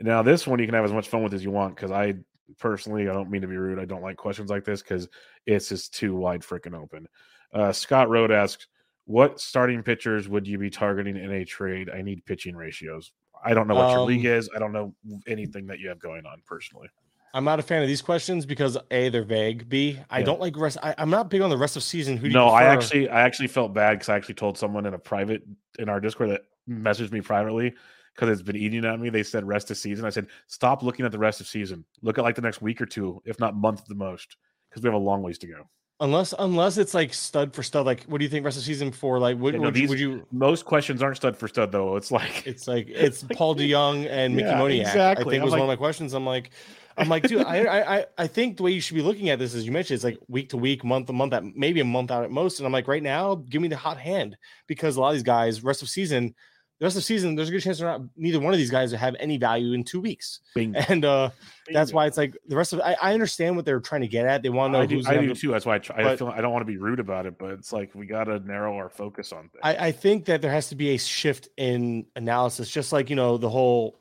[0.00, 2.14] Now this one you can have as much fun with as you want because I
[2.58, 3.78] personally I don't mean to be rude.
[3.78, 5.08] I don't like questions like this because
[5.46, 7.08] it's just too wide freaking open.
[7.52, 8.66] Uh, Scott Road asks,
[9.06, 11.88] "What starting pitchers would you be targeting in a trade?
[11.88, 13.12] I need pitching ratios.
[13.44, 14.50] I don't know what um, your league is.
[14.54, 14.94] I don't know
[15.26, 16.88] anything that you have going on personally."
[17.34, 19.68] I'm not a fan of these questions because a they're vague.
[19.68, 20.24] B I yeah.
[20.24, 20.78] don't like rest.
[20.82, 22.16] I, am not big on the rest of season.
[22.16, 24.94] Who do no, I actually I actually felt bad because I actually told someone in
[24.94, 25.42] a private
[25.78, 27.74] in our Discord that messaged me privately
[28.14, 29.08] because it's been eating at me.
[29.08, 30.04] They said rest of season.
[30.04, 31.84] I said stop looking at the rest of season.
[32.02, 34.36] Look at like the next week or two, if not month the most,
[34.68, 35.68] because we have a long ways to go.
[36.00, 38.90] Unless unless it's like stud for stud, like what do you think rest of season
[38.90, 39.20] for?
[39.20, 41.96] Like would, yeah, no, would, these, would you most questions aren't stud for stud though.
[41.96, 44.80] It's like it's like it's Paul DeJong and Mickey yeah, Moniak.
[44.80, 45.26] Exactly.
[45.26, 46.12] I think I'm was like, one of my questions.
[46.12, 46.50] I'm like,
[46.96, 49.54] I'm like, dude, I, I I think the way you should be looking at this,
[49.54, 52.10] as you mentioned, it's like week to week, month to month, at maybe a month
[52.10, 52.58] out at most.
[52.58, 54.36] And I'm like, right now, give me the hot hand
[54.66, 56.34] because a lot of these guys, rest of season,
[56.82, 58.70] the rest of the season, there's a good chance they're not neither one of these
[58.70, 60.40] guys to have any value in two weeks.
[60.52, 60.80] Bingo.
[60.88, 61.30] And uh,
[61.64, 61.78] Bingo.
[61.78, 64.26] that's why it's like the rest of I, I, understand what they're trying to get
[64.26, 64.42] at.
[64.42, 65.52] They want to know I who's do, I do too.
[65.52, 67.38] That's why I, try, but, I feel I don't want to be rude about it,
[67.38, 69.60] but it's like we got to narrow our focus on things.
[69.62, 73.16] I, I think that there has to be a shift in analysis, just like you
[73.16, 74.00] know the whole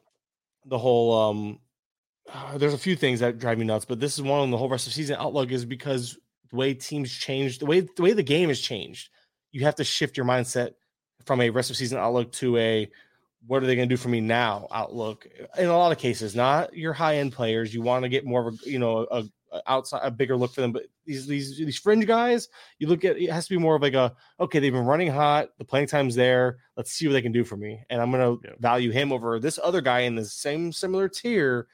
[0.66, 1.60] the whole um
[2.34, 4.58] uh, there's a few things that drive me nuts, but this is one on the
[4.58, 6.18] whole rest of season outlook is because
[6.50, 9.10] the way teams change, the way the way the game has changed,
[9.52, 10.74] you have to shift your mindset
[11.26, 12.90] from a rest of season outlook to a
[13.48, 15.28] what are they going to do for me now outlook
[15.58, 18.48] in a lot of cases not your high end players you want to get more
[18.48, 21.58] of a you know a, a, outside a bigger look for them but these these
[21.58, 24.60] these fringe guys you look at it has to be more of like a okay
[24.60, 27.58] they've been running hot the playing time's there let's see what they can do for
[27.58, 28.54] me and i'm going to yeah.
[28.60, 31.68] value him over this other guy in the same similar tier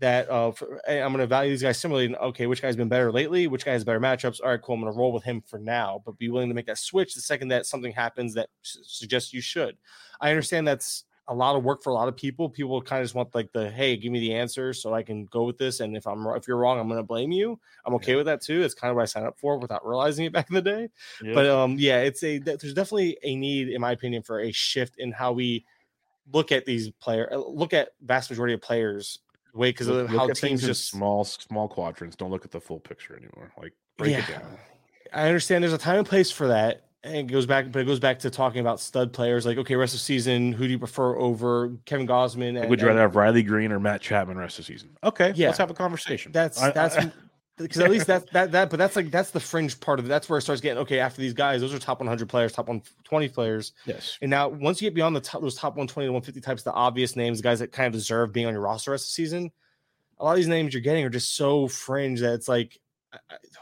[0.00, 2.14] that uh, for, I'm going to value these guys similarly.
[2.14, 3.46] Okay, which guy's been better lately?
[3.46, 4.40] Which guy has better matchups?
[4.42, 4.74] All right, cool.
[4.74, 7.14] I'm going to roll with him for now, but be willing to make that switch
[7.14, 9.76] the second that something happens that suggests you should.
[10.20, 12.48] I understand that's a lot of work for a lot of people.
[12.48, 15.26] People kind of just want like the hey, give me the answer so I can
[15.26, 15.80] go with this.
[15.80, 17.58] And if I'm if you're wrong, I'm going to blame you.
[17.86, 18.16] I'm okay yeah.
[18.16, 18.62] with that too.
[18.62, 20.88] It's kind of what I signed up for without realizing it back in the day.
[21.22, 21.34] Yeah.
[21.34, 24.96] But um, yeah, it's a there's definitely a need, in my opinion, for a shift
[24.98, 25.64] in how we
[26.32, 27.28] look at these players.
[27.30, 29.20] Uh, look at vast majority of players
[29.54, 32.16] way because of how teams just small small quadrants.
[32.16, 33.52] Don't look at the full picture anymore.
[33.60, 34.18] Like break yeah.
[34.18, 34.58] it down.
[35.12, 36.86] I understand there's a time and place for that.
[37.02, 39.46] And it goes back, but it goes back to talking about stud players.
[39.46, 42.60] Like, okay, rest of season, who do you prefer over Kevin Gausman?
[42.60, 44.90] And, Would you rather have Riley Greene or Matt Chapman rest of the season?
[45.02, 46.30] Okay, yeah, let's have a conversation.
[46.30, 47.10] That's I, that's I,
[47.60, 50.08] because at least that's that that but that's like that's the fringe part of it.
[50.08, 50.98] That's where it starts getting okay.
[50.98, 53.72] After these guys, those are top 100 players, top 120 players.
[53.86, 54.18] Yes.
[54.22, 56.72] And now once you get beyond the top, those top 120 to 150 types, the
[56.72, 59.50] obvious names, guys that kind of deserve being on your roster rest of the season,
[60.18, 62.78] a lot of these names you're getting are just so fringe that it's like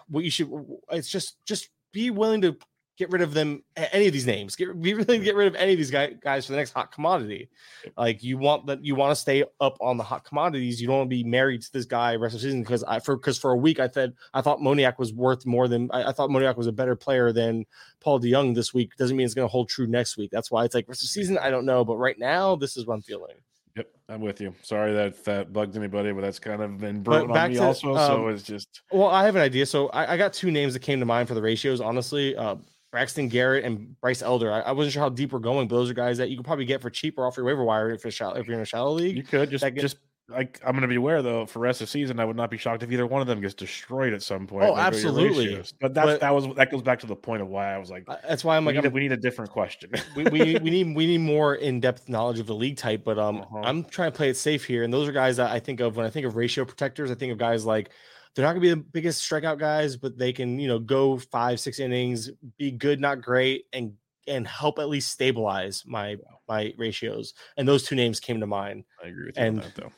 [0.08, 0.50] what you should.
[0.90, 2.56] It's just just be willing to
[2.98, 5.54] get rid of them any of these names get be willing to get rid of
[5.54, 7.48] any of these guys guys for the next hot commodity
[7.96, 10.98] like you want that you want to stay up on the hot commodities you don't
[10.98, 13.38] want to be married to this guy rest of the season because i for because
[13.38, 16.28] for a week i said i thought moniak was worth more than I, I, thought
[16.30, 17.64] moniak was a better player than
[18.00, 20.64] paul deJong this week doesn't mean it's going to hold true next week that's why
[20.64, 22.94] it's like rest of the season i don't know but right now this is what
[22.94, 23.36] i'm feeling
[23.78, 24.52] Yep, I'm with you.
[24.62, 27.94] Sorry that that bugged anybody, but that's kind of been brewing on me to, also.
[27.94, 29.66] Um, so it's just well, I have an idea.
[29.66, 31.80] So I, I, got two names that came to mind for the ratios.
[31.80, 32.56] Honestly, uh,
[32.90, 34.52] Braxton Garrett and Bryce Elder.
[34.52, 36.46] I, I, wasn't sure how deep we're going, but those are guys that you could
[36.46, 38.66] probably get for cheaper off your waiver wire if you're, shallow, if you're in a
[38.66, 39.16] shallow league.
[39.16, 39.98] You could just just
[40.30, 42.50] like I'm going to be aware though for rest of the season, I would not
[42.50, 44.64] be shocked if either one of them gets destroyed at some point.
[44.64, 45.62] Oh, absolutely.
[45.80, 47.90] But that but, that was that goes back to the point of why I was
[47.90, 49.90] like, that's why I'm we like, need a, we need a different question.
[50.16, 53.04] we, we, we need we need more in depth knowledge of the league type.
[53.04, 53.60] But um, uh-huh.
[53.64, 55.96] I'm trying to play it safe here, and those are guys that I think of
[55.96, 57.10] when I think of ratio protectors.
[57.10, 57.90] I think of guys like
[58.34, 61.18] they're not going to be the biggest strikeout guys, but they can you know go
[61.18, 63.94] five six innings, be good not great, and
[64.26, 66.16] and help at least stabilize my
[66.48, 67.34] my ratios.
[67.56, 68.84] And those two names came to mind.
[69.02, 69.92] I agree with you and, on that though.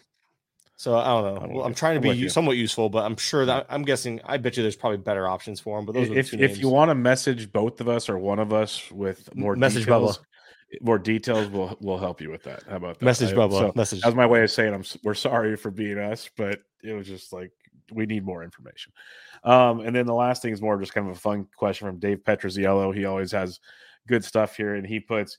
[0.80, 1.40] So I don't know.
[1.42, 4.18] I'm, well, I'm trying to I'm be somewhat useful, but I'm sure that I'm guessing.
[4.24, 5.84] I bet you there's probably better options for them.
[5.84, 8.90] But those if if you want to message both of us or one of us
[8.90, 10.80] with more message details, Bubba.
[10.80, 12.62] more details, we'll we'll help you with that.
[12.66, 13.04] How about that?
[13.04, 13.58] Message I, Bubba.
[13.58, 14.00] So message.
[14.00, 14.84] That's my way of saying I'm.
[15.04, 17.52] We're sorry for being us, but it was just like
[17.92, 18.92] we need more information.
[19.44, 21.98] Um, and then the last thing is more just kind of a fun question from
[21.98, 22.94] Dave Petroziello.
[22.94, 23.60] He always has
[24.06, 25.38] good stuff here, and he puts.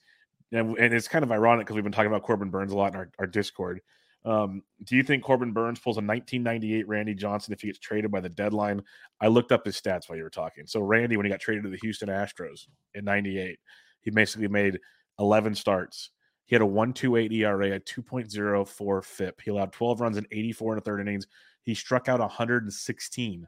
[0.52, 2.94] And, and it's kind of ironic because we've been talking about Corbin Burnes a lot
[2.94, 3.82] in our, our Discord
[4.24, 8.12] um, do you think Corbin Burnes pulls a 1998 Randy Johnson if he gets traded
[8.12, 8.82] by the deadline?
[9.20, 10.68] I looked up his stats while you were talking.
[10.68, 13.58] So Randy, when he got traded to the Houston Astros in '98,
[14.02, 14.80] he basically made
[15.20, 16.12] 11 starts.
[16.46, 19.42] He had a 1.28 ERA, a 2.04 FIP.
[19.42, 21.26] He allowed 12 runs in 84 and a third innings.
[21.64, 23.48] He struck out 116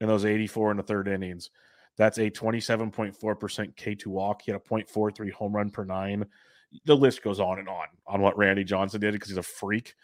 [0.00, 1.50] in those 84 and the third innings.
[1.96, 4.42] That's a 27.4% K2 walk.
[4.42, 6.24] He had a 0.43 home run per nine.
[6.86, 9.94] The list goes on and on on what Randy Johnson did because he's a freak.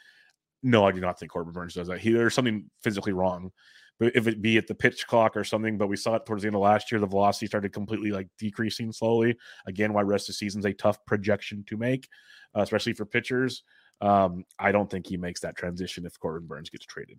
[0.63, 2.01] No, I do not think Corbin Burnes does that.
[2.01, 3.53] He, there's something physically wrong.
[3.99, 6.43] But if it be at the pitch clock or something, but we saw it towards
[6.43, 9.37] the end of last year, the velocity started completely like decreasing slowly.
[9.67, 12.09] Again, why rest of season's a tough projection to make,
[12.57, 13.65] uh, especially for pitchers.
[14.01, 17.19] Um, I don't think he makes that transition if Corbin Burnes gets traded.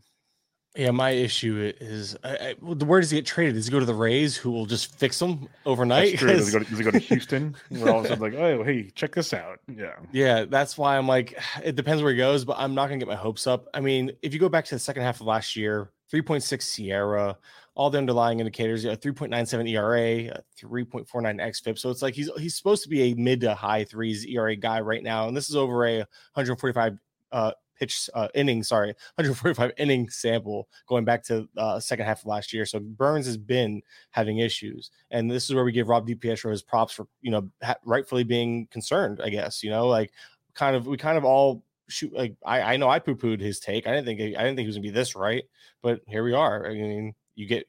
[0.76, 3.56] Yeah, my issue is I, I, where does he get traded?
[3.56, 6.20] Does he go to the Rays, who will just fix him overnight?
[6.20, 7.56] Does he, go to, does he go to Houston?
[7.72, 9.60] We're all of a sudden like, oh, hey, check this out.
[9.68, 13.00] Yeah, yeah, that's why I'm like, it depends where he goes, but I'm not gonna
[13.00, 13.68] get my hopes up.
[13.74, 17.36] I mean, if you go back to the second half of last year, 3.6 SIERA,
[17.74, 21.80] all the underlying indicators, a 3.97 ERA, 3.49 xFIP.
[21.80, 24.82] So it's like he's he's supposed to be a mid to high threes ERA guy
[24.82, 25.98] right now, and this is over a
[26.34, 27.00] 145
[27.32, 32.26] uh, pitch uh, inning, sorry, 145 inning sample going back to uh, second half of
[32.26, 32.66] last year.
[32.66, 33.82] So Burnes has been
[34.12, 37.50] having issues, and this is where we give Rob DiPietro his props for you know
[37.64, 39.22] ha- rightfully being concerned.
[39.24, 40.12] I guess you know like
[40.54, 43.60] kind of we kind of all shoot like I, I know I poo pooed his
[43.60, 43.88] take.
[43.88, 45.44] I didn't think I didn't think he was gonna be this right,
[45.82, 46.68] but here we are.
[46.68, 47.66] I mean, you get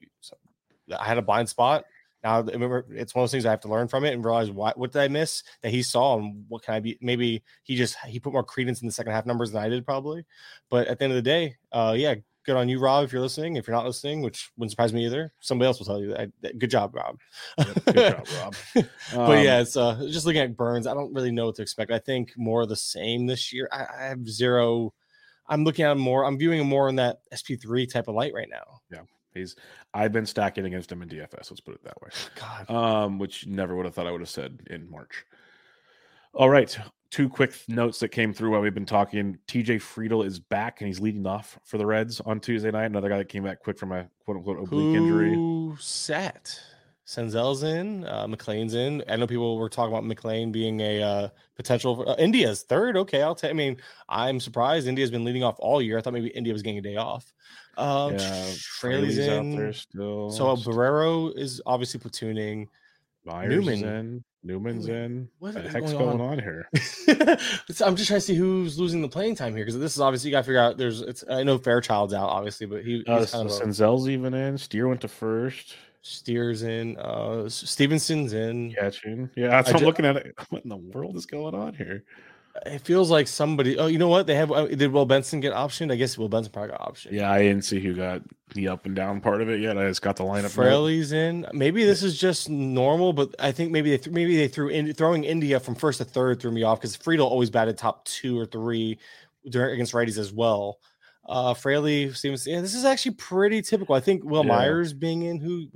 [0.97, 1.85] I had a blind spot.
[2.23, 4.51] Now remember, it's one of those things I have to learn from it and realize
[4.51, 6.97] what what did I miss that he saw and what can I be?
[7.01, 9.85] Maybe he just he put more credence in the second half numbers than I did
[9.85, 10.25] probably.
[10.69, 12.15] But at the end of the day, uh, yeah,
[12.45, 13.05] good on you, Rob.
[13.05, 15.85] If you're listening, if you're not listening, which wouldn't surprise me either, somebody else will
[15.85, 16.59] tell you that.
[16.59, 17.17] Good job, Rob.
[17.85, 18.55] good job, Rob.
[19.13, 20.87] but yeah, um, it's uh, just looking at Burnes.
[20.87, 21.91] I don't really know what to expect.
[21.91, 23.67] I think more of the same this year.
[23.71, 24.93] I, I have zero.
[25.47, 26.25] I'm looking at more.
[26.25, 28.81] I'm viewing him more in that SP3 type of light right now.
[28.91, 29.01] Yeah.
[29.33, 29.55] He's
[29.93, 31.49] I've been stacking against him in DFS.
[31.49, 32.09] Let's put it that way.
[32.35, 35.25] God, um, which never would have thought I would have said in March.
[36.33, 36.77] All right,
[37.09, 39.37] two quick notes that came through while we've been talking.
[39.47, 42.85] TJ Friedl is back and he's leading off for the Reds on Tuesday night.
[42.85, 45.75] Another guy that came back quick from a quote unquote oblique Who injury.
[45.79, 46.59] Sat.
[47.05, 49.03] Senzel's in, uh, McLain's in.
[49.07, 52.07] I know people were talking about McLain being a uh, potential.
[52.07, 52.95] Uh, India's third.
[52.95, 53.49] Okay, I'll tell.
[53.49, 55.97] I mean, I'm surprised India's been leading off all year.
[55.97, 57.33] I thought maybe India was getting a day off.
[57.77, 59.55] Um, yeah, Fraley's in.
[59.55, 60.31] there still.
[60.31, 62.67] So Barrero is obviously platooning.
[63.25, 63.83] Myers Newman.
[63.83, 64.23] in.
[64.43, 65.29] Newman's in.
[65.37, 66.31] What the heck's going, going on?
[66.31, 66.67] on here?
[67.85, 70.29] I'm just trying to see who's losing the playing time here because this is obviously
[70.29, 70.77] you got to figure out.
[70.77, 73.03] There's it's I know Fairchild's out obviously, but he.
[73.05, 74.57] Uh, kind of Senzel's even in.
[74.57, 75.75] Steer went to first.
[76.01, 76.97] Steers in.
[76.97, 78.73] Uh, Stephenson's in.
[78.73, 79.29] Catching.
[79.35, 80.17] Yeah, that's what I'm looking at.
[80.17, 80.35] It.
[80.49, 82.03] What in the world is going on here?
[82.65, 83.77] It feels like somebody.
[83.77, 84.27] Oh, you know what?
[84.27, 84.51] They have.
[84.51, 85.91] Uh, did Will Benson get optioned?
[85.91, 87.13] I guess Will Benson probably got optioned.
[87.13, 88.21] Yeah, I didn't see who got
[88.53, 89.77] the up and down part of it yet.
[89.77, 90.51] I just got the lineup.
[90.51, 91.47] Fraley's in.
[91.53, 94.93] Maybe this is just normal, but I think maybe they th- maybe they threw in
[94.93, 98.37] throwing India from first to third threw me off because Friedl always batted top two
[98.37, 98.99] or three
[99.49, 100.79] during against righties as well.
[101.31, 102.45] Uh, Fraley seems.
[102.45, 103.95] Yeah, this is actually pretty typical.
[103.95, 104.51] I think Will yeah.
[104.51, 105.67] Myers being in who.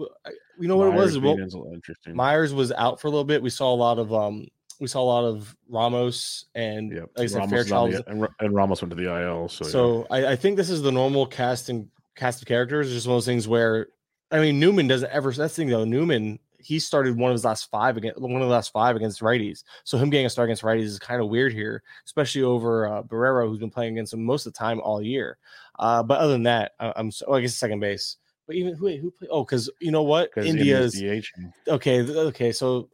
[0.60, 1.56] You know what Myers it was?
[1.56, 2.14] Well, interesting.
[2.14, 3.42] Myers was out for a little bit.
[3.42, 4.48] We saw a lot of um
[4.82, 7.10] we saw a lot of Ramos and yep.
[7.16, 9.48] like I said, Fairchild the, and, and, Ramos went to the IL.
[9.48, 10.28] So, so yeah.
[10.28, 12.88] I, I, think this is the normal casting cast of characters.
[12.88, 13.88] It's just one of those things where
[14.32, 15.32] I mean Newman doesn't ever.
[15.32, 15.86] That's the thing though.
[15.86, 19.22] Newman he started one of his last five against one of the last five against
[19.22, 19.64] righties.
[19.84, 23.04] So him getting a start against righties is kind of weird here, especially over uh,
[23.04, 25.38] Barrero, who's been playing against him most of the time all year.
[25.78, 28.18] Uh, but other than that, I, am so, oh, I guess second base.
[28.48, 29.28] But even who who play?
[29.30, 31.00] Oh, because you know what, India's
[31.68, 32.02] okay.
[32.02, 32.90] Okay, so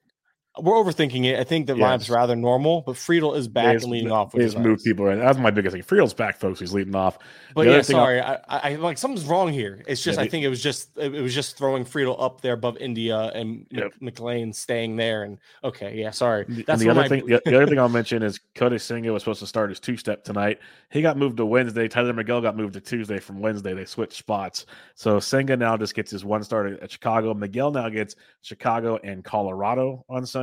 [0.59, 1.39] we're overthinking it.
[1.39, 2.03] I think the yes.
[2.03, 4.33] lineup's rather normal, but Friedl is back and leading off.
[4.33, 5.19] He's moved people in.
[5.19, 5.83] That's my biggest thing.
[5.83, 6.59] Friedl's back, folks.
[6.59, 7.17] He's leading off.
[7.55, 9.83] But the yeah, sorry, I, I, like something's wrong here.
[9.87, 12.53] It's just yeah, I think it was just it was just throwing Friedl up there
[12.53, 13.67] above India and.
[14.01, 15.23] McLain staying there.
[15.23, 16.45] And okay, yeah, sorry.
[16.47, 17.07] That's and the other my...
[17.07, 17.25] thing.
[17.25, 19.97] the, the, other thing I'll mention is Kodai Senga was supposed to start his two
[19.97, 20.59] step tonight.
[20.89, 21.87] He got moved to Wednesday.
[21.87, 23.73] Tyler Megill got moved to Tuesday from Wednesday.
[23.73, 24.65] They switched spots.
[24.95, 27.33] So Senga now just gets his one start at Chicago.
[27.33, 30.40] Megill now gets Chicago and Colorado on Sunday.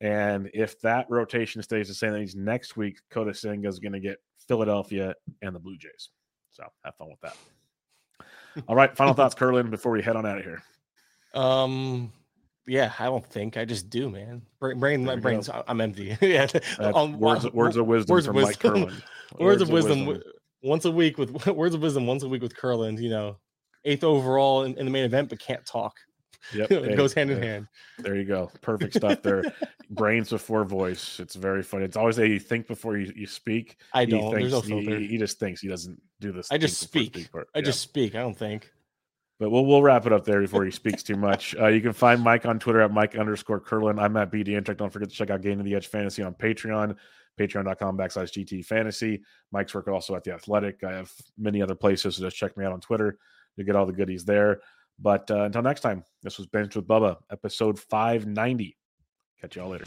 [0.00, 4.00] And if that rotation stays the same, that next week Kodai Senga is going to
[4.00, 4.18] get
[4.48, 6.10] Philadelphia and the Blue Jays.
[6.50, 7.36] So have fun with that.
[8.68, 10.62] All right, final thoughts, Kurland, before we head on out of here.
[11.34, 12.12] Um,
[12.66, 14.42] yeah, I don't think I just do, man.
[14.60, 15.64] Brain, brain my brain's go.
[15.66, 16.16] I'm empty.
[16.20, 16.46] yeah,
[16.78, 18.72] um, words, words of wisdom words from of wisdom.
[18.72, 19.02] Mike Kurland.
[19.38, 22.42] Words, words of, wisdom, wisdom, once a week with words of wisdom once a week
[22.42, 23.00] with Kurland.
[23.00, 23.38] You know,
[23.86, 25.96] eighth overall in, in the main event, but can't talk.
[26.54, 27.68] Yep, it goes hand in hand.
[27.98, 28.50] There you go.
[28.60, 29.44] Perfect stuff there.
[29.90, 31.20] Brains before voice.
[31.20, 31.84] It's very funny.
[31.84, 33.76] It's always a you think before you, you speak.
[33.92, 34.34] I don't.
[34.34, 34.98] Thinks, There's no filter.
[34.98, 36.48] He, he, just thinks he doesn't do this.
[36.50, 37.14] I just speak.
[37.14, 37.62] speak I yeah.
[37.62, 38.14] just speak.
[38.14, 38.70] I don't think.
[39.38, 41.56] But we'll we'll wrap it up there before he speaks too much.
[41.58, 44.00] Uh, you can find Mike on Twitter at Mike underscore Kurland.
[44.00, 44.76] I'm at BDentrek.
[44.76, 46.96] Don't forget to check out Gaining the Edge Fantasy on Patreon,
[47.38, 49.22] patreon.com backslash GT Fantasy.
[49.50, 50.84] Mike's work also at The Athletic.
[50.84, 53.18] I have many other places, so just check me out on Twitter.
[53.56, 54.60] You get all the goodies there.
[55.02, 58.76] But uh, until next time, this was Benched with Bubba, episode 590.
[59.40, 59.86] Catch y'all later.